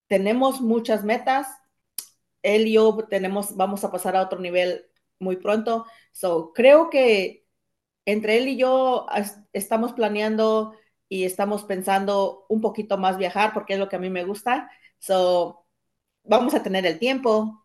Tenemos 0.09 0.61
muchas 0.61 1.05
metas, 1.05 1.49
él 2.43 2.67
y 2.69 2.73
yo 2.75 2.97
tenemos, 3.09 3.57
vamos 3.57 3.85
a 3.85 3.91
pasar 3.91 4.17
a 4.17 4.23
otro 4.23 4.39
nivel 4.41 4.87
muy 5.19 5.37
pronto. 5.37 5.87
So, 6.13 6.53
creo 6.53 6.91
que 6.91 7.47
entre 8.05 8.39
él 8.39 8.49
y 8.49 8.57
yo 8.57 9.07
estamos 9.53 9.93
planeando 9.93 10.75
y 11.09 11.25
estamos 11.25 11.65
pensando 11.65 12.47
un 12.49 12.61
poquito 12.61 12.99
más 12.99 13.19
viajar 13.19 13.53
porque 13.55 13.75
es 13.75 13.79
lo 13.79 13.89
que 13.89 13.97
a 13.97 13.99
mí 14.01 14.11
me 14.11 14.25
gusta. 14.25 14.71
So, 14.99 15.67
vamos 16.25 16.55
a 16.55 16.63
tener 16.63 16.87
el 16.87 16.99
tiempo. 16.99 17.65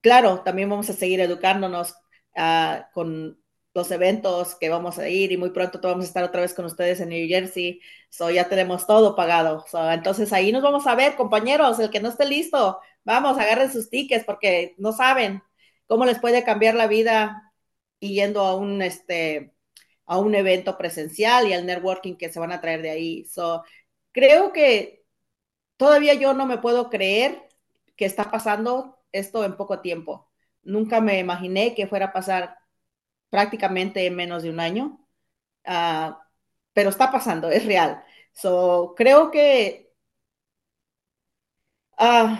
Claro, 0.00 0.42
también 0.42 0.68
vamos 0.70 0.90
a 0.90 0.94
seguir 0.94 1.20
educándonos 1.20 1.94
uh, 2.36 2.82
con 2.92 3.38
los 3.74 3.90
eventos 3.90 4.54
que 4.56 4.68
vamos 4.68 4.98
a 4.98 5.08
ir 5.08 5.32
y 5.32 5.36
muy 5.36 5.50
pronto 5.50 5.80
vamos 5.82 6.04
a 6.04 6.08
estar 6.08 6.24
otra 6.24 6.42
vez 6.42 6.54
con 6.54 6.64
ustedes 6.66 7.00
en 7.00 7.10
New 7.10 7.28
Jersey. 7.28 7.80
So, 8.10 8.30
ya 8.30 8.48
tenemos 8.48 8.86
todo 8.86 9.16
pagado. 9.16 9.64
So, 9.70 9.90
entonces 9.90 10.32
ahí 10.32 10.52
nos 10.52 10.62
vamos 10.62 10.86
a 10.86 10.94
ver, 10.94 11.16
compañeros. 11.16 11.78
El 11.78 11.90
que 11.90 12.00
no 12.00 12.08
esté 12.08 12.26
listo, 12.26 12.80
vamos, 13.04 13.38
agarren 13.38 13.72
sus 13.72 13.90
tickets 13.90 14.24
porque 14.24 14.74
no 14.78 14.92
saben 14.92 15.42
cómo 15.86 16.04
les 16.06 16.18
puede 16.20 16.44
cambiar 16.44 16.74
la 16.74 16.86
vida 16.86 17.52
y 18.00 18.14
yendo 18.14 18.40
a 18.42 18.56
un, 18.56 18.82
este, 18.82 19.54
a 20.06 20.18
un 20.18 20.34
evento 20.34 20.76
presencial 20.78 21.48
y 21.48 21.52
al 21.52 21.66
networking 21.66 22.16
que 22.16 22.32
se 22.32 22.40
van 22.40 22.52
a 22.52 22.60
traer 22.60 22.82
de 22.82 22.90
ahí. 22.90 23.24
So, 23.24 23.64
creo 24.12 24.52
que 24.52 25.04
todavía 25.76 26.14
yo 26.14 26.34
no 26.34 26.46
me 26.46 26.58
puedo 26.58 26.90
creer 26.90 27.48
que 27.96 28.04
está 28.04 28.30
pasando 28.30 28.98
esto 29.12 29.44
en 29.44 29.56
poco 29.56 29.80
tiempo. 29.80 30.30
Nunca 30.62 31.00
me 31.00 31.18
imaginé 31.18 31.74
que 31.74 31.86
fuera 31.86 32.06
a 32.06 32.12
pasar 32.12 32.56
prácticamente 33.30 34.06
en 34.06 34.16
menos 34.16 34.42
de 34.42 34.50
un 34.50 34.60
año, 34.60 35.00
uh, 35.66 36.14
pero 36.72 36.90
está 36.90 37.10
pasando, 37.10 37.50
es 37.50 37.64
real. 37.66 38.02
So, 38.32 38.94
creo 38.96 39.30
que 39.30 39.92
uh, 41.98 42.36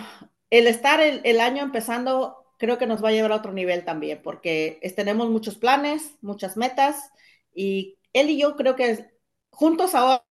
el 0.49 0.67
estar 0.67 1.01
el, 1.01 1.21
el, 1.23 1.39
año 1.41 1.63
empezando, 1.63 2.45
creo 2.57 2.77
que 2.77 2.87
nos 2.87 3.03
va 3.03 3.09
a 3.09 3.11
llevar 3.11 3.31
a 3.31 3.37
otro 3.37 3.53
nivel 3.53 3.85
también, 3.85 4.21
porque 4.23 4.79
es, 4.81 4.95
tenemos 4.95 5.29
muchos 5.29 5.55
planes, 5.55 6.15
muchas 6.21 6.57
metas, 6.57 7.11
y 7.55 7.97
él 8.13 8.29
y 8.29 8.39
yo 8.39 8.55
creo 8.55 8.75
que 8.75 9.05
juntos 9.51 9.95
ahora, 9.95 10.23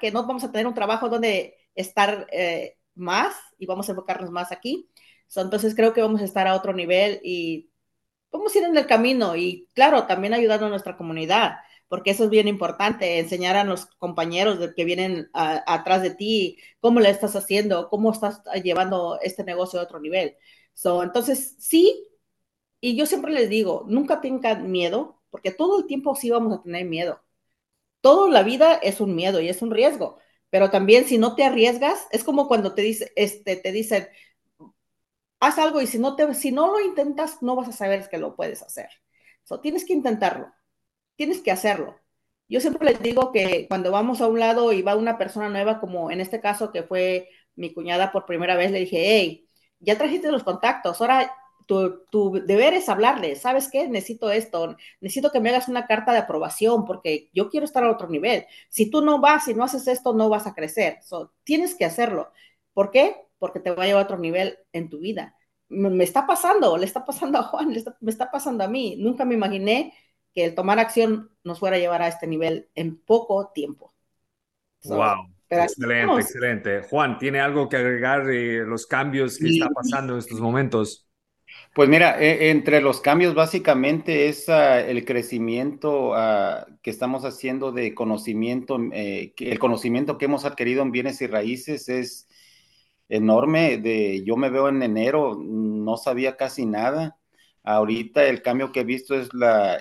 que 0.00 0.10
no 0.10 0.26
vamos 0.26 0.44
a 0.44 0.52
tener 0.52 0.66
un 0.66 0.74
trabajo 0.74 1.08
donde 1.08 1.56
estar 1.74 2.26
eh, 2.32 2.78
más 2.94 3.34
y 3.58 3.66
vamos 3.66 3.88
a 3.88 3.92
enfocarnos 3.92 4.30
más 4.30 4.52
aquí, 4.52 4.90
so, 5.26 5.40
entonces 5.40 5.74
creo 5.74 5.92
que 5.92 6.02
vamos 6.02 6.20
a 6.20 6.24
estar 6.24 6.46
a 6.46 6.54
otro 6.54 6.72
nivel 6.72 7.20
y 7.22 7.70
vamos 8.30 8.54
a 8.54 8.58
ir 8.58 8.64
en 8.64 8.76
el 8.76 8.86
camino 8.86 9.36
y 9.36 9.68
claro, 9.74 10.06
también 10.06 10.34
ayudando 10.34 10.66
a 10.66 10.70
nuestra 10.70 10.96
comunidad, 10.96 11.56
porque 11.88 12.10
eso 12.10 12.24
es 12.24 12.30
bien 12.30 12.48
importante, 12.48 13.18
enseñar 13.18 13.56
a 13.56 13.64
los 13.64 13.86
compañeros 13.98 14.58
que 14.76 14.84
vienen 14.84 15.30
a, 15.32 15.62
atrás 15.72 16.02
de 16.02 16.10
ti 16.14 16.58
cómo 16.80 17.00
le 17.00 17.10
estás 17.10 17.36
haciendo, 17.36 17.88
cómo 17.88 18.12
estás 18.12 18.42
llevando 18.62 19.18
este 19.22 19.44
negocio 19.44 19.80
a 19.80 19.84
otro 19.84 20.00
nivel. 20.00 20.36
So, 20.74 21.02
entonces, 21.02 21.56
sí, 21.58 22.06
y 22.80 22.96
yo 22.96 23.06
siempre 23.06 23.32
les 23.32 23.48
digo, 23.48 23.84
nunca 23.88 24.20
tengan 24.20 24.70
miedo, 24.70 25.17
porque 25.30 25.50
todo 25.50 25.80
el 25.80 25.86
tiempo 25.86 26.14
sí 26.16 26.30
vamos 26.30 26.58
a 26.58 26.62
tener 26.62 26.84
miedo. 26.86 27.22
Toda 28.00 28.30
la 28.30 28.42
vida 28.42 28.74
es 28.76 29.00
un 29.00 29.14
miedo 29.14 29.40
y 29.40 29.48
es 29.48 29.62
un 29.62 29.70
riesgo, 29.70 30.18
pero 30.50 30.70
también 30.70 31.04
si 31.06 31.18
no 31.18 31.34
te 31.34 31.44
arriesgas, 31.44 32.06
es 32.12 32.24
como 32.24 32.48
cuando 32.48 32.74
te, 32.74 32.82
dice, 32.82 33.12
este, 33.16 33.56
te 33.56 33.72
dicen, 33.72 34.08
haz 35.40 35.58
algo 35.58 35.80
y 35.80 35.86
si 35.86 35.98
no, 35.98 36.16
te, 36.16 36.34
si 36.34 36.52
no 36.52 36.68
lo 36.68 36.80
intentas, 36.80 37.42
no 37.42 37.56
vas 37.56 37.68
a 37.68 37.72
saber 37.72 38.08
que 38.08 38.18
lo 38.18 38.36
puedes 38.36 38.62
hacer. 38.62 38.88
So, 39.44 39.60
tienes 39.60 39.84
que 39.84 39.92
intentarlo, 39.92 40.52
tienes 41.16 41.40
que 41.40 41.50
hacerlo. 41.50 41.98
Yo 42.48 42.60
siempre 42.60 42.90
les 42.90 43.02
digo 43.02 43.32
que 43.32 43.66
cuando 43.68 43.90
vamos 43.90 44.20
a 44.20 44.28
un 44.28 44.40
lado 44.40 44.72
y 44.72 44.82
va 44.82 44.96
una 44.96 45.18
persona 45.18 45.48
nueva, 45.48 45.80
como 45.80 46.10
en 46.10 46.20
este 46.20 46.40
caso 46.40 46.72
que 46.72 46.82
fue 46.82 47.28
mi 47.56 47.74
cuñada 47.74 48.12
por 48.12 48.26
primera 48.26 48.56
vez, 48.56 48.70
le 48.70 48.80
dije, 48.80 48.98
hey, 49.04 49.48
ya 49.80 49.98
trajiste 49.98 50.30
los 50.30 50.44
contactos, 50.44 51.00
ahora 51.00 51.32
tu, 51.68 52.04
tu, 52.10 52.32
deber 52.44 52.74
es 52.74 52.88
hablarle, 52.88 53.36
¿sabes 53.36 53.68
qué? 53.70 53.86
Necesito 53.88 54.32
esto, 54.32 54.76
necesito 55.00 55.30
que 55.30 55.38
me 55.38 55.50
hagas 55.50 55.68
una 55.68 55.86
carta 55.86 56.12
de 56.12 56.18
aprobación 56.18 56.84
porque 56.84 57.30
yo 57.32 57.48
quiero 57.50 57.64
estar 57.66 57.84
a 57.84 57.92
otro 57.92 58.08
nivel. 58.08 58.46
Si 58.68 58.90
tú 58.90 59.02
no 59.02 59.20
vas 59.20 59.46
y 59.46 59.54
no 59.54 59.62
haces 59.62 59.86
esto, 59.86 60.12
no 60.14 60.28
vas 60.28 60.46
a 60.48 60.54
crecer. 60.54 60.98
So, 61.02 61.32
tienes 61.44 61.76
que 61.76 61.84
hacerlo. 61.84 62.32
¿Por 62.72 62.90
qué? 62.90 63.28
porque 63.38 63.60
te 63.60 63.70
va 63.70 63.84
a 63.84 63.86
llevar 63.86 64.02
a 64.02 64.04
otro 64.04 64.18
nivel 64.18 64.58
en 64.72 64.88
tu 64.88 64.98
vida. 64.98 65.34
Me, 65.68 65.90
me 65.90 66.04
está 66.04 66.26
pasando, 66.26 66.76
le 66.76 66.84
está 66.84 67.04
pasando 67.04 67.38
a 67.38 67.42
Juan, 67.42 67.72
está, 67.72 67.96
me 68.00 68.10
está 68.10 68.30
pasando 68.30 68.64
a 68.64 68.68
mí. 68.68 68.96
Nunca 68.98 69.24
me 69.24 69.34
imaginé 69.34 69.94
que 70.34 70.44
el 70.44 70.54
tomar 70.54 70.78
acción 70.78 71.30
nos 71.44 71.58
fuera 71.58 71.76
a 71.76 71.80
llevar 71.80 72.02
a 72.02 72.08
este 72.08 72.26
nivel 72.26 72.68
en 72.74 72.98
poco 72.98 73.50
tiempo. 73.54 73.94
So, 74.80 74.96
wow. 74.96 75.26
excelente, 75.48 76.20
excelente. 76.20 76.82
Juan, 76.82 77.18
¿tiene 77.18 77.40
algo 77.40 77.68
que 77.68 77.76
agregar 77.76 78.26
de 78.26 78.64
los 78.66 78.86
cambios 78.86 79.38
que 79.38 79.48
sí. 79.48 79.60
está 79.60 79.72
pasando 79.72 80.14
en 80.14 80.18
estos 80.20 80.40
momentos? 80.40 81.07
Pues 81.74 81.88
mira, 81.88 82.20
eh, 82.20 82.50
entre 82.50 82.80
los 82.80 83.00
cambios 83.00 83.34
básicamente 83.34 84.28
es 84.28 84.48
uh, 84.48 84.80
el 84.88 85.04
crecimiento 85.04 86.10
uh, 86.10 86.64
que 86.82 86.90
estamos 86.90 87.24
haciendo 87.24 87.70
de 87.70 87.94
conocimiento, 87.94 88.80
eh, 88.92 89.32
el 89.36 89.58
conocimiento 89.60 90.18
que 90.18 90.24
hemos 90.24 90.44
adquirido 90.44 90.82
en 90.82 90.90
bienes 90.90 91.20
y 91.20 91.28
raíces 91.28 91.88
es 91.88 92.28
enorme. 93.08 93.78
De, 93.78 94.24
yo 94.24 94.36
me 94.36 94.50
veo 94.50 94.68
en 94.68 94.82
enero, 94.82 95.38
no 95.40 95.96
sabía 95.96 96.36
casi 96.36 96.66
nada. 96.66 97.16
Ahorita 97.62 98.24
el 98.24 98.42
cambio 98.42 98.72
que 98.72 98.80
he 98.80 98.84
visto 98.84 99.14
es 99.14 99.28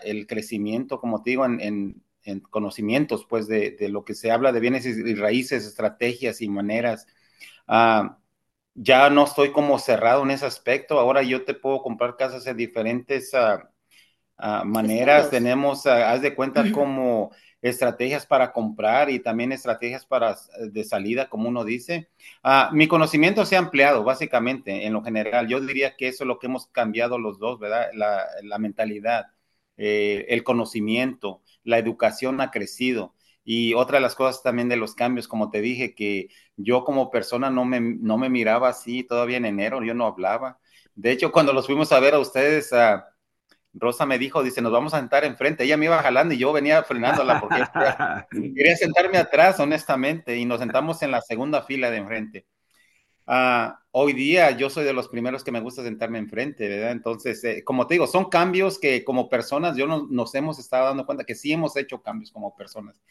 el 0.04 0.28
crecimiento, 0.28 1.00
como 1.00 1.24
te 1.24 1.32
digo, 1.32 1.46
en, 1.46 1.60
en, 1.62 2.04
en 2.24 2.42
conocimientos, 2.42 3.26
pues 3.28 3.48
de, 3.48 3.76
lo 3.90 4.04
que 4.04 4.14
se 4.14 4.30
habla 4.30 4.52
de 4.52 4.60
bienes 4.60 4.86
y 4.86 5.16
raíces, 5.16 5.66
estrategias 5.66 6.42
y 6.42 6.50
maneras. 6.50 7.08
Uh, 7.68 8.10
ya 8.80 9.10
no 9.10 9.24
estoy 9.24 9.52
como 9.52 9.80
cerrado 9.80 10.22
en 10.24 10.32
ese 10.32 10.46
aspecto. 10.46 11.00
Ahora 11.00 11.24
yo 11.24 11.44
te 11.44 11.56
puedo 11.56 11.82
comprar 11.82 12.16
casas 12.16 12.46
en 12.46 12.56
diferentes 12.56 13.34
uh, 13.34 13.64
uh, 14.38 14.64
maneras. 14.64 15.26
Estados. 15.26 15.32
Tenemos, 15.32 15.86
uh, 15.86 15.90
haz 15.90 16.22
de 16.22 16.36
cuenta, 16.36 16.72
como 16.72 17.32
estrategias 17.60 18.28
para 18.28 18.54
comprar 18.54 19.10
y 19.10 19.20
también 19.20 19.52
estrategias 19.52 20.06
para 20.06 20.38
de 20.60 20.84
salida, 20.84 21.28
como 21.28 21.50
uno 21.50 21.66
dice. 21.66 22.08
mi 22.72 22.88
conocimiento 22.88 23.46
se 23.46 23.56
ha 23.56 23.60
ampliado 23.60 24.04
básicamente 24.04 24.86
en 24.86 24.94
lo 24.94 25.04
general. 25.04 25.48
Yo 25.48 25.60
diría 25.60 25.96
que 25.96 26.08
eso 26.08 26.24
es 26.24 26.28
lo 26.28 26.38
que 26.38 26.46
hemos 26.46 26.68
cambiado 26.68 27.18
los 27.18 27.40
dos, 27.40 27.60
¿verdad? 27.60 27.88
La, 27.94 28.26
la 28.44 28.60
mentalidad, 28.60 29.26
eh, 29.76 30.28
el 30.30 30.44
conocimiento, 30.44 31.42
la 31.64 31.80
educación 31.80 32.42
ha 32.42 32.52
crecido. 32.52 33.16
Y 33.50 33.76
otra 33.76 33.96
de 33.96 34.02
las 34.02 34.14
cosas 34.14 34.44
también 34.44 34.68
de 34.68 34.76
los 34.76 34.94
cambios, 34.94 35.26
como 35.26 35.50
te 35.50 35.62
dije, 35.62 35.96
que 35.96 36.28
yo 36.58 36.84
como 36.84 37.10
persona 37.10 37.50
no 37.50 37.64
me, 37.64 37.80
no 37.80 38.18
me 38.18 38.30
miraba 38.30 38.68
así 38.68 39.06
todavía 39.06 39.38
en 39.38 39.46
enero, 39.46 39.82
yo 39.82 39.94
no 39.94 40.06
hablaba. 40.06 40.60
De 40.96 41.12
hecho, 41.12 41.32
cuando 41.32 41.54
los 41.54 41.66
fuimos 41.66 41.94
a 41.94 42.02
ver 42.02 42.16
a 42.16 42.20
ustedes, 42.20 42.74
uh, 42.74 43.00
Rosa 43.74 44.06
me 44.06 44.20
dijo, 44.20 44.44
dice, 44.44 44.62
nos 44.62 44.74
vamos 44.74 44.94
a 44.94 45.00
sentar 45.00 45.24
enfrente. 45.24 45.64
Ella 45.64 45.78
me 45.78 45.86
iba 45.86 45.98
jalando 46.04 46.34
y 46.34 46.38
yo 46.40 46.52
venía 46.52 46.84
frenándola 46.84 47.40
porque 47.40 47.64
quería 48.54 48.76
sentarme 48.76 49.18
atrás, 49.18 49.62
honestamente, 49.62 50.36
y 50.36 50.44
nos 50.44 50.60
sentamos 50.60 51.02
en 51.02 51.12
la 51.12 51.22
segunda 51.22 51.62
fila 51.62 51.90
de 51.90 51.98
enfrente. 52.00 52.46
Ah, 53.26 53.80
hoy 53.92 54.12
día 54.12 54.52
yo 54.52 54.70
soy 54.70 54.84
de 54.84 54.92
los 54.92 55.08
primeros 55.08 55.46
que 55.46 55.54
me 55.54 55.62
gusta 55.62 55.84
sentarme 55.84 56.18
enfrente, 56.18 56.68
¿verdad? 56.68 56.92
Entonces, 56.92 57.42
eh, 57.46 57.64
como 57.64 57.88
te 57.88 57.94
digo, 57.94 58.08
son 58.08 58.26
cambios 58.26 58.78
que 58.78 59.06
como 59.06 59.30
personas 59.30 59.78
yo 59.78 59.88
no, 59.88 60.06
nos 60.10 60.36
hemos 60.36 60.60
estado 60.60 60.88
dando 60.88 61.06
cuenta 61.06 61.24
que 61.24 61.36
sí 61.36 61.54
hemos 61.54 61.78
hecho 61.78 62.02
cambios 62.02 62.30
como 62.30 62.54
personas. 62.58 63.02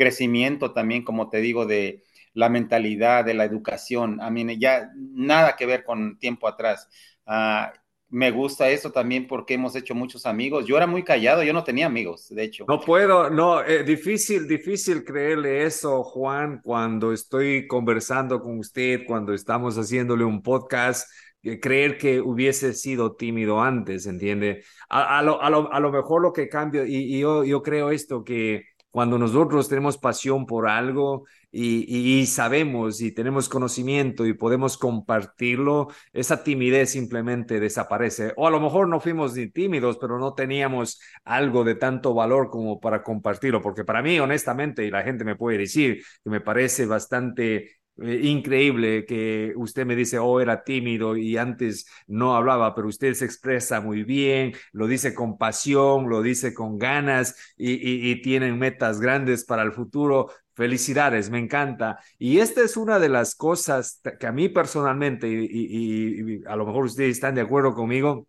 Crecimiento 0.00 0.72
también, 0.72 1.04
como 1.04 1.28
te 1.28 1.42
digo, 1.42 1.66
de 1.66 2.04
la 2.32 2.48
mentalidad, 2.48 3.22
de 3.22 3.34
la 3.34 3.44
educación. 3.44 4.18
A 4.22 4.30
mí 4.30 4.58
ya 4.58 4.90
nada 4.96 5.56
que 5.56 5.66
ver 5.66 5.84
con 5.84 6.18
tiempo 6.18 6.48
atrás. 6.48 6.88
Ah, 7.26 7.70
me 8.08 8.30
gusta 8.30 8.70
eso 8.70 8.90
también 8.90 9.26
porque 9.26 9.52
hemos 9.54 9.76
hecho 9.76 9.94
muchos 9.94 10.24
amigos. 10.24 10.64
Yo 10.64 10.78
era 10.78 10.86
muy 10.86 11.02
callado, 11.02 11.42
yo 11.42 11.52
no 11.52 11.64
tenía 11.64 11.84
amigos, 11.84 12.28
de 12.30 12.44
hecho. 12.44 12.64
No 12.66 12.80
puedo, 12.80 13.28
no, 13.28 13.62
eh, 13.62 13.84
difícil, 13.84 14.48
difícil 14.48 15.04
creerle 15.04 15.64
eso, 15.64 16.02
Juan, 16.02 16.62
cuando 16.62 17.12
estoy 17.12 17.66
conversando 17.66 18.40
con 18.40 18.58
usted, 18.58 19.02
cuando 19.06 19.34
estamos 19.34 19.76
haciéndole 19.76 20.24
un 20.24 20.42
podcast, 20.42 21.10
eh, 21.42 21.60
creer 21.60 21.98
que 21.98 22.22
hubiese 22.22 22.72
sido 22.72 23.16
tímido 23.16 23.60
antes, 23.60 24.06
¿entiende? 24.06 24.64
A, 24.88 25.20
lo, 25.22 25.42
a, 25.42 25.50
lo, 25.50 25.70
a 25.70 25.78
lo, 25.78 25.92
mejor 25.92 26.22
lo 26.22 26.32
que 26.32 26.48
cambio, 26.48 26.86
y, 26.86 26.96
y 26.96 27.20
yo, 27.20 27.44
yo 27.44 27.62
creo 27.62 27.90
esto, 27.90 28.24
que 28.24 28.69
cuando 28.90 29.18
nosotros 29.18 29.68
tenemos 29.68 29.98
pasión 29.98 30.46
por 30.46 30.68
algo 30.68 31.24
y, 31.52 32.26
sabemos 32.26 33.00
y 33.00 33.12
tenemos 33.12 33.48
conocimiento 33.48 34.26
y 34.26 34.34
podemos 34.34 34.76
compartirlo, 34.78 35.88
esa 36.12 36.42
timidez 36.42 36.90
simplemente 36.90 37.60
desaparece. 37.60 38.32
O 38.36 38.46
a 38.46 38.50
lo 38.50 38.60
mejor 38.60 38.88
no 38.88 39.00
fuimos 39.00 39.34
ni 39.34 39.48
tímidos, 39.50 39.98
pero 39.98 40.18
no 40.18 40.34
teníamos 40.34 41.00
algo 41.24 41.64
de 41.64 41.74
tanto 41.74 42.14
valor 42.14 42.50
como 42.50 42.80
para 42.80 43.02
compartirlo, 43.02 43.62
porque 43.62 43.84
para 43.84 44.02
mí, 44.02 44.18
honestamente, 44.20 44.84
y 44.84 44.90
la 44.90 45.02
gente 45.02 45.24
me 45.24 45.36
puede 45.36 45.58
decir 45.58 46.02
que 46.22 46.30
me 46.30 46.40
parece 46.40 46.86
bastante 46.86 47.79
eh, 48.00 48.20
increíble 48.24 49.04
que 49.04 49.52
usted 49.56 49.84
me 49.84 49.94
dice, 49.94 50.18
oh, 50.18 50.40
era 50.40 50.64
tímido 50.64 51.16
y 51.16 51.36
antes 51.36 51.86
no 52.06 52.34
hablaba, 52.34 52.74
pero 52.74 52.88
usted 52.88 53.14
se 53.14 53.24
expresa 53.26 53.80
muy 53.80 54.04
bien, 54.04 54.54
lo 54.72 54.86
dice 54.86 55.14
con 55.14 55.36
pasión, 55.36 56.08
lo 56.08 56.22
dice 56.22 56.54
con 56.54 56.78
ganas 56.78 57.36
y, 57.56 58.20
tienen 58.22 58.58
metas 58.58 59.00
grandes 59.00 59.44
para 59.44 59.62
el 59.62 59.72
futuro. 59.72 60.30
Felicidades, 60.54 61.30
me 61.30 61.38
encanta. 61.38 61.98
Y 62.18 62.38
esta 62.38 62.62
es 62.62 62.76
una 62.76 62.98
de 62.98 63.08
las 63.08 63.34
cosas 63.34 64.00
que 64.18 64.26
a 64.26 64.32
mí 64.32 64.48
personalmente, 64.48 65.28
y, 65.28 66.40
y 66.40 66.44
a 66.46 66.56
lo 66.56 66.66
mejor 66.66 66.84
ustedes 66.84 67.12
están 67.12 67.34
de 67.34 67.40
acuerdo 67.42 67.74
conmigo, 67.74 68.26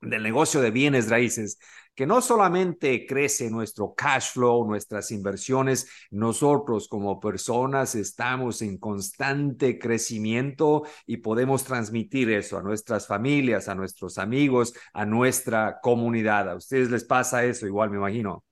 del 0.00 0.22
negocio 0.22 0.60
de 0.60 0.70
bienes 0.70 1.08
raíces, 1.10 1.58
que 1.94 2.06
no 2.06 2.20
solamente 2.20 3.06
crece 3.06 3.50
nuestro 3.50 3.94
cash 3.94 4.32
flow, 4.32 4.66
nuestras 4.66 5.10
inversiones, 5.10 5.88
nosotros 6.10 6.88
como 6.88 7.20
personas 7.20 7.94
estamos 7.94 8.62
en 8.62 8.78
constante 8.78 9.78
crecimiento 9.78 10.82
y 11.06 11.18
podemos 11.18 11.64
transmitir 11.64 12.30
eso 12.30 12.58
a 12.58 12.62
nuestras 12.62 13.06
familias, 13.06 13.68
a 13.68 13.74
nuestros 13.74 14.18
amigos, 14.18 14.74
a 14.92 15.06
nuestra 15.06 15.78
comunidad. 15.80 16.50
A 16.50 16.56
ustedes 16.56 16.90
les 16.90 17.04
pasa 17.04 17.44
eso 17.44 17.66
igual, 17.66 17.90
me 17.90 17.96
imagino. 17.96 18.44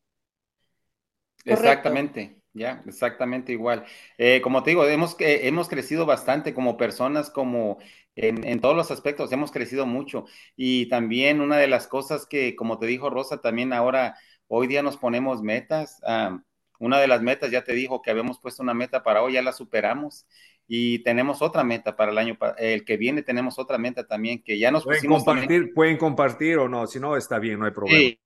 Exactamente. 1.45 2.42
Ya, 2.55 2.83
exactamente 2.87 3.53
igual. 3.53 3.85
Eh, 4.19 4.41
como 4.43 4.63
te 4.63 4.71
digo, 4.71 4.87
hemos, 4.87 5.17
eh, 5.21 5.49
hemos 5.49 5.69
crecido 5.69 6.05
bastante 6.05 6.53
como 6.53 6.77
personas, 6.77 7.31
como 7.31 7.79
en, 8.15 8.61
todos 8.61 8.77
los 8.77 8.91
aspectos, 8.91 9.33
hemos 9.33 9.51
crecido 9.51 9.87
mucho. 9.87 10.27
Y 10.55 10.87
también 10.91 11.41
una 11.41 11.57
de 11.57 11.67
las 11.67 11.87
cosas 11.87 12.27
que, 12.27 12.55
como 12.55 12.79
te 12.79 12.87
dijo 12.87 13.09
Rosa, 13.09 13.41
también 13.41 13.73
ahora, 13.73 14.17
hoy 14.49 14.67
día 14.67 14.83
nos 14.83 14.99
ponemos 14.99 15.43
metas. 15.43 16.01
una 16.79 17.01
de 17.01 17.09
las 17.09 17.23
metas, 17.23 17.51
ya 17.51 17.65
te 17.65 17.73
dijo 17.73 18.03
que 18.03 18.11
habíamos 18.11 18.39
puesto 18.39 18.63
una 18.63 18.75
meta 18.75 19.03
para 19.03 19.23
hoy, 19.23 19.35
ya 19.35 19.43
la 19.43 19.53
superamos. 19.53 20.27
Y 20.69 21.01
tenemos 21.01 21.43
otra 21.43 21.65
meta 21.65 21.97
para 21.97 22.13
el 22.13 22.19
año, 22.19 22.39
el 22.59 22.85
que 22.85 22.97
viene 22.97 23.23
tenemos 23.23 23.59
otra 23.59 23.79
meta 23.79 24.07
también, 24.07 24.43
que 24.43 24.59
ya 24.59 24.71
nos 24.71 24.85
pueden 24.85 25.07
compartir, 25.07 25.73
Pueden 25.75 25.97
compartir 25.97 26.59
o 26.59 26.69
no, 26.69 26.87
si 26.87 27.01
no, 27.01 27.17
está 27.17 27.39
bien, 27.39 27.59
no 27.59 27.65
hay 27.65 27.73
problema. 27.73 27.99
Sí. 27.99 28.22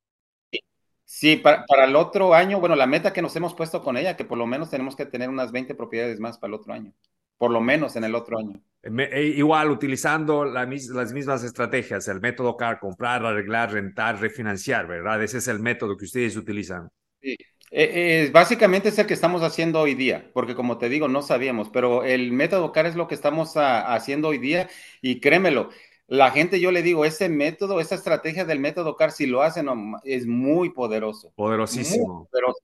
Para, 1.43 1.65
para, 1.67 1.85
el 1.85 1.97
otro 1.97 2.35
año, 2.35 2.61
bueno, 2.61 2.77
la 2.77 2.87
meta 2.87 3.13
que 3.13 3.23
nos 3.23 3.35
hemos 3.37 3.55
puesto 3.55 3.83
con 3.83 3.97
ella, 3.97 4.17
que 4.17 4.25
por 4.25 4.39
lo 4.39 4.47
menos 4.47 4.71
tenemos 4.71 4.97
que 4.97 5.07
tener 5.07 5.29
unas 5.29 5.53
20 5.53 5.75
propiedades 5.75 6.21
más 6.21 6.39
para 6.39 6.49
el 6.49 6.55
otro 6.55 6.73
año, 6.73 6.93
por 7.39 7.51
lo 7.51 7.61
menos 7.61 7.97
en 7.97 8.05
el 8.05 8.15
otro 8.15 8.39
año. 8.39 8.61
E, 8.83 9.35
igual 9.37 9.71
utilizando 9.71 10.45
las 10.45 11.13
mismas 11.13 11.43
estrategias, 11.45 12.09
el 12.09 12.21
método 12.21 12.57
CAR, 12.57 12.79
comprar, 12.79 13.25
arreglar, 13.25 13.73
rentar, 13.73 14.21
refinanciar, 14.21 14.87
¿verdad? 14.87 15.23
Ese 15.23 15.39
es 15.39 15.49
el 15.49 15.61
método 15.61 15.97
que 15.97 16.05
ustedes 16.05 16.37
utilizan. 16.37 16.89
Sí. 17.21 17.37
Eh, 17.73 18.31
básicamente 18.33 18.91
es 18.91 18.99
el 18.99 19.07
que 19.07 19.15
estamos 19.15 19.43
haciendo 19.43 19.81
hoy 19.81 19.95
día, 19.95 20.31
porque 20.33 20.55
como 20.55 20.79
te 20.79 20.89
digo, 20.89 21.09
no 21.09 21.21
sabíamos, 21.21 21.69
pero 21.69 22.05
el 22.05 22.31
método 22.33 22.71
CAR 22.71 22.87
es 22.87 22.95
lo 22.95 23.09
que 23.09 23.17
estamos 23.17 23.57
ah, 23.57 23.93
haciendo 23.93 24.29
hoy 24.29 24.39
día 24.39 24.69
y 25.03 25.19
créemelo, 25.19 25.71
la 26.09 26.31
gente, 26.31 26.61
yo 26.61 26.71
le 26.71 26.83
digo, 26.83 27.05
ese 27.05 27.29
método, 27.29 27.81
esa 27.81 27.97
estrategia 27.97 28.45
del 28.45 28.61
método 28.61 28.97
CAR, 28.97 29.11
si 29.13 29.27
lo 29.27 29.43
hacen, 29.43 29.69
es 30.05 30.27
muy 30.27 30.71
poderoso. 30.71 31.33
Poderosísimo. 31.35 32.29
poderoso, 32.31 32.61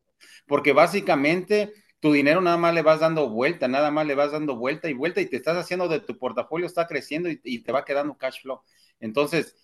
porque 0.46 0.72
básicamente 0.72 1.72
tu 1.98 2.12
dinero 2.12 2.40
nada 2.40 2.56
más 2.56 2.74
le 2.74 2.82
vas 2.82 3.00
dando 3.00 3.28
vuelta, 3.30 3.68
nada 3.68 3.90
más 3.90 4.06
le 4.06 4.14
vas 4.14 4.32
dando 4.32 4.56
vuelta 4.56 4.88
y 4.88 4.92
vuelta 4.92 5.20
y 5.20 5.26
te 5.26 5.36
estás 5.36 5.56
haciendo 5.56 5.88
de 5.88 6.00
tu 6.00 6.18
portafolio, 6.18 6.66
está 6.66 6.86
creciendo 6.86 7.28
y, 7.30 7.62
te 7.62 7.72
va 7.72 7.84
quedando 7.84 8.16
cash 8.16 8.42
flow. 8.42 8.60
Entonces, 9.00 9.56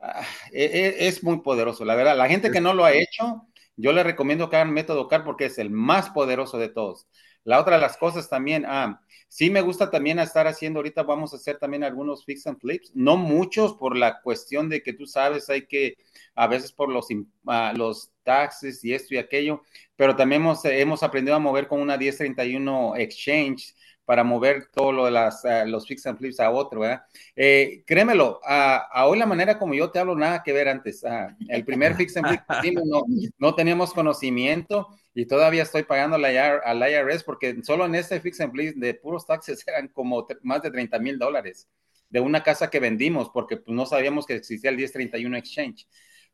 ah, 0.00 0.22
e, 0.52 0.64
e, 0.64 1.08
es, 1.08 1.22
muy 1.22 1.40
poderoso, 1.40 1.84
la 1.84 1.94
verdad. 1.94 2.16
La 2.16 2.28
gente 2.28 2.50
que 2.50 2.60
no 2.60 2.74
lo 2.74 2.84
ha 2.84 2.92
hecho, 2.92 3.48
yo 3.76 3.92
le 3.92 4.02
recomiendo 4.02 4.48
que 4.48 4.56
hagan 4.56 4.72
método 4.72 5.08
CAR 5.08 5.24
porque 5.24 5.46
es 5.46 5.58
el 5.58 5.70
más 5.70 6.10
poderoso 6.10 6.58
de 6.58 6.68
todos. 6.68 7.06
La 7.44 7.60
otra 7.60 7.76
de 7.76 7.82
las 7.82 7.96
cosas 7.96 8.28
también, 8.28 8.64
ah, 8.66 9.00
sí 9.28 9.50
me 9.50 9.60
gusta 9.60 9.90
también 9.90 10.18
estar 10.18 10.46
haciendo, 10.46 10.78
ahorita 10.78 11.02
vamos 11.02 11.32
a 11.32 11.36
hacer 11.36 11.58
también 11.58 11.84
algunos 11.84 12.24
fix 12.24 12.46
and 12.46 12.58
flips, 12.58 12.90
no 12.94 13.16
muchos 13.16 13.74
por 13.74 13.96
la 13.96 14.20
cuestión 14.22 14.68
de 14.68 14.82
que 14.82 14.94
tú 14.94 15.06
sabes, 15.06 15.50
hay 15.50 15.66
que, 15.66 15.96
a 16.34 16.46
veces 16.46 16.72
por 16.72 16.88
los, 16.88 17.08
ah, 17.46 17.74
los 17.76 18.10
taxes 18.22 18.82
y 18.84 18.94
esto 18.94 19.14
y 19.14 19.18
aquello, 19.18 19.62
pero 19.94 20.16
también 20.16 20.40
hemos, 20.40 20.64
hemos 20.64 21.02
aprendido 21.02 21.36
a 21.36 21.40
mover 21.40 21.68
con 21.68 21.80
una 21.80 21.98
1031 21.98 22.96
Exchange 22.96 23.74
para 24.04 24.24
mover 24.24 24.68
todo 24.72 25.10
las, 25.10 25.44
uh, 25.44 25.66
los 25.66 25.86
fix 25.86 26.06
and 26.06 26.18
flips 26.18 26.40
a 26.40 26.50
otro, 26.50 26.80
¿verdad? 26.80 27.02
Eh, 27.34 27.82
créemelo, 27.86 28.40
a, 28.44 29.06
hoy 29.06 29.18
la 29.18 29.26
manera 29.26 29.58
como 29.58 29.74
yo 29.74 29.90
te 29.90 29.98
hablo, 29.98 30.14
nada 30.14 30.42
que 30.42 30.52
ver 30.52 30.68
antes. 30.68 31.02
el 31.48 31.64
primer 31.64 31.94
fix 31.94 32.16
and 32.16 32.26
flip 32.26 32.78
no, 32.84 33.04
no 33.38 33.54
teníamos 33.54 33.92
conocimiento 33.92 34.88
y 35.14 35.26
todavía 35.26 35.62
estoy 35.62 35.84
pagando 35.84 36.16
al 36.16 36.90
IRS 36.90 37.24
porque 37.24 37.56
solo 37.62 37.86
en 37.86 37.94
este 37.94 38.20
fix 38.20 38.40
and 38.40 38.52
flip 38.52 38.76
de 38.76 38.94
puros 38.94 39.26
taxes 39.26 39.64
eran 39.68 39.88
como 39.88 40.26
más 40.42 40.62
de 40.62 40.70
30 40.70 40.98
mil 40.98 41.18
dólares 41.18 41.68
de 42.10 42.20
una 42.20 42.42
casa 42.42 42.70
que 42.70 42.80
vendimos 42.80 43.30
porque 43.30 43.56
pues, 43.56 43.74
no 43.74 43.86
sabíamos 43.86 44.26
que 44.26 44.34
existía 44.34 44.70
el 44.70 44.76
1031 44.76 45.36
Exchange. 45.36 45.88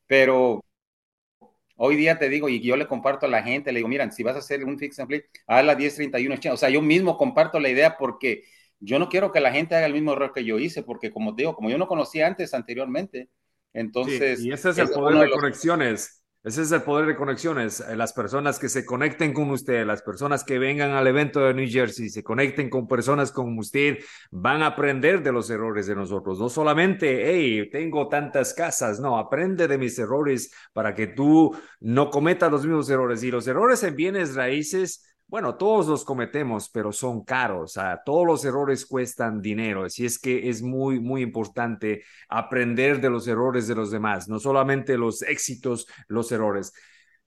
Pero 0.06 0.64
Hoy 1.82 1.96
día 1.96 2.18
te 2.18 2.28
digo, 2.28 2.50
y 2.50 2.60
yo 2.60 2.76
le 2.76 2.86
comparto 2.86 3.24
a 3.24 3.28
la 3.30 3.42
gente, 3.42 3.72
le 3.72 3.78
digo, 3.78 3.88
miren, 3.88 4.12
si 4.12 4.22
vas 4.22 4.36
a 4.36 4.40
hacer 4.40 4.62
un 4.66 4.78
fix 4.78 5.00
and 5.00 5.08
flip, 5.08 5.24
haz 5.46 5.64
la 5.64 5.74
1031 5.74 6.38
O 6.52 6.56
sea, 6.58 6.68
yo 6.68 6.82
mismo 6.82 7.16
comparto 7.16 7.58
la 7.58 7.70
idea 7.70 7.96
porque 7.96 8.44
yo 8.80 8.98
no 8.98 9.08
quiero 9.08 9.32
que 9.32 9.40
la 9.40 9.50
gente 9.50 9.74
haga 9.74 9.86
el 9.86 9.94
mismo 9.94 10.12
error 10.12 10.34
que 10.34 10.44
yo 10.44 10.58
hice, 10.58 10.82
porque 10.82 11.10
como 11.10 11.34
te 11.34 11.40
digo, 11.40 11.56
como 11.56 11.70
yo 11.70 11.78
no 11.78 11.88
conocía 11.88 12.26
antes 12.26 12.52
anteriormente, 12.52 13.30
entonces... 13.72 14.42
y 14.42 14.52
ese 14.52 14.68
es 14.68 14.76
el 14.76 14.90
poder 14.90 15.26
de 15.26 15.30
conexiones. 15.30 16.19
Ese 16.42 16.62
es 16.62 16.72
el 16.72 16.80
poder 16.82 17.06
de 17.06 17.16
conexiones. 17.16 17.80
Eh, 17.80 17.94
las 17.96 18.14
personas 18.14 18.58
que 18.58 18.70
se 18.70 18.86
conecten 18.86 19.34
con 19.34 19.50
usted, 19.50 19.84
las 19.84 20.00
personas 20.00 20.42
que 20.42 20.58
vengan 20.58 20.92
al 20.92 21.06
evento 21.06 21.40
de 21.40 21.52
New 21.52 21.68
Jersey, 21.68 22.08
se 22.08 22.22
conecten 22.22 22.70
con 22.70 22.88
personas 22.88 23.30
como 23.30 23.60
usted, 23.60 23.98
van 24.30 24.62
a 24.62 24.68
aprender 24.68 25.22
de 25.22 25.32
los 25.32 25.50
errores 25.50 25.86
de 25.86 25.94
nosotros. 25.94 26.38
No 26.38 26.48
solamente, 26.48 27.30
hey, 27.30 27.68
tengo 27.70 28.08
tantas 28.08 28.54
casas, 28.54 29.00
no, 29.00 29.18
aprende 29.18 29.68
de 29.68 29.76
mis 29.76 29.98
errores 29.98 30.50
para 30.72 30.94
que 30.94 31.08
tú 31.08 31.54
no 31.80 32.08
cometas 32.08 32.50
los 32.50 32.64
mismos 32.64 32.88
errores. 32.88 33.22
Y 33.22 33.30
los 33.30 33.46
errores 33.46 33.82
en 33.82 33.94
bienes 33.94 34.34
raíces 34.34 35.09
bueno, 35.30 35.54
todos 35.54 35.86
los 35.86 36.04
cometemos, 36.04 36.68
pero 36.70 36.90
son 36.90 37.24
caros. 37.24 37.78
todos 38.04 38.26
los 38.26 38.44
errores 38.44 38.84
cuestan 38.84 39.40
dinero. 39.40 39.84
Así 39.84 40.04
es 40.04 40.18
que 40.18 40.48
es 40.48 40.60
muy, 40.60 40.98
muy 40.98 41.22
importante 41.22 42.02
aprender 42.28 43.00
de 43.00 43.10
los 43.10 43.28
errores 43.28 43.68
de 43.68 43.76
los 43.76 43.92
demás, 43.92 44.28
no 44.28 44.40
solamente 44.40 44.98
los 44.98 45.22
éxitos, 45.22 45.86
los 46.08 46.32
errores. 46.32 46.72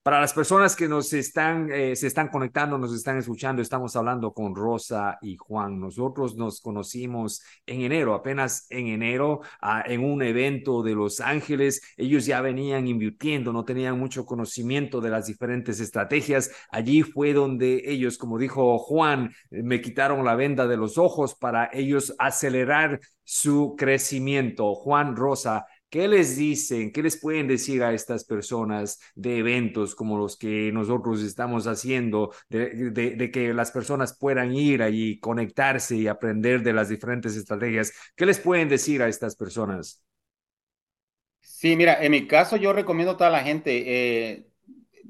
Para 0.03 0.19
las 0.19 0.33
personas 0.33 0.75
que 0.75 0.89
nos 0.89 1.13
están, 1.13 1.71
eh, 1.71 1.95
se 1.95 2.07
están 2.07 2.27
conectando, 2.27 2.77
nos 2.77 2.93
están 2.93 3.19
escuchando, 3.19 3.61
estamos 3.61 3.95
hablando 3.95 4.33
con 4.33 4.53
Rosa 4.53 5.17
y 5.21 5.37
Juan. 5.37 5.79
Nosotros 5.79 6.35
nos 6.35 6.59
conocimos 6.59 7.41
en 7.65 7.83
enero, 7.83 8.13
apenas 8.13 8.67
en 8.69 8.87
enero, 8.87 9.39
en 9.85 10.03
un 10.03 10.21
evento 10.21 10.83
de 10.83 10.93
Los 10.93 11.21
Ángeles. 11.21 11.81
Ellos 11.95 12.25
ya 12.25 12.41
venían 12.41 12.85
invirtiendo, 12.85 13.53
no 13.53 13.63
tenían 13.63 13.97
mucho 13.97 14.25
conocimiento 14.25 14.99
de 14.99 15.09
las 15.09 15.27
diferentes 15.27 15.79
estrategias. 15.79 16.51
Allí 16.69 17.03
fue 17.03 17.31
donde 17.31 17.83
ellos, 17.85 18.17
como 18.17 18.37
dijo 18.37 18.77
Juan, 18.79 19.33
me 19.51 19.79
quitaron 19.79 20.25
la 20.25 20.35
venda 20.35 20.67
de 20.67 20.75
los 20.75 20.97
ojos 20.97 21.33
para 21.33 21.69
ellos 21.71 22.13
acelerar 22.19 22.99
su 23.23 23.75
crecimiento. 23.77 24.75
Juan 24.75 25.15
Rosa, 25.15 25.65
¿qué 25.93 26.07
les 26.07 26.37
dicen, 26.37 26.91
qué 26.91 27.03
les 27.03 27.17
pueden 27.17 27.47
decir 27.47 27.83
a 27.83 27.93
estas 27.93 28.25
personas 28.25 28.99
de 29.13 29.37
eventos 29.37 29.93
como 29.93 30.17
los 30.17 30.35
que 30.35 30.71
nosotros 30.73 31.21
estamos 31.21 31.67
haciendo, 31.67 32.33
de, 32.49 33.29
que 33.31 33.53
las 33.53 33.69
personas 33.69 34.17
puedan 34.17 34.55
ir 34.55 34.81
allí, 34.81 35.19
conectarse 35.19 35.95
y 35.95 36.07
aprender 36.07 36.63
de 36.63 36.73
las 36.73 36.89
diferentes 36.89 37.35
estrategias? 37.35 37.93
¿Qué 38.15 38.25
les 38.25 38.39
pueden 38.39 38.69
decir 38.69 39.03
a 39.03 39.07
estas 39.07 39.35
personas? 39.35 40.03
Sí, 41.41 41.75
mira, 41.75 42.03
en 42.03 42.11
mi 42.11 42.25
caso 42.25 42.55
yo 42.57 42.73
recomiendo 42.73 43.11
a 43.11 43.17
toda 43.17 43.29
la 43.29 43.43
gente, 43.43 43.83
eh, 43.85 44.47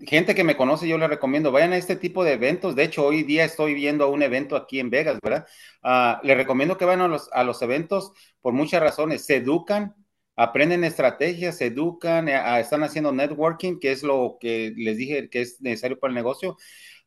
gente 0.05 0.35
que 0.35 0.43
me 0.43 0.57
conoce, 0.57 0.85
yo 0.85 0.97
les 0.97 1.07
recomiendo, 1.07 1.53
vayan 1.53 1.71
a 1.71 1.77
este 1.77 1.95
tipo 1.95 2.25
de 2.25 2.33
eventos. 2.33 2.75
De 2.75 2.83
hecho, 2.83 3.05
hoy 3.05 3.23
día 3.23 3.45
estoy 3.45 3.73
viendo 3.73 4.09
un 4.09 4.21
evento 4.21 4.57
aquí 4.57 4.81
en 4.81 4.89
Vegas, 4.89 5.17
¿verdad? 5.23 5.47
Uh, 5.81 6.27
les 6.27 6.35
recomiendo 6.35 6.77
que 6.77 6.83
vayan 6.83 7.05
a 7.05 7.07
los, 7.07 7.29
a 7.31 7.45
los 7.45 7.61
eventos 7.61 8.11
por 8.41 8.51
muchas 8.51 8.81
razones. 8.81 9.25
Se 9.25 9.37
educan, 9.37 9.95
aprenden 10.35 10.83
estrategias, 10.83 11.57
se 11.57 11.67
educan, 11.67 12.27
eh, 12.29 12.59
están 12.59 12.83
haciendo 12.83 13.11
networking, 13.11 13.79
que 13.79 13.91
es 13.91 14.03
lo 14.03 14.37
que 14.39 14.73
les 14.75 14.97
dije 14.97 15.29
que 15.29 15.41
es 15.41 15.61
necesario 15.61 15.99
para 15.99 16.11
el 16.11 16.15
negocio. 16.15 16.57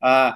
Uh, 0.00 0.32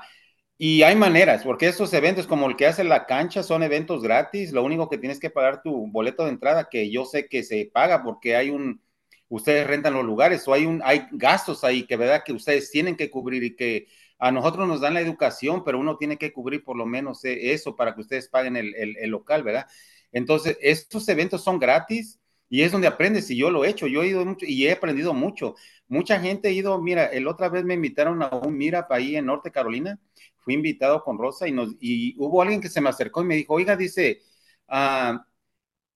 y 0.59 0.82
hay 0.82 0.95
maneras, 0.97 1.43
porque 1.45 1.68
estos 1.68 1.93
eventos 1.95 2.26
como 2.26 2.49
el 2.49 2.57
que 2.57 2.66
hace 2.66 2.84
la 2.84 3.07
cancha 3.07 3.43
son 3.43 3.62
eventos 3.62 4.03
gratis. 4.03 4.53
Lo 4.53 4.62
único 4.62 4.88
que 4.91 4.99
tienes 4.99 5.18
que 5.20 5.30
pagar 5.30 5.62
tu 5.62 5.86
boleto 5.91 6.24
de 6.24 6.30
entrada, 6.30 6.68
que 6.70 6.91
yo 6.91 7.05
sé 7.07 7.28
que 7.28 7.43
se 7.43 7.70
paga 7.72 8.03
porque 8.03 8.36
hay 8.36 8.51
un 8.51 8.82
ustedes 9.30 9.66
rentan 9.66 9.95
los 9.95 10.05
lugares 10.05 10.47
o 10.47 10.53
hay, 10.53 10.66
un, 10.66 10.82
hay 10.84 11.07
gastos 11.12 11.64
ahí 11.64 11.84
que 11.86 11.97
verdad 11.97 12.22
que 12.24 12.32
ustedes 12.32 12.70
tienen 12.70 12.97
que 12.97 13.11
cubrir 13.11 13.43
y 13.45 13.57
que 13.57 13.86
a 14.18 14.30
nosotros 14.30 14.68
nos 14.68 14.80
dan 14.82 14.95
la 14.95 15.01
educación, 15.01 15.64
pero 15.64 15.78
uno 15.78 15.97
tiene 15.97 16.18
que 16.18 16.32
cubrir 16.32 16.62
por 16.62 16.76
lo 16.76 16.84
menos 16.84 17.24
eh, 17.24 17.53
eso 17.53 17.74
para 17.74 17.95
que 17.95 18.03
ustedes 18.03 18.28
paguen 18.28 18.57
el, 18.57 18.74
el, 18.76 19.11
local, 19.11 19.43
¿verdad? 19.43 19.66
Entonces, 20.12 20.59
estos 20.61 21.09
eventos 21.09 21.43
son 21.43 21.59
gratis 21.59 22.20
y 22.51 22.62
es 22.62 22.72
donde 22.72 22.88
aprendes 22.88 23.30
y 23.30 23.36
yo 23.36 23.51
lo 23.51 23.64
he 23.64 23.70
hecho, 23.70 23.86
yo 23.86 24.03
he 24.03 24.09
ido 24.09 24.24
mucho 24.26 24.44
y 24.46 24.66
he 24.66 24.72
aprendido 24.72 25.14
mucho. 25.14 25.55
Mucha 25.88 26.20
gente 26.20 26.48
ha 26.48 26.51
ido, 26.53 26.80
mira, 26.82 27.07
el 27.07 27.26
otra 27.28 27.48
vez 27.48 27.64
me 27.64 27.74
invitaron 27.74 28.22
a 28.22 28.28
un 28.28 28.57
Mirap 28.59 28.92
ahí 28.92 29.16
en 29.16 29.26
Norte 29.26 29.51
Carolina, 29.53 29.98
fui 30.38 30.55
invitado 30.55 31.03
con 31.03 31.18
Rosa 31.18 31.48
y, 31.48 31.53
nos, 31.53 31.76
y 31.80 32.14
hubo 32.18 32.42
alguien 32.42 32.61
que 32.61 32.68
se 32.68 32.80
me 32.80 32.90
acercó 32.90 33.22
y 33.22 33.26
me 33.26 33.36
dijo, 33.36 33.55
oiga, 33.55 33.76
dice, 33.76 34.20
ah, 34.68 35.24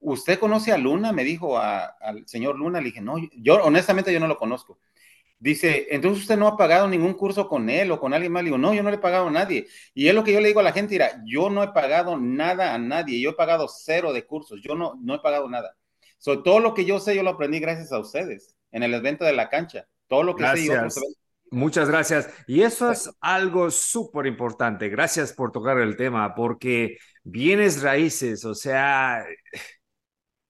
¿usted 0.00 0.38
conoce 0.38 0.72
a 0.72 0.78
Luna? 0.78 1.12
Me 1.12 1.24
dijo 1.24 1.59
al 1.59 2.26
señor 2.26 2.57
Luna. 2.59 2.80
Le 2.80 2.86
dije, 2.86 3.00
no, 3.00 3.16
yo 3.36 3.57
honestamente 3.64 4.12
yo 4.12 4.20
no 4.20 4.28
lo 4.28 4.36
conozco. 4.38 4.78
Dice, 5.38 5.88
entonces 5.90 6.22
usted 6.22 6.38
no 6.38 6.48
ha 6.48 6.57
pagado 6.57 6.88
ningún 6.88 7.14
curso 7.14 7.48
con 7.48 7.68
él 7.68 7.90
o 7.92 8.00
con 8.00 8.14
alguien 8.14 8.32
más. 8.32 8.42
Le 8.42 8.48
digo, 8.48 8.59
no, 8.59 8.74
yo 8.74 8.82
no 8.82 8.90
le 8.90 8.96
he 8.96 9.00
pagado 9.00 9.28
a 9.28 9.30
nadie. 9.30 9.66
Y 9.94 10.09
es 10.09 10.14
lo 10.14 10.24
que 10.24 10.32
yo 10.32 10.40
le 10.40 10.48
digo 10.48 10.61
a 10.61 10.62
la 10.62 10.72
gente, 10.72 10.94
mira, 10.94 11.22
yo 11.26 11.50
no 11.50 11.62
he 11.62 11.68
pagado 11.68 12.16
nada 12.18 12.74
a 12.74 12.78
nadie. 12.78 13.20
Yo 13.20 13.30
he 13.30 13.34
pagado 13.34 13.68
cero 13.68 14.12
de 14.12 14.24
cursos. 14.26 14.61
Yo 14.62 14.74
no, 14.74 14.94
no 15.02 15.14
he 15.14 15.18
pagado 15.20 15.48
nada. 15.50 15.76
Sobre 16.24 16.40
todo 16.40 16.58
lo 16.58 16.72
que 16.72 16.86
yo 16.86 17.00
sé, 17.00 17.14
yo 17.14 17.22
lo 17.22 17.28
aprendí 17.28 17.60
gracias 17.60 17.92
a 17.92 17.98
ustedes 17.98 18.56
en 18.72 18.82
el 18.82 18.94
evento 18.94 19.26
de 19.26 19.34
la 19.34 19.50
cancha. 19.50 19.86
Todo 20.06 20.22
lo 20.22 20.34
que 20.34 20.46
sé 20.56 20.64
yo. 20.64 20.74
Muchas 21.50 21.86
gracias. 21.86 22.30
Y 22.46 22.62
eso 22.62 22.90
es 22.90 23.10
algo 23.20 23.70
súper 23.70 24.24
importante. 24.24 24.88
Gracias 24.88 25.34
por 25.34 25.52
tocar 25.52 25.76
el 25.76 25.98
tema, 25.98 26.34
porque 26.34 26.96
bienes 27.24 27.82
raíces, 27.82 28.46
o 28.46 28.54
sea, 28.54 29.22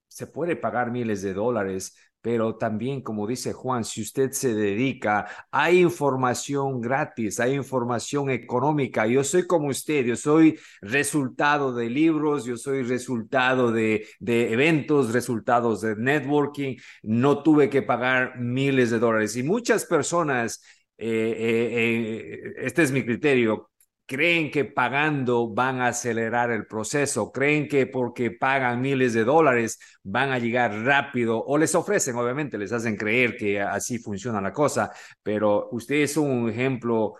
se 0.06 0.28
puede 0.28 0.54
pagar 0.54 0.92
miles 0.92 1.22
de 1.22 1.34
dólares, 1.34 1.96
pero 2.24 2.56
también, 2.56 3.02
como 3.02 3.26
dice 3.26 3.52
Juan, 3.52 3.84
si 3.84 4.00
usted 4.00 4.30
se 4.32 4.54
dedica, 4.54 5.26
hay 5.50 5.80
información 5.82 6.80
gratis, 6.80 7.38
hay 7.38 7.52
información 7.52 8.30
económica. 8.30 9.06
Yo 9.06 9.22
soy 9.22 9.46
como 9.46 9.68
usted, 9.68 10.06
yo 10.06 10.16
soy 10.16 10.58
resultado 10.80 11.74
de 11.74 11.90
libros, 11.90 12.46
yo 12.46 12.56
soy 12.56 12.82
resultado 12.82 13.70
de, 13.70 14.06
de 14.20 14.54
eventos, 14.54 15.12
resultados 15.12 15.82
de 15.82 15.96
networking. 15.96 16.76
No 17.02 17.42
tuve 17.42 17.68
que 17.68 17.82
pagar 17.82 18.40
miles 18.40 18.90
de 18.90 18.98
dólares. 19.00 19.36
Y 19.36 19.42
muchas 19.42 19.84
personas, 19.84 20.62
eh, 20.96 21.36
eh, 21.38 22.40
eh, 22.46 22.54
este 22.56 22.84
es 22.84 22.90
mi 22.90 23.04
criterio, 23.04 23.70
creen 24.07 24.50
que 24.50 24.64
pagando 24.64 25.48
van 25.48 25.80
a 25.80 25.88
acelerar 25.88 26.50
el 26.50 26.66
proceso, 26.66 27.32
creen 27.32 27.68
que 27.68 27.86
porque 27.86 28.30
pagan 28.30 28.80
miles 28.80 29.14
de 29.14 29.24
dólares 29.24 29.78
van 30.02 30.30
a 30.30 30.38
llegar 30.38 30.72
rápido 30.84 31.42
o 31.42 31.57
les 31.57 31.74
ofrecen, 31.74 32.16
obviamente, 32.16 32.59
les 32.59 32.72
hacen 32.72 32.96
creer 32.96 33.36
que 33.36 33.61
así 33.61 33.98
funciona 33.98 34.40
la 34.40 34.52
cosa, 34.52 34.90
pero 35.22 35.68
ustedes 35.72 36.12
son 36.12 36.30
un 36.30 36.50
ejemplo 36.50 37.14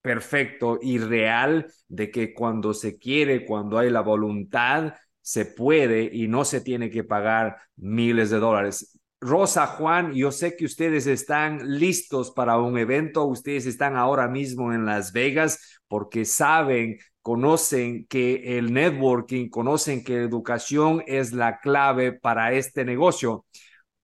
perfecto 0.00 0.78
y 0.80 0.98
real 0.98 1.66
de 1.88 2.10
que 2.10 2.32
cuando 2.32 2.72
se 2.72 2.98
quiere, 2.98 3.44
cuando 3.44 3.78
hay 3.78 3.90
la 3.90 4.00
voluntad, 4.00 4.94
se 5.20 5.44
puede 5.44 6.08
y 6.10 6.28
no 6.28 6.44
se 6.44 6.62
tiene 6.62 6.88
que 6.90 7.04
pagar 7.04 7.58
miles 7.76 8.30
de 8.30 8.38
dólares. 8.38 8.98
Rosa, 9.20 9.66
Juan, 9.66 10.14
yo 10.14 10.30
sé 10.30 10.56
que 10.56 10.64
ustedes 10.64 11.06
están 11.08 11.78
listos 11.78 12.30
para 12.30 12.56
un 12.58 12.78
evento, 12.78 13.24
ustedes 13.24 13.66
están 13.66 13.96
ahora 13.96 14.28
mismo 14.28 14.72
en 14.72 14.86
Las 14.86 15.12
Vegas 15.12 15.77
porque 15.88 16.24
saben, 16.24 16.98
conocen 17.22 18.06
que 18.06 18.58
el 18.58 18.72
networking, 18.72 19.48
conocen 19.48 20.04
que 20.04 20.14
la 20.18 20.24
educación 20.24 21.02
es 21.06 21.32
la 21.32 21.58
clave 21.60 22.12
para 22.12 22.52
este 22.52 22.84
negocio. 22.84 23.46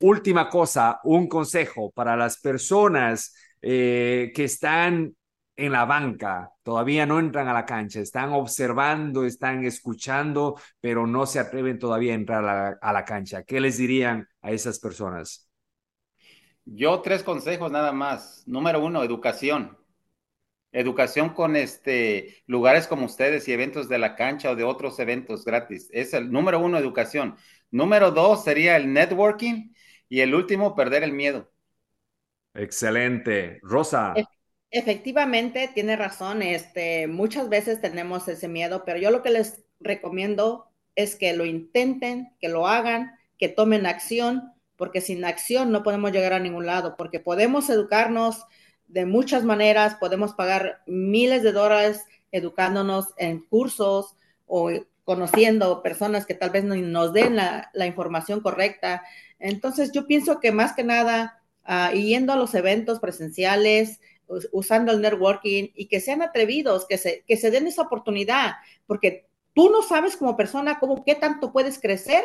Última 0.00 0.48
cosa, 0.48 1.00
un 1.04 1.28
consejo 1.28 1.90
para 1.92 2.16
las 2.16 2.40
personas 2.40 3.34
eh, 3.62 4.32
que 4.34 4.44
están 4.44 5.14
en 5.56 5.72
la 5.72 5.84
banca, 5.84 6.50
todavía 6.62 7.06
no 7.06 7.20
entran 7.20 7.48
a 7.48 7.52
la 7.54 7.64
cancha, 7.64 8.00
están 8.00 8.32
observando, 8.32 9.24
están 9.24 9.64
escuchando, 9.64 10.56
pero 10.80 11.06
no 11.06 11.26
se 11.26 11.38
atreven 11.38 11.78
todavía 11.78 12.12
a 12.12 12.16
entrar 12.16 12.44
a 12.44 12.70
la, 12.70 12.78
a 12.80 12.92
la 12.92 13.04
cancha. 13.04 13.44
¿Qué 13.44 13.60
les 13.60 13.78
dirían 13.78 14.28
a 14.42 14.50
esas 14.50 14.80
personas? 14.80 15.48
Yo 16.66 17.00
tres 17.02 17.22
consejos 17.22 17.70
nada 17.70 17.92
más. 17.92 18.42
Número 18.46 18.84
uno, 18.84 19.02
educación. 19.02 19.76
Educación 20.74 21.30
con 21.30 21.54
este 21.54 22.42
lugares 22.46 22.88
como 22.88 23.06
ustedes 23.06 23.46
y 23.46 23.52
eventos 23.52 23.88
de 23.88 23.98
la 23.98 24.16
cancha 24.16 24.50
o 24.50 24.56
de 24.56 24.64
otros 24.64 24.98
eventos 24.98 25.44
gratis. 25.44 25.88
Es 25.92 26.12
el 26.14 26.32
número 26.32 26.58
uno, 26.58 26.78
educación. 26.78 27.36
Número 27.70 28.10
dos 28.10 28.42
sería 28.42 28.76
el 28.76 28.92
networking 28.92 29.72
y 30.08 30.20
el 30.20 30.34
último, 30.34 30.74
perder 30.74 31.04
el 31.04 31.12
miedo. 31.12 31.52
Excelente. 32.54 33.60
Rosa. 33.62 34.14
Efectivamente, 34.70 35.70
tiene 35.72 35.94
razón. 35.94 36.42
Este, 36.42 37.06
muchas 37.06 37.48
veces 37.48 37.80
tenemos 37.80 38.26
ese 38.26 38.48
miedo, 38.48 38.82
pero 38.84 38.98
yo 38.98 39.12
lo 39.12 39.22
que 39.22 39.30
les 39.30 39.64
recomiendo 39.78 40.72
es 40.96 41.14
que 41.14 41.32
lo 41.34 41.44
intenten, 41.44 42.34
que 42.40 42.48
lo 42.48 42.66
hagan, 42.66 43.12
que 43.38 43.48
tomen 43.48 43.86
acción, 43.86 44.52
porque 44.76 45.00
sin 45.00 45.24
acción 45.24 45.70
no 45.70 45.84
podemos 45.84 46.10
llegar 46.10 46.32
a 46.32 46.40
ningún 46.40 46.66
lado, 46.66 46.96
porque 46.96 47.20
podemos 47.20 47.70
educarnos 47.70 48.44
de 48.88 49.06
muchas 49.06 49.44
maneras, 49.44 49.96
podemos 49.96 50.34
pagar 50.34 50.82
miles 50.86 51.42
de 51.42 51.52
dólares 51.52 52.04
educándonos 52.32 53.08
en 53.16 53.40
cursos 53.40 54.16
o 54.46 54.70
conociendo 55.04 55.82
personas 55.82 56.26
que 56.26 56.34
tal 56.34 56.50
vez 56.50 56.64
nos 56.64 57.12
den 57.12 57.36
la, 57.36 57.86
información 57.86 58.40
correcta. 58.40 59.02
Entonces, 59.38 59.92
yo 59.92 60.06
pienso 60.06 60.40
que 60.40 60.50
más 60.50 60.74
que 60.74 60.82
nada, 60.82 61.42
uh, 61.68 61.94
yendo 61.94 62.32
a 62.32 62.36
los 62.36 62.54
eventos 62.54 63.00
presenciales, 63.00 64.00
usando 64.52 64.92
el 64.92 65.02
networking 65.02 65.68
y 65.74 65.86
que 65.86 66.00
sean 66.00 66.22
atrevidos, 66.22 66.86
que 66.86 66.96
se, 66.96 67.24
que 67.26 67.36
se 67.36 67.50
den 67.50 67.66
esa 67.66 67.82
oportunidad, 67.82 68.54
porque 68.86 69.26
tú 69.52 69.70
no 69.70 69.82
sabes 69.82 70.16
como 70.16 70.36
persona 70.36 70.78
cómo, 70.78 71.04
qué 71.04 71.14
tanto 71.14 71.52
puedes 71.52 71.78
crecer 71.78 72.24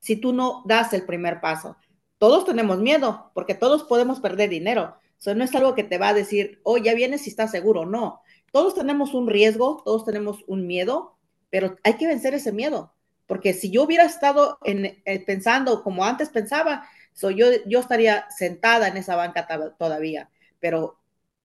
si 0.00 0.16
tú 0.16 0.32
no 0.32 0.62
das 0.66 0.92
el 0.92 1.04
primer 1.04 1.40
paso. 1.40 1.76
Todos 2.18 2.46
tenemos 2.46 2.78
miedo, 2.78 3.30
porque 3.34 3.54
todos 3.54 3.84
podemos 3.84 4.20
perder 4.20 4.48
dinero. 4.48 4.96
No 5.34 5.44
es 5.44 5.54
algo 5.54 5.74
que 5.74 5.84
te 5.84 5.98
va 5.98 6.08
a 6.08 6.14
decir, 6.14 6.60
oh, 6.62 6.78
ya 6.78 6.94
vienes 6.94 7.22
si 7.22 7.30
estás 7.30 7.50
seguro. 7.50 7.86
No, 7.86 8.20
todos 8.52 8.74
tenemos 8.74 9.14
un 9.14 9.28
riesgo, 9.28 9.82
todos 9.84 10.04
tenemos 10.04 10.44
un 10.46 10.66
miedo, 10.66 11.16
pero 11.50 11.76
hay 11.82 11.94
que 11.94 12.06
vencer 12.06 12.34
ese 12.34 12.52
miedo, 12.52 12.94
porque 13.26 13.52
si 13.52 13.70
yo 13.70 13.82
hubiera 13.82 14.04
estado 14.04 14.58
eh, 14.64 15.24
pensando 15.26 15.82
como 15.82 16.04
antes 16.04 16.28
pensaba, 16.28 16.88
yo, 17.20 17.46
yo 17.66 17.80
estaría 17.80 18.26
sentada 18.30 18.88
en 18.88 18.96
esa 18.96 19.16
banca 19.16 19.46
todavía, 19.78 20.30
pero 20.60 20.98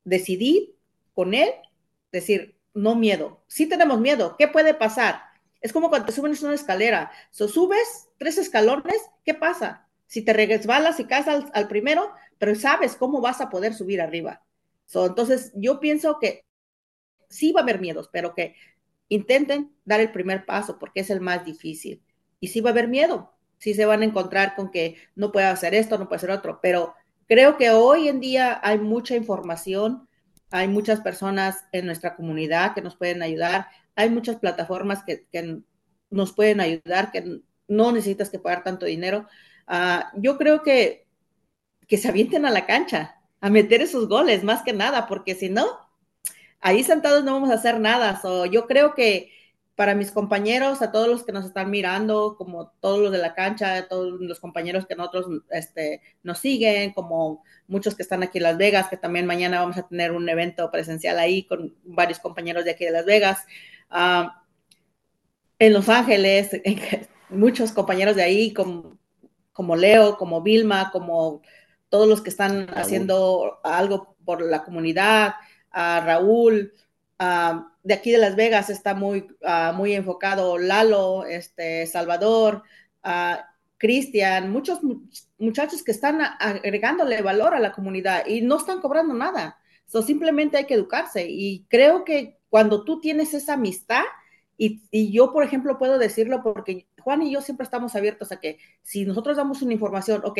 decidí 0.03 0.75
con 1.13 1.34
él 1.34 1.49
decir, 2.11 2.55
no 2.73 2.95
miedo. 2.95 3.43
Sí 3.47 3.67
tenemos 3.67 3.99
miedo. 3.99 4.36
¿Qué 4.38 4.47
puede 4.47 4.73
pasar? 4.73 5.21
Es 5.61 5.73
como 5.73 5.89
cuando 5.89 6.07
te 6.07 6.13
subes 6.13 6.41
una 6.41 6.55
escalera. 6.55 7.11
So, 7.29 7.47
subes 7.47 8.09
tres 8.17 8.38
escalones, 8.38 9.01
¿qué 9.23 9.34
pasa? 9.34 9.88
Si 10.07 10.23
te 10.23 10.34
resbalas 10.34 10.99
y 10.99 11.05
caes 11.05 11.27
al, 11.27 11.67
primero, 11.67 12.11
pero 12.41 12.55
sabes 12.55 12.95
cómo 12.97 13.21
vas 13.21 13.39
a 13.39 13.49
poder 13.49 13.73
subir 13.73 14.01
arriba. 14.01 14.43
So, 14.85 15.05
entonces, 15.05 15.53
yo 15.55 15.79
pienso 15.79 16.17
que 16.19 16.43
sí 17.29 17.53
va 17.53 17.61
a 17.61 17.63
haber 17.63 17.79
miedos, 17.79 18.09
pero 18.11 18.35
que 18.35 18.55
intenten 19.07 19.71
dar 19.85 20.01
el 20.01 20.11
primer 20.11 20.45
paso 20.45 20.79
porque 20.79 21.01
es 21.01 21.09
el 21.11 21.21
más 21.21 21.45
difícil. 21.45 22.03
Y 22.39 22.47
sí 22.47 22.59
va 22.59 22.71
a 22.71 22.73
haber 22.73 22.87
miedo. 22.87 23.31
Sí 23.59 23.75
se 23.75 23.85
van 23.85 24.01
a 24.01 24.05
encontrar 24.05 24.55
con 24.55 24.71
que 24.71 24.97
no 25.15 25.31
puede 25.31 25.45
hacer 25.45 25.75
esto, 25.75 25.99
no 25.99 26.07
puede 26.07 26.17
hacer 26.17 26.31
otro, 26.31 26.59
pero 26.61 26.95
Creo 27.31 27.55
que 27.55 27.69
hoy 27.69 28.09
en 28.09 28.19
día 28.19 28.59
hay 28.61 28.77
mucha 28.77 29.15
información, 29.15 30.09
hay 30.49 30.67
muchas 30.67 30.99
personas 30.99 31.63
en 31.71 31.85
nuestra 31.85 32.17
comunidad 32.17 32.73
que 32.73 32.81
nos 32.81 32.97
pueden 32.97 33.23
ayudar, 33.23 33.67
hay 33.95 34.09
muchas 34.09 34.35
plataformas 34.35 35.01
que, 35.05 35.27
nos 36.09 36.33
pueden 36.33 36.59
ayudar, 36.59 37.09
que 37.09 37.39
no 37.69 37.93
necesitas 37.93 38.29
que 38.29 38.39
pagar 38.39 38.65
tanto 38.65 38.85
dinero. 38.85 39.27
Uh, 39.65 40.19
yo 40.21 40.37
creo 40.37 40.61
que, 40.61 41.07
que 41.91 41.97
se 41.97 42.07
avienten 42.07 42.45
a 42.45 42.51
la 42.51 42.65
cancha, 42.65 43.17
a 43.41 43.49
meter 43.49 43.81
esos 43.81 44.07
goles, 44.07 44.45
más 44.45 44.63
que 44.63 44.71
nada, 44.71 45.07
porque 45.07 45.35
si 45.35 45.49
no, 45.49 45.67
ahí 46.61 46.85
sentados 46.85 47.25
no 47.25 47.33
vamos 47.33 47.49
a 47.49 47.55
hacer 47.55 47.81
nada. 47.81 48.17
So, 48.21 48.45
yo 48.45 48.65
creo 48.65 48.93
que 48.93 49.29
para 49.75 49.93
mis 49.93 50.09
compañeros, 50.09 50.81
a 50.81 50.93
todos 50.93 51.09
los 51.09 51.25
que 51.25 51.33
nos 51.33 51.43
están 51.43 51.69
mirando, 51.69 52.37
como 52.37 52.69
todos 52.79 52.99
los 52.99 53.11
de 53.11 53.17
la 53.17 53.33
cancha, 53.33 53.89
todos 53.89 54.21
los 54.21 54.39
compañeros 54.39 54.85
que 54.85 54.95
nosotros 54.95 55.25
este, 55.49 55.99
nos 56.23 56.39
siguen, 56.39 56.93
como 56.93 57.43
muchos 57.67 57.93
que 57.93 58.03
están 58.03 58.23
aquí 58.23 58.37
en 58.37 58.43
Las 58.43 58.57
Vegas, 58.57 58.87
que 58.87 58.95
también 58.95 59.25
mañana 59.25 59.59
vamos 59.59 59.75
a 59.75 59.85
tener 59.85 60.13
un 60.13 60.29
evento 60.29 60.71
presencial 60.71 61.19
ahí 61.19 61.43
con 61.43 61.75
varios 61.83 62.19
compañeros 62.19 62.63
de 62.63 62.71
aquí 62.71 62.85
de 62.85 62.91
Las 62.91 63.05
Vegas. 63.05 63.39
Uh, 63.91 64.29
en 65.59 65.73
Los 65.73 65.89
Ángeles, 65.89 66.51
muchos 67.29 67.73
compañeros 67.73 68.15
de 68.15 68.23
ahí, 68.23 68.53
como, 68.53 68.97
como 69.51 69.75
Leo, 69.75 70.15
como 70.15 70.41
Vilma, 70.41 70.89
como 70.93 71.41
todos 71.91 72.07
los 72.07 72.21
que 72.21 72.29
están 72.29 72.67
haciendo 72.73 73.59
algo 73.63 74.15
por 74.25 74.41
la 74.41 74.63
comunidad, 74.63 75.35
a 75.71 75.99
Raúl, 75.99 76.73
de 77.83 77.93
aquí 77.93 78.11
de 78.11 78.17
Las 78.17 78.35
Vegas 78.35 78.69
está 78.69 78.95
muy, 78.95 79.27
uh, 79.41 79.73
muy 79.75 79.93
enfocado 79.93 80.57
Lalo, 80.57 81.25
este, 81.25 81.85
Salvador, 81.85 82.63
uh, 83.05 83.35
Cristian, 83.77 84.51
muchos 84.51 84.79
muchachos 85.37 85.83
que 85.83 85.91
están 85.91 86.21
agregándole 86.21 87.21
valor 87.21 87.53
a 87.53 87.59
la 87.59 87.71
comunidad 87.71 88.25
y 88.25 88.41
no 88.41 88.57
están 88.57 88.79
cobrando 88.79 89.13
nada. 89.13 89.57
So, 89.85 90.01
simplemente 90.01 90.57
hay 90.57 90.65
que 90.65 90.75
educarse 90.75 91.25
y 91.27 91.65
creo 91.67 92.05
que 92.05 92.39
cuando 92.49 92.85
tú 92.85 93.01
tienes 93.01 93.33
esa 93.33 93.53
amistad, 93.53 94.03
y, 94.57 94.83
y, 94.91 95.11
yo, 95.11 95.33
por 95.33 95.43
ejemplo, 95.43 95.79
puedo 95.79 95.97
decirlo 95.97 96.43
porque 96.43 96.85
Juan 96.99 97.23
y 97.23 97.31
yo 97.31 97.41
siempre 97.41 97.63
estamos 97.63 97.95
abiertos 97.95 98.31
a 98.31 98.39
que 98.39 98.59
si 98.83 99.05
nosotros 99.05 99.35
damos 99.35 99.63
una 99.63 99.73
información, 99.73 100.21
ok, 100.23 100.37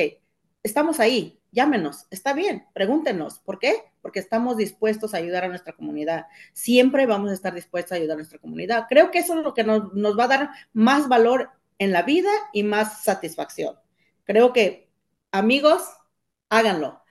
estamos 0.64 1.00
ahí, 1.00 1.40
llámenos, 1.52 2.08
está 2.12 2.34
bien, 2.34 2.66
pregúntenos, 2.74 3.40
¿por 3.40 3.60
qué? 3.60 3.76
Porque 4.02 4.20
estamos 4.20 4.58
dispuestos 4.58 5.14
a 5.14 5.18
ayudar 5.18 5.44
a 5.44 5.48
nuestra 5.48 5.74
comunidad. 5.74 6.28
Siempre 6.54 7.06
vamos 7.06 7.32
a 7.32 7.34
estar 7.34 7.54
dispuestos 7.54 7.92
a 7.92 7.96
ayudar 7.96 8.14
a 8.14 8.18
nuestra 8.18 8.40
comunidad. 8.40 8.86
Creo 8.90 9.12
que 9.12 9.20
eso 9.20 9.38
es 9.38 9.44
lo 9.44 9.54
que 9.54 9.64
nos, 9.64 9.94
nos 9.94 10.18
va 10.18 10.26
a 10.26 10.30
dar 10.30 10.50
más 10.74 11.08
valor 11.08 11.50
en 11.78 11.92
la 11.92 12.04
vida 12.04 12.30
y 12.54 12.64
más 12.64 13.04
satisfacción. 13.04 13.76
Creo 14.24 14.54
que, 14.54 14.90
amigos, 15.32 15.84
háganlo, 16.50 17.02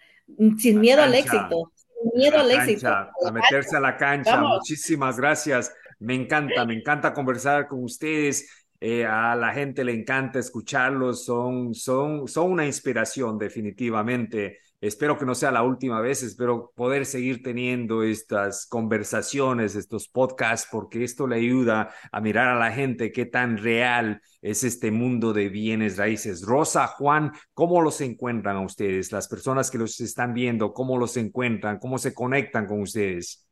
sin 0.58 0.80
miedo 0.80 1.02
al 1.02 1.14
éxito. 1.14 1.72
Sin 1.74 2.18
miedo 2.18 2.38
al 2.38 2.50
éxito. 2.50 2.88
A 2.88 3.32
meterse 3.32 3.76
a 3.76 3.80
la 3.80 3.96
cancha. 3.96 4.36
Vamos. 4.36 4.58
Muchísimas 4.58 5.18
gracias. 5.18 5.74
Me 5.98 6.14
encanta, 6.14 6.64
me 6.64 6.74
encanta 6.74 7.12
conversar 7.12 7.66
con 7.66 7.84
ustedes. 7.84 8.59
Eh, 8.82 9.04
a 9.04 9.36
la 9.36 9.52
gente 9.52 9.84
le 9.84 9.92
encanta 9.92 10.38
escucharlos, 10.38 11.24
son, 11.26 11.74
son, 11.74 12.26
son 12.26 12.50
una 12.52 12.64
inspiración 12.64 13.36
definitivamente. 13.36 14.58
Espero 14.80 15.18
que 15.18 15.26
no 15.26 15.34
sea 15.34 15.50
la 15.50 15.62
última 15.62 16.00
vez, 16.00 16.22
espero 16.22 16.72
poder 16.74 17.04
seguir 17.04 17.42
teniendo 17.42 18.02
estas 18.02 18.66
conversaciones, 18.66 19.74
estos 19.74 20.08
podcasts, 20.08 20.66
porque 20.72 21.04
esto 21.04 21.26
le 21.26 21.36
ayuda 21.36 21.92
a 22.10 22.20
mirar 22.22 22.48
a 22.48 22.58
la 22.58 22.72
gente 22.72 23.12
qué 23.12 23.26
tan 23.26 23.58
real 23.58 24.22
es 24.40 24.64
este 24.64 24.90
mundo 24.90 25.34
de 25.34 25.50
bienes 25.50 25.98
raíces. 25.98 26.40
Rosa, 26.40 26.86
Juan, 26.86 27.32
¿cómo 27.52 27.82
los 27.82 28.00
encuentran 28.00 28.56
a 28.56 28.64
ustedes? 28.64 29.12
Las 29.12 29.28
personas 29.28 29.70
que 29.70 29.76
los 29.76 30.00
están 30.00 30.32
viendo, 30.32 30.72
¿cómo 30.72 30.96
los 30.96 31.18
encuentran? 31.18 31.78
¿Cómo 31.78 31.98
se 31.98 32.14
conectan 32.14 32.66
con 32.66 32.80
ustedes? 32.80 33.46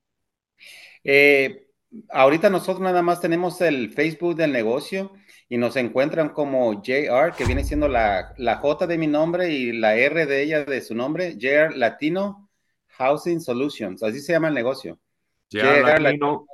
Eh, 1.04 1.67
ahorita 2.10 2.50
nosotros 2.50 2.80
nada 2.80 3.02
más 3.02 3.20
tenemos 3.20 3.60
el 3.60 3.92
Facebook 3.92 4.36
del 4.36 4.52
negocio 4.52 5.12
y 5.48 5.56
nos 5.56 5.76
encuentran 5.76 6.30
como 6.30 6.82
JR, 6.82 7.32
que 7.36 7.44
viene 7.44 7.64
siendo 7.64 7.88
la, 7.88 8.34
la 8.36 8.56
J 8.56 8.86
de 8.86 8.98
mi 8.98 9.06
nombre 9.06 9.50
y 9.50 9.72
la 9.72 9.96
R 9.96 10.26
de 10.26 10.42
ella 10.42 10.64
de 10.64 10.80
su 10.80 10.94
nombre, 10.94 11.36
JR 11.38 11.76
Latino 11.76 12.50
Housing 12.98 13.40
Solutions, 13.40 14.02
así 14.02 14.20
se 14.20 14.32
llama 14.32 14.48
el 14.48 14.54
negocio. 14.54 14.98
JR, 15.50 16.00
Latino. 16.00 16.46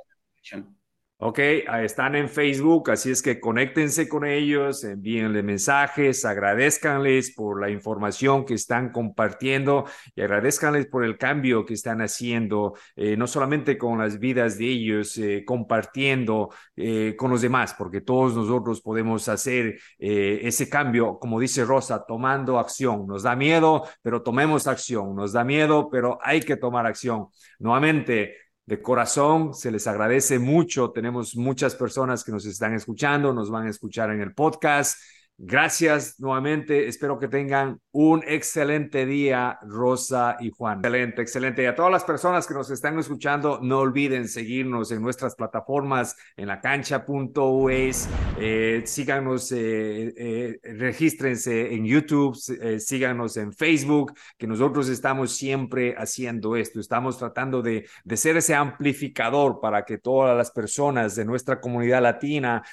Latino. 0.51 0.74
Ok, 1.17 1.39
están 1.39 2.15
en 2.15 2.27
Facebook, 2.27 2.91
así 2.91 3.09
es 3.09 3.21
que 3.21 3.39
conéctense 3.39 4.09
con 4.09 4.25
ellos, 4.25 4.83
envíenle 4.83 5.43
mensajes, 5.43 6.25
agradezcanles 6.25 7.33
por 7.33 7.61
la 7.61 7.69
información 7.69 8.43
que 8.45 8.53
están 8.53 8.91
compartiendo 8.91 9.85
y 10.13 10.19
agradezcanles 10.21 10.87
por 10.87 11.05
el 11.05 11.17
cambio 11.17 11.65
que 11.65 11.73
están 11.73 12.01
haciendo, 12.01 12.73
eh, 12.97 13.15
no 13.15 13.27
solamente 13.27 13.77
con 13.77 13.97
las 13.97 14.19
vidas 14.19 14.57
de 14.57 14.65
ellos, 14.65 15.17
eh, 15.17 15.45
compartiendo 15.45 16.49
eh, 16.75 17.15
con 17.17 17.31
los 17.31 17.41
demás, 17.41 17.73
porque 17.77 18.01
todos 18.01 18.35
nosotros 18.35 18.81
podemos 18.81 19.29
hacer 19.29 19.79
eh, 19.97 20.41
ese 20.43 20.67
cambio, 20.67 21.17
como 21.17 21.39
dice 21.39 21.63
Rosa, 21.63 22.03
tomando 22.05 22.59
acción. 22.59 23.07
Nos 23.07 23.23
da 23.23 23.37
miedo, 23.37 23.83
pero 24.01 24.21
tomemos 24.21 24.67
acción. 24.67 25.15
Nos 25.15 25.31
da 25.31 25.45
miedo, 25.45 25.87
pero 25.89 26.19
hay 26.21 26.41
que 26.41 26.57
tomar 26.57 26.85
acción. 26.85 27.27
Nuevamente, 27.59 28.35
de 28.65 28.81
corazón, 28.81 29.53
se 29.53 29.71
les 29.71 29.85
agradece 29.87 30.39
mucho. 30.39 30.91
Tenemos 30.91 31.35
muchas 31.35 31.75
personas 31.75 32.23
que 32.23 32.31
nos 32.31 32.45
están 32.45 32.73
escuchando, 32.73 33.33
nos 33.33 33.49
van 33.51 33.67
a 33.67 33.69
escuchar 33.69 34.11
en 34.11 34.21
el 34.21 34.33
podcast. 34.33 34.99
Gracias 35.37 36.17
nuevamente. 36.17 36.87
Espero 36.87 37.19
que 37.19 37.27
tengan 37.27 37.81
un 37.91 38.23
excelente 38.25 39.05
día, 39.05 39.59
Rosa 39.63 40.37
y 40.39 40.49
Juan. 40.49 40.77
Excelente, 40.79 41.21
excelente. 41.21 41.63
Y 41.63 41.65
a 41.65 41.75
todas 41.75 41.91
las 41.91 42.05
personas 42.05 42.47
que 42.47 42.53
nos 42.53 42.71
están 42.71 42.97
escuchando, 42.97 43.59
no 43.61 43.79
olviden 43.79 44.29
seguirnos 44.29 44.91
en 44.91 45.01
nuestras 45.01 45.35
plataformas 45.35 46.15
en 46.37 46.47
la 46.47 46.61
cancha.us. 46.61 48.07
Eh, 48.39 48.83
síganos, 48.85 49.51
eh, 49.51 50.13
eh, 50.15 50.59
regístrense 50.63 51.73
en 51.73 51.85
YouTube, 51.85 52.37
eh, 52.61 52.79
síganos 52.79 53.35
en 53.35 53.51
Facebook, 53.51 54.13
que 54.37 54.47
nosotros 54.47 54.87
estamos 54.87 55.35
siempre 55.35 55.95
haciendo 55.97 56.55
esto. 56.55 56.79
Estamos 56.79 57.17
tratando 57.17 57.61
de, 57.61 57.85
de 58.05 58.17
ser 58.17 58.37
ese 58.37 58.55
amplificador 58.55 59.59
para 59.59 59.83
que 59.83 59.97
todas 59.97 60.37
las 60.37 60.51
personas 60.51 61.13
de 61.17 61.25
nuestra 61.25 61.59
comunidad 61.59 62.01
latina 62.01 62.63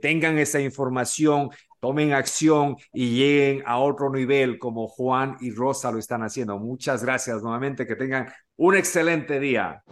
tengan 0.00 0.38
esa 0.38 0.60
información 0.60 1.50
tomen 1.80 2.12
acción 2.12 2.76
y 2.92 3.16
lleguen 3.16 3.62
a 3.66 3.78
otro 3.78 4.10
nivel 4.10 4.58
como 4.58 4.88
Juan 4.88 5.36
y 5.40 5.50
Rosa 5.50 5.90
lo 5.90 5.98
están 5.98 6.22
haciendo. 6.22 6.58
Muchas 6.58 7.04
gracias 7.04 7.42
nuevamente, 7.42 7.86
que 7.86 7.96
tengan 7.96 8.28
un 8.56 8.76
excelente 8.76 9.40
día. 9.40 9.82